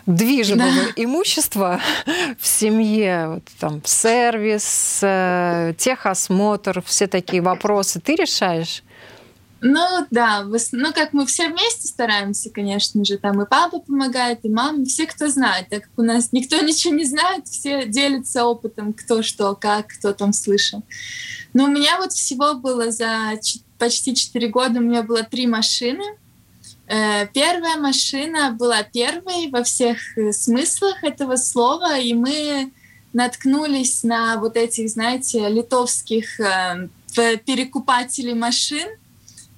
движимого 0.06 0.70
да. 0.70 0.92
имущества 0.96 1.80
в 2.38 2.46
семье, 2.46 3.28
вот, 3.28 3.44
там, 3.58 3.82
сервис, 3.84 5.00
э, 5.02 5.74
техосмотр, 5.78 6.82
все 6.82 7.06
такие 7.06 7.42
вопросы 7.42 8.00
ты 8.00 8.14
решаешь? 8.16 8.82
Ну 9.60 10.06
да, 10.10 10.46
ну 10.72 10.92
как 10.92 11.14
мы 11.14 11.24
все 11.24 11.48
вместе 11.48 11.88
стараемся, 11.88 12.50
конечно 12.50 13.02
же, 13.04 13.16
там 13.16 13.40
и 13.40 13.46
папа 13.46 13.80
помогает, 13.80 14.40
и 14.42 14.48
мама, 14.50 14.84
все, 14.84 15.06
кто 15.06 15.28
знает, 15.28 15.68
так 15.70 15.84
как 15.84 15.90
у 15.96 16.02
нас 16.02 16.32
никто 16.32 16.60
ничего 16.60 16.94
не 16.94 17.04
знает, 17.04 17.46
все 17.46 17.86
делятся 17.86 18.44
опытом, 18.44 18.92
кто 18.92 19.22
что, 19.22 19.54
как, 19.54 19.88
кто 19.88 20.12
там 20.12 20.32
слышал. 20.32 20.82
Но 21.54 21.64
у 21.64 21.68
меня 21.68 21.98
вот 21.98 22.12
всего 22.12 22.54
было 22.54 22.90
за 22.90 23.32
почти 23.78 24.14
4 24.14 24.48
года, 24.48 24.80
у 24.80 24.82
меня 24.82 25.02
было 25.02 25.22
три 25.22 25.46
машины. 25.46 26.04
Э, 26.86 27.26
первая 27.28 27.78
машина 27.78 28.50
была 28.50 28.82
первой 28.82 29.48
во 29.50 29.62
всех 29.62 30.18
э, 30.18 30.32
смыслах 30.32 31.02
этого 31.02 31.36
слова, 31.36 31.98
и 31.98 32.12
мы 32.12 32.70
наткнулись 33.14 34.02
на 34.02 34.36
вот 34.36 34.56
этих, 34.56 34.90
знаете, 34.90 35.48
литовских 35.48 36.38
э, 36.40 36.88
перекупателей 37.14 38.34
машин, 38.34 38.88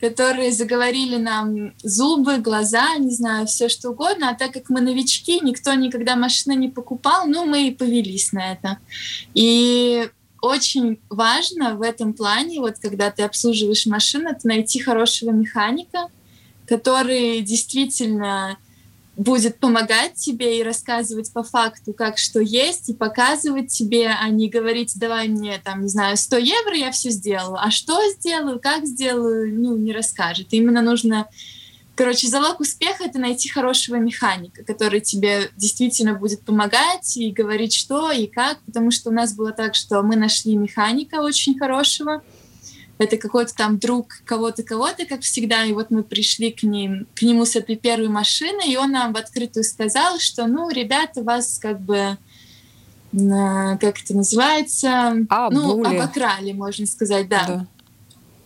которые 0.00 0.52
заговорили 0.52 1.16
нам 1.16 1.72
зубы, 1.82 2.38
глаза, 2.38 2.96
не 2.96 3.10
знаю, 3.10 3.46
все 3.46 3.68
что 3.68 3.90
угодно. 3.90 4.30
А 4.30 4.34
так 4.34 4.52
как 4.52 4.68
мы 4.68 4.80
новички, 4.80 5.40
никто 5.40 5.72
никогда 5.74 6.16
машины 6.16 6.54
не 6.54 6.68
покупал, 6.68 7.26
ну, 7.26 7.46
мы 7.46 7.68
и 7.68 7.74
повелись 7.74 8.32
на 8.32 8.52
это. 8.52 8.78
И 9.34 10.08
очень 10.42 10.98
важно 11.08 11.76
в 11.76 11.82
этом 11.82 12.12
плане, 12.12 12.60
вот 12.60 12.78
когда 12.78 13.10
ты 13.10 13.22
обслуживаешь 13.22 13.86
машину, 13.86 14.30
это 14.30 14.46
найти 14.46 14.80
хорошего 14.80 15.30
механика, 15.30 16.08
который 16.66 17.40
действительно 17.40 18.58
будет 19.16 19.58
помогать 19.58 20.14
тебе 20.14 20.60
и 20.60 20.62
рассказывать 20.62 21.32
по 21.32 21.42
факту, 21.42 21.92
как 21.92 22.18
что 22.18 22.40
есть, 22.40 22.90
и 22.90 22.94
показывать 22.94 23.68
тебе, 23.68 24.08
а 24.08 24.28
не 24.28 24.48
говорить, 24.48 24.92
давай 24.96 25.28
мне, 25.28 25.58
там, 25.64 25.82
не 25.82 25.88
знаю, 25.88 26.16
100 26.16 26.36
евро, 26.36 26.74
я 26.76 26.90
все 26.90 27.10
сделаю. 27.10 27.56
А 27.58 27.70
что 27.70 27.98
сделаю, 28.12 28.60
как 28.60 28.86
сделаю, 28.86 29.52
ну, 29.58 29.76
не 29.76 29.92
расскажет. 29.92 30.48
Именно 30.50 30.82
нужно... 30.82 31.26
Короче, 31.94 32.28
залог 32.28 32.60
успеха— 32.60 33.04
это 33.06 33.18
найти 33.18 33.48
хорошего 33.48 33.96
механика, 33.96 34.62
который 34.64 35.00
тебе 35.00 35.50
действительно 35.56 36.12
будет 36.12 36.42
помогать 36.42 37.16
и 37.16 37.30
говорить, 37.30 37.72
что 37.72 38.10
и 38.10 38.26
как, 38.26 38.58
потому 38.66 38.90
что 38.90 39.08
у 39.08 39.12
нас 39.14 39.34
было 39.34 39.52
так, 39.52 39.74
что 39.74 40.02
мы 40.02 40.14
нашли 40.14 40.56
механика 40.56 41.22
очень 41.22 41.58
хорошего— 41.58 42.22
это 42.98 43.16
какой-то 43.16 43.54
там 43.54 43.78
друг 43.78 44.22
кого-то, 44.24 44.62
кого-то, 44.62 45.04
как 45.06 45.20
всегда. 45.20 45.64
И 45.64 45.72
вот 45.72 45.90
мы 45.90 46.02
пришли 46.02 46.50
к, 46.50 46.62
ним, 46.62 47.06
к 47.14 47.22
нему 47.22 47.44
с 47.44 47.56
этой 47.56 47.76
первой 47.76 48.08
машины, 48.08 48.62
и 48.66 48.76
он 48.76 48.92
нам 48.92 49.12
в 49.12 49.16
открытую 49.16 49.64
сказал, 49.64 50.18
что, 50.18 50.46
ну, 50.46 50.70
ребята, 50.70 51.22
вас 51.22 51.58
как 51.58 51.80
бы 51.80 52.16
как 53.12 54.02
это 54.02 54.14
называется, 54.14 55.26
а, 55.30 55.48
ну, 55.50 55.82
обокрали, 55.82 56.52
можно 56.52 56.86
сказать, 56.86 57.28
да. 57.28 57.46
да. 57.46 57.66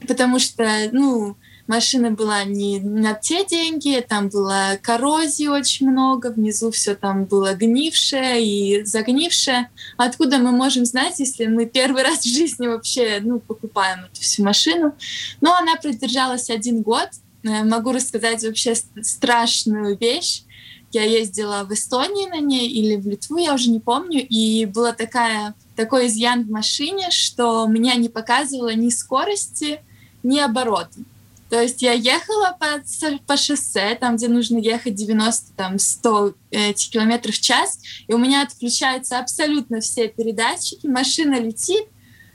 Потому 0.06 0.38
что, 0.38 0.64
ну, 0.92 1.36
машина 1.70 2.10
была 2.10 2.42
не 2.42 2.80
на 2.80 3.14
те 3.14 3.46
деньги, 3.46 4.04
там 4.06 4.28
было 4.28 4.76
коррозии 4.82 5.46
очень 5.46 5.88
много, 5.88 6.32
внизу 6.32 6.72
все 6.72 6.96
там 6.96 7.26
было 7.26 7.54
гнившее 7.54 8.44
и 8.44 8.84
загнившее. 8.84 9.70
Откуда 9.96 10.38
мы 10.38 10.50
можем 10.50 10.84
знать, 10.84 11.20
если 11.20 11.46
мы 11.46 11.66
первый 11.66 12.02
раз 12.08 12.18
в 12.24 12.28
жизни 12.28 12.66
вообще 12.66 13.20
ну, 13.22 13.38
покупаем 13.38 14.00
эту 14.00 14.20
всю 14.20 14.42
машину? 14.42 14.96
Но 15.40 15.54
она 15.54 15.76
продержалась 15.76 16.50
один 16.50 16.82
год. 16.82 17.08
Э, 17.44 17.62
могу 17.62 17.92
рассказать 17.92 18.42
вообще 18.42 18.74
страшную 19.00 19.96
вещь. 19.96 20.42
Я 20.90 21.04
ездила 21.04 21.62
в 21.62 21.72
Эстонии 21.72 22.28
на 22.28 22.40
ней 22.40 22.68
или 22.68 22.96
в 22.96 23.06
Литву, 23.06 23.36
я 23.36 23.54
уже 23.54 23.70
не 23.70 23.78
помню, 23.78 24.26
и 24.28 24.66
была 24.66 24.92
такая, 24.92 25.54
такой 25.76 26.08
изъян 26.08 26.42
в 26.42 26.50
машине, 26.50 27.12
что 27.12 27.64
меня 27.68 27.94
не 27.94 28.08
показывало 28.08 28.74
ни 28.74 28.88
скорости, 28.88 29.78
ни 30.24 30.40
обороты. 30.40 31.04
То 31.50 31.60
есть 31.60 31.82
я 31.82 31.92
ехала 31.92 32.56
по, 32.58 32.82
по 33.26 33.36
шоссе, 33.36 33.96
там, 33.96 34.16
где 34.16 34.28
нужно 34.28 34.58
ехать 34.58 34.94
90, 34.94 35.52
там, 35.56 35.78
100 35.78 36.34
э, 36.52 36.72
километров 36.72 37.34
в 37.34 37.40
час, 37.40 37.80
и 38.06 38.14
у 38.14 38.18
меня 38.18 38.42
отключаются 38.42 39.18
абсолютно 39.18 39.80
все 39.80 40.08
передатчики, 40.08 40.86
машина 40.86 41.40
летит, 41.40 41.86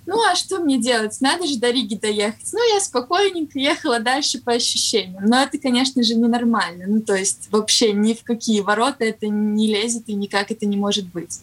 ну 0.06 0.22
а 0.30 0.36
что 0.36 0.60
мне 0.60 0.78
делать? 0.78 1.18
Надо 1.22 1.48
же 1.48 1.58
до 1.58 1.72
Риги 1.72 1.96
доехать. 1.96 2.48
Ну, 2.54 2.60
я 2.76 2.80
спокойненько 2.80 3.58
ехала 3.58 4.00
дальше 4.00 4.40
по 4.40 4.54
ощущениям. 4.54 5.26
Но 5.26 5.42
это, 5.42 5.58
конечно 5.58 6.04
же, 6.04 6.14
ненормально. 6.14 6.86
Ну, 6.88 7.02
то 7.02 7.16
есть 7.16 7.48
вообще 7.50 7.92
ни 7.92 8.14
в 8.14 8.24
какие 8.24 8.62
ворота 8.62 9.04
это 9.04 9.28
не 9.28 9.68
лезет 9.68 10.04
и 10.08 10.14
никак 10.14 10.52
это 10.52 10.68
не 10.68 10.78
может 10.78 11.08
быть. 11.12 11.40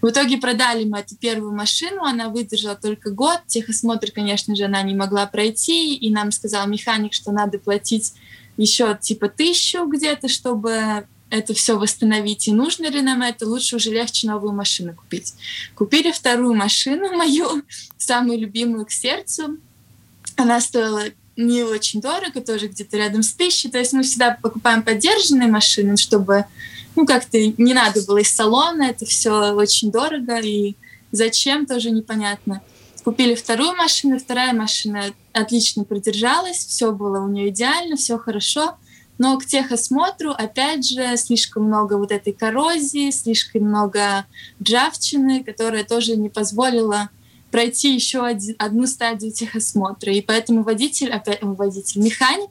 В 0.00 0.08
итоге 0.08 0.38
продали 0.38 0.84
мы 0.84 1.00
эту 1.00 1.16
первую 1.16 1.54
машину, 1.54 2.02
она 2.02 2.28
выдержала 2.30 2.74
только 2.74 3.10
год. 3.10 3.40
Техосмотр, 3.46 4.10
конечно 4.10 4.56
же, 4.56 4.64
она 4.64 4.82
не 4.82 4.94
могла 4.94 5.26
пройти, 5.26 5.94
и 5.94 6.10
нам 6.10 6.32
сказал 6.32 6.66
механик, 6.66 7.12
что 7.12 7.32
надо 7.32 7.58
платить 7.58 8.14
еще 8.56 8.98
типа 9.00 9.28
тысячу 9.28 9.86
где-то, 9.86 10.28
чтобы 10.28 11.06
это 11.30 11.54
все 11.54 11.78
восстановить, 11.78 12.48
и 12.48 12.52
нужно 12.52 12.86
ли 12.86 13.00
нам 13.00 13.22
это, 13.22 13.46
лучше 13.46 13.76
уже 13.76 13.90
легче 13.90 14.26
новую 14.26 14.52
машину 14.52 14.94
купить. 14.94 15.34
Купили 15.74 16.10
вторую 16.10 16.54
машину 16.54 17.12
мою, 17.16 17.62
самую 17.96 18.38
любимую 18.38 18.84
к 18.84 18.90
сердцу. 18.90 19.58
Она 20.36 20.60
стоила 20.60 21.04
не 21.46 21.62
очень 21.62 22.00
дорого, 22.00 22.40
тоже 22.40 22.68
где-то 22.68 22.96
рядом 22.96 23.22
с 23.22 23.32
тысячей. 23.32 23.70
То 23.70 23.78
есть 23.78 23.92
мы 23.92 24.02
всегда 24.02 24.38
покупаем 24.40 24.82
поддержанные 24.82 25.48
машины, 25.48 25.96
чтобы 25.96 26.44
ну, 26.96 27.06
как-то 27.06 27.38
не 27.38 27.74
надо 27.74 28.02
было 28.02 28.18
из 28.18 28.34
салона, 28.34 28.84
это 28.84 29.06
все 29.06 29.52
очень 29.52 29.90
дорого, 29.90 30.38
и 30.38 30.74
зачем, 31.12 31.66
тоже 31.66 31.90
непонятно. 31.90 32.62
Купили 33.04 33.34
вторую 33.34 33.74
машину, 33.74 34.18
вторая 34.18 34.52
машина 34.52 35.12
отлично 35.32 35.84
продержалась, 35.84 36.58
все 36.58 36.92
было 36.92 37.20
у 37.20 37.28
нее 37.28 37.48
идеально, 37.48 37.96
все 37.96 38.18
хорошо, 38.18 38.76
но 39.18 39.38
к 39.38 39.46
техосмотру, 39.46 40.30
опять 40.30 40.86
же, 40.86 41.16
слишком 41.16 41.64
много 41.64 41.98
вот 41.98 42.10
этой 42.10 42.32
коррозии, 42.32 43.10
слишком 43.10 43.64
много 43.64 44.26
джавчины, 44.62 45.44
которая 45.44 45.84
тоже 45.84 46.16
не 46.16 46.28
позволила 46.28 47.10
пройти 47.50 47.94
еще 47.94 48.24
один, 48.24 48.54
одну 48.58 48.86
стадию 48.86 49.32
техосмотра. 49.32 50.12
И 50.12 50.20
поэтому 50.20 50.62
водитель, 50.62 51.10
опять 51.10 51.42
водитель, 51.42 52.02
механик 52.02 52.50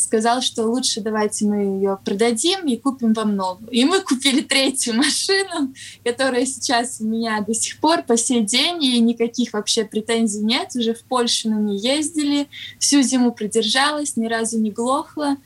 сказал, 0.00 0.40
что 0.40 0.64
лучше 0.64 1.00
давайте 1.00 1.44
мы 1.44 1.76
ее 1.76 1.98
продадим 2.04 2.66
и 2.66 2.76
купим 2.76 3.12
вам 3.12 3.36
новую. 3.36 3.70
И 3.70 3.84
мы 3.84 4.00
купили 4.00 4.40
третью 4.40 4.94
машину, 4.94 5.74
которая 6.04 6.46
сейчас 6.46 7.00
у 7.00 7.04
меня 7.04 7.40
до 7.40 7.54
сих 7.54 7.78
пор 7.78 8.02
по 8.02 8.16
сей 8.16 8.42
день, 8.42 8.82
и 8.82 8.98
никаких 8.98 9.52
вообще 9.52 9.84
претензий 9.84 10.42
нет. 10.42 10.70
Уже 10.74 10.94
в 10.94 11.02
Польшу 11.04 11.50
на 11.50 11.58
ней 11.58 11.78
ездили, 11.78 12.48
всю 12.78 13.02
зиму 13.02 13.32
продержалась, 13.32 14.16
ни 14.16 14.26
разу 14.26 14.58
не 14.58 14.70
глохла. 14.70 15.36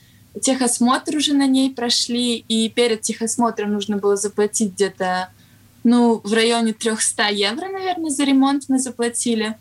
Техосмотр 0.41 1.15
уже 1.15 1.33
на 1.33 1.47
ней 1.47 1.69
прошли, 1.69 2.43
и 2.47 2.69
перед 2.69 3.01
техосмотром 3.01 3.71
нужно 3.71 3.97
было 3.97 4.17
заплатить 4.17 4.73
где-то 4.73 5.29
ну, 5.85 6.19
в 6.23 6.33
районе 6.33 6.73
300 6.73 7.29
евро, 7.29 7.69
наверное, 7.69 8.09
за 8.09 8.23
ремонт 8.23 8.63
мы 8.67 8.79
заплатили 8.79 9.55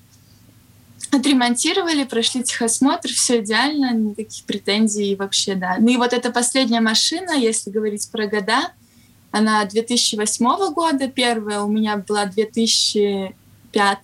отремонтировали, 1.13 2.05
прошли 2.05 2.43
техосмотр, 2.43 3.11
все 3.11 3.41
идеально, 3.41 3.93
никаких 3.93 4.45
претензий 4.45 5.15
вообще, 5.17 5.55
да. 5.55 5.77
Ну 5.79 5.89
и 5.89 5.97
вот 5.97 6.13
эта 6.13 6.33
последняя 6.33 6.81
машина, 6.81 7.33
если 7.33 7.71
говорить 7.71 8.09
про 8.11 8.27
года, 8.27 8.73
она 9.31 9.65
2008 9.67 10.73
года, 10.73 11.09
первая 11.09 11.61
у 11.61 11.69
меня 11.69 11.99
была 11.99 12.25
2005 12.25 13.99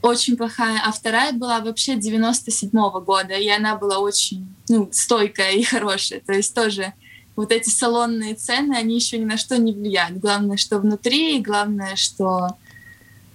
очень 0.00 0.36
плохая, 0.36 0.80
а 0.86 0.92
вторая 0.92 1.32
была 1.32 1.60
вообще 1.60 1.96
97 1.96 2.70
-го 2.70 3.04
года, 3.04 3.34
и 3.34 3.48
она 3.48 3.74
была 3.74 3.98
очень 3.98 4.46
ну, 4.68 4.88
стойкая 4.92 5.52
и 5.52 5.64
хорошая. 5.64 6.20
То 6.20 6.32
есть 6.32 6.54
тоже 6.54 6.94
вот 7.38 7.52
эти 7.52 7.68
салонные 7.68 8.34
цены, 8.34 8.74
они 8.74 8.96
еще 8.96 9.16
ни 9.16 9.24
на 9.24 9.36
что 9.36 9.58
не 9.58 9.72
влияют. 9.72 10.18
Главное, 10.18 10.56
что 10.56 10.80
внутри, 10.80 11.36
и 11.38 11.40
главное, 11.40 11.94
что 11.94 12.48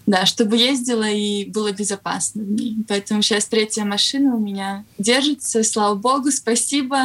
да, 0.06 0.26
чтобы 0.26 0.58
ездила 0.58 1.10
и 1.10 1.46
было 1.46 1.72
безопасно 1.72 2.44
в 2.44 2.52
ней. 2.52 2.76
Поэтому 2.90 3.22
сейчас 3.22 3.46
третья 3.46 3.86
машина 3.86 4.36
у 4.36 4.40
меня 4.42 4.84
держится, 4.98 5.64
слава 5.64 5.96
богу, 5.96 6.32
спасибо. 6.32 6.98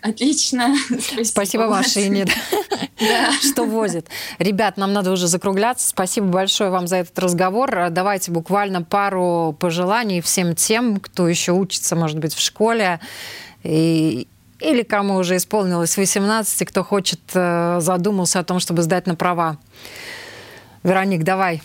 Отлично. 0.00 0.74
Спасибо, 0.88 1.22
Спасибо 1.22 1.68
машине, 1.68 2.26
да. 2.98 3.32
что 3.40 3.62
возит. 3.62 4.08
Ребят, 4.40 4.76
нам 4.76 4.92
надо 4.92 5.12
уже 5.12 5.28
закругляться. 5.28 5.88
Спасибо 5.88 6.26
большое 6.26 6.70
вам 6.70 6.88
за 6.88 6.96
этот 6.96 7.16
разговор. 7.20 7.86
Давайте 7.90 8.32
буквально 8.32 8.82
пару 8.82 9.56
пожеланий 9.60 10.20
всем 10.20 10.56
тем, 10.56 10.98
кто 10.98 11.28
еще 11.28 11.52
учится, 11.52 11.94
может 11.94 12.18
быть, 12.18 12.34
в 12.34 12.40
школе, 12.40 12.98
и, 13.62 14.26
или 14.62 14.82
кому 14.82 15.16
уже 15.16 15.36
исполнилось 15.36 15.96
18, 15.96 16.68
кто 16.68 16.84
хочет, 16.84 17.20
э, 17.34 17.78
задумался 17.80 18.40
о 18.40 18.44
том, 18.44 18.60
чтобы 18.60 18.82
сдать 18.82 19.06
на 19.06 19.14
права. 19.14 19.58
Вероник, 20.82 21.24
давай. 21.24 21.62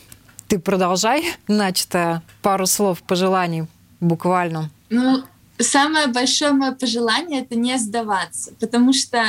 Ты 0.47 0.59
продолжай 0.59 1.23
начатое 1.47 2.21
пару 2.41 2.65
слов 2.65 3.01
пожеланий 3.03 3.67
буквально. 3.99 4.69
Ну, 4.89 5.23
самое 5.59 6.07
большое 6.07 6.51
мое 6.51 6.71
пожелание— 6.71 7.41
это 7.43 7.55
не 7.55 7.77
сдаваться, 7.77 8.53
потому 8.59 8.93
что 8.93 9.23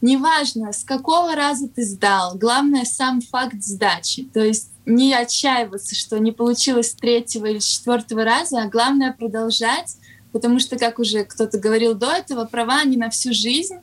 неважно, 0.00 0.72
с 0.72 0.84
какого 0.84 1.34
раза 1.34 1.68
ты 1.68 1.84
сдал, 1.84 2.36
главное 2.36 2.84
сам 2.84 3.20
факт 3.20 3.62
сдачи. 3.62 4.24
То 4.24 4.40
есть 4.40 4.70
не 4.86 5.14
отчаиваться, 5.14 5.94
что 5.94 6.18
не 6.18 6.32
получилось 6.32 6.90
с 6.90 6.94
третьего 6.94 7.46
или 7.46 7.58
четвертого 7.58 8.24
раза, 8.24 8.62
а 8.62 8.68
главное 8.68 9.12
продолжать, 9.12 9.96
потому 10.34 10.58
что, 10.58 10.76
как 10.76 10.98
уже 10.98 11.22
кто-то 11.24 11.58
говорил 11.58 11.94
до 11.94 12.10
этого, 12.10 12.44
права 12.44 12.80
они 12.80 12.96
на 12.96 13.08
всю 13.08 13.32
жизнь, 13.32 13.76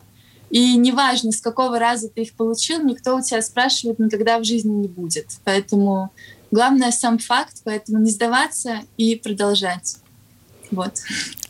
и 0.49 0.75
неважно, 0.75 1.31
с 1.31 1.39
какого 1.39 1.79
раза 1.79 2.09
ты 2.09 2.23
их 2.23 2.33
получил, 2.33 2.83
никто 2.83 3.15
у 3.15 3.21
тебя 3.21 3.41
спрашивать 3.41 3.99
никогда 3.99 4.37
в 4.37 4.43
жизни 4.43 4.73
не 4.73 4.89
будет. 4.89 5.27
Поэтому 5.45 6.11
главное 6.51 6.91
сам 6.91 7.19
факт, 7.19 7.61
поэтому 7.63 7.99
не 7.99 8.11
сдаваться 8.11 8.81
и 8.97 9.15
продолжать. 9.15 9.95
Вот. 10.71 10.99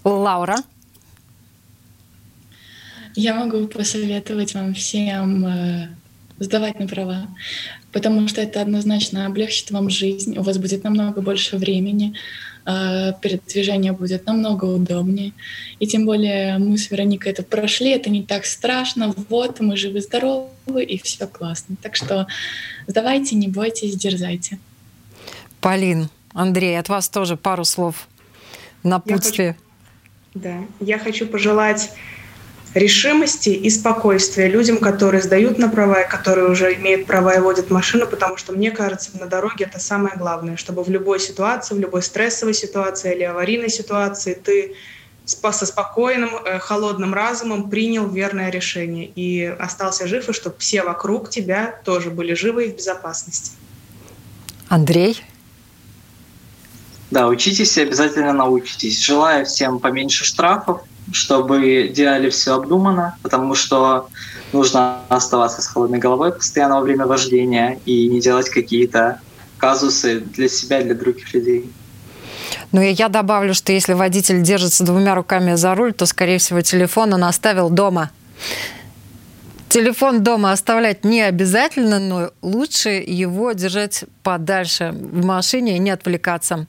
Лаура? 0.04 0.58
Я 3.16 3.34
могу 3.34 3.66
посоветовать 3.68 4.54
вам 4.54 4.76
всем 4.76 5.47
э, 5.47 5.88
сдавать 6.38 6.80
на 6.80 6.88
права, 6.88 7.28
потому 7.91 8.28
что 8.28 8.39
это 8.41 8.62
однозначно 8.62 9.26
облегчит 9.26 9.72
вам 9.72 9.89
жизнь, 9.89 10.38
у 10.38 10.43
вас 10.43 10.60
будет 10.60 10.84
намного 10.84 11.22
больше 11.22 11.58
времени, 11.58 12.16
э, 12.66 13.14
передвижение 13.22 13.91
будет 13.91 14.26
намного 14.26 14.66
удобнее. 14.66 15.34
И 15.80 15.88
тем 15.88 16.05
более 16.05 16.57
мы 16.57 16.78
с 16.78 16.91
Вероникой 16.91 17.32
это 17.32 17.43
прошли, 17.43 17.91
это 17.91 18.09
не 18.09 18.24
так 18.24 18.45
страшно, 18.45 19.14
вот 19.30 19.59
мы 19.59 19.78
живы-здоровы, 19.78 20.84
и 20.84 20.97
все 21.01 21.28
классно. 21.28 21.76
Так 21.82 21.95
что 21.95 22.28
сдавайте, 22.88 23.36
не 23.36 23.47
бойтесь, 23.47 23.95
дерзайте. 23.95 24.59
Полин, 25.59 26.09
Андрей, 26.34 26.80
от 26.80 26.89
вас 26.89 27.09
тоже 27.09 27.38
пару 27.38 27.66
слов 27.66 28.07
напутствие. 28.84 29.57
Да, 30.34 30.59
я 30.80 30.97
хочу 30.97 31.28
пожелать 31.28 31.91
решимости 32.74 33.49
и 33.49 33.69
спокойствия 33.69 34.47
людям, 34.47 34.78
которые 34.78 35.22
сдают 35.22 35.57
на 35.57 35.69
права 35.69 36.01
и 36.01 36.09
которые 36.09 36.49
уже 36.49 36.74
имеют 36.76 37.05
права 37.05 37.36
и 37.36 37.39
водят 37.39 37.69
машину, 37.69 38.07
потому 38.07 38.38
что, 38.38 38.53
мне 38.53 38.72
кажется, 38.72 39.11
на 39.19 39.26
дороге 39.26 39.65
это 39.65 39.80
самое 39.80 40.15
главное, 40.15 40.55
чтобы 40.55 40.84
в 40.84 40.89
любой 40.89 41.19
ситуации, 41.19 41.76
в 41.76 41.80
любой 41.80 42.01
стрессовой 42.01 42.53
ситуации 42.53 43.13
или 43.13 43.24
аварийной 43.24 43.69
ситуации 43.69 44.34
ты 44.34 44.76
со 45.26 45.65
спокойным, 45.65 46.36
э, 46.36 46.59
холодным 46.59 47.13
разумом 47.13 47.69
принял 47.69 48.07
верное 48.07 48.49
решение 48.49 49.05
и 49.05 49.43
остался 49.45 50.07
жив, 50.07 50.28
и 50.30 50.34
чтобы 50.34 50.55
все 50.59 50.84
вокруг 50.84 51.30
тебя 51.30 51.80
тоже 51.86 52.09
были 52.09 52.34
живы 52.34 52.65
и 52.65 52.72
в 52.72 52.78
безопасности. 52.78 53.51
Андрей? 54.67 55.22
Да, 57.11 57.28
учитесь 57.28 57.78
и 57.78 57.82
обязательно 57.82 58.34
научитесь. 58.34 59.03
Желаю 59.03 59.45
всем 59.45 59.80
поменьше 59.80 60.24
штрафов, 60.24 60.82
чтобы 61.12 61.91
делали 61.93 62.30
все 62.30 62.55
обдуманно, 62.55 63.16
потому 63.22 63.55
что 63.55 64.07
нужно 64.53 64.99
оставаться 65.09 65.62
с 65.62 65.68
холодной 65.68 65.99
головой 65.99 66.32
постоянно 66.32 66.76
во 66.76 66.82
время 66.82 67.05
вождения 67.05 67.80
и 67.86 68.07
не 68.07 68.22
делать 68.22 68.49
какие-то 68.49 69.20
казусы 69.57 70.20
для 70.20 70.49
себя 70.49 70.82
для 70.82 70.95
других 70.95 71.34
людей. 71.34 71.72
Ну 72.72 72.82
я 72.82 73.09
добавлю, 73.09 73.53
что 73.53 73.72
если 73.72 73.93
водитель 73.93 74.41
держится 74.41 74.84
двумя 74.84 75.16
руками 75.16 75.55
за 75.55 75.76
руль, 75.76 75.93
то, 75.93 76.05
скорее 76.05 76.38
всего, 76.38 76.62
телефон 76.62 77.14
он 77.14 77.24
оставил 77.24 77.70
дома. 77.70 78.12
Телефон 79.70 80.22
дома 80.22 80.51
оставлять 80.51 81.05
не 81.05 81.22
обязательно, 81.22 81.99
но 81.99 82.32
лучше 82.41 82.89
его 82.89 83.53
держать 83.53 84.03
подальше 84.22 84.91
в 84.93 85.26
машине 85.26 85.78
и 85.78 85.80
не 85.80 85.91
отвлекаться 85.91 86.68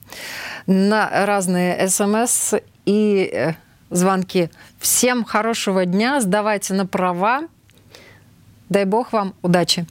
на 0.67 1.25
разные 1.25 1.89
смс 1.89 2.53
и 2.85 3.29
э, 3.33 3.53
звонки. 3.93 4.49
Всем 4.79 5.23
хорошего 5.23 5.85
дня, 5.85 6.19
сдавайте 6.19 6.73
на 6.73 6.85
права. 6.85 7.43
Дай 8.69 8.85
бог 8.85 9.13
вам 9.13 9.33
удачи. 9.41 9.85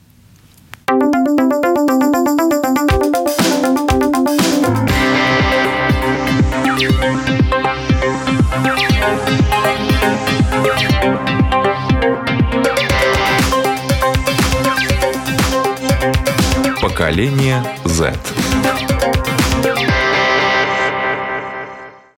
Поколение 16.81 17.63
Z. 17.85 18.13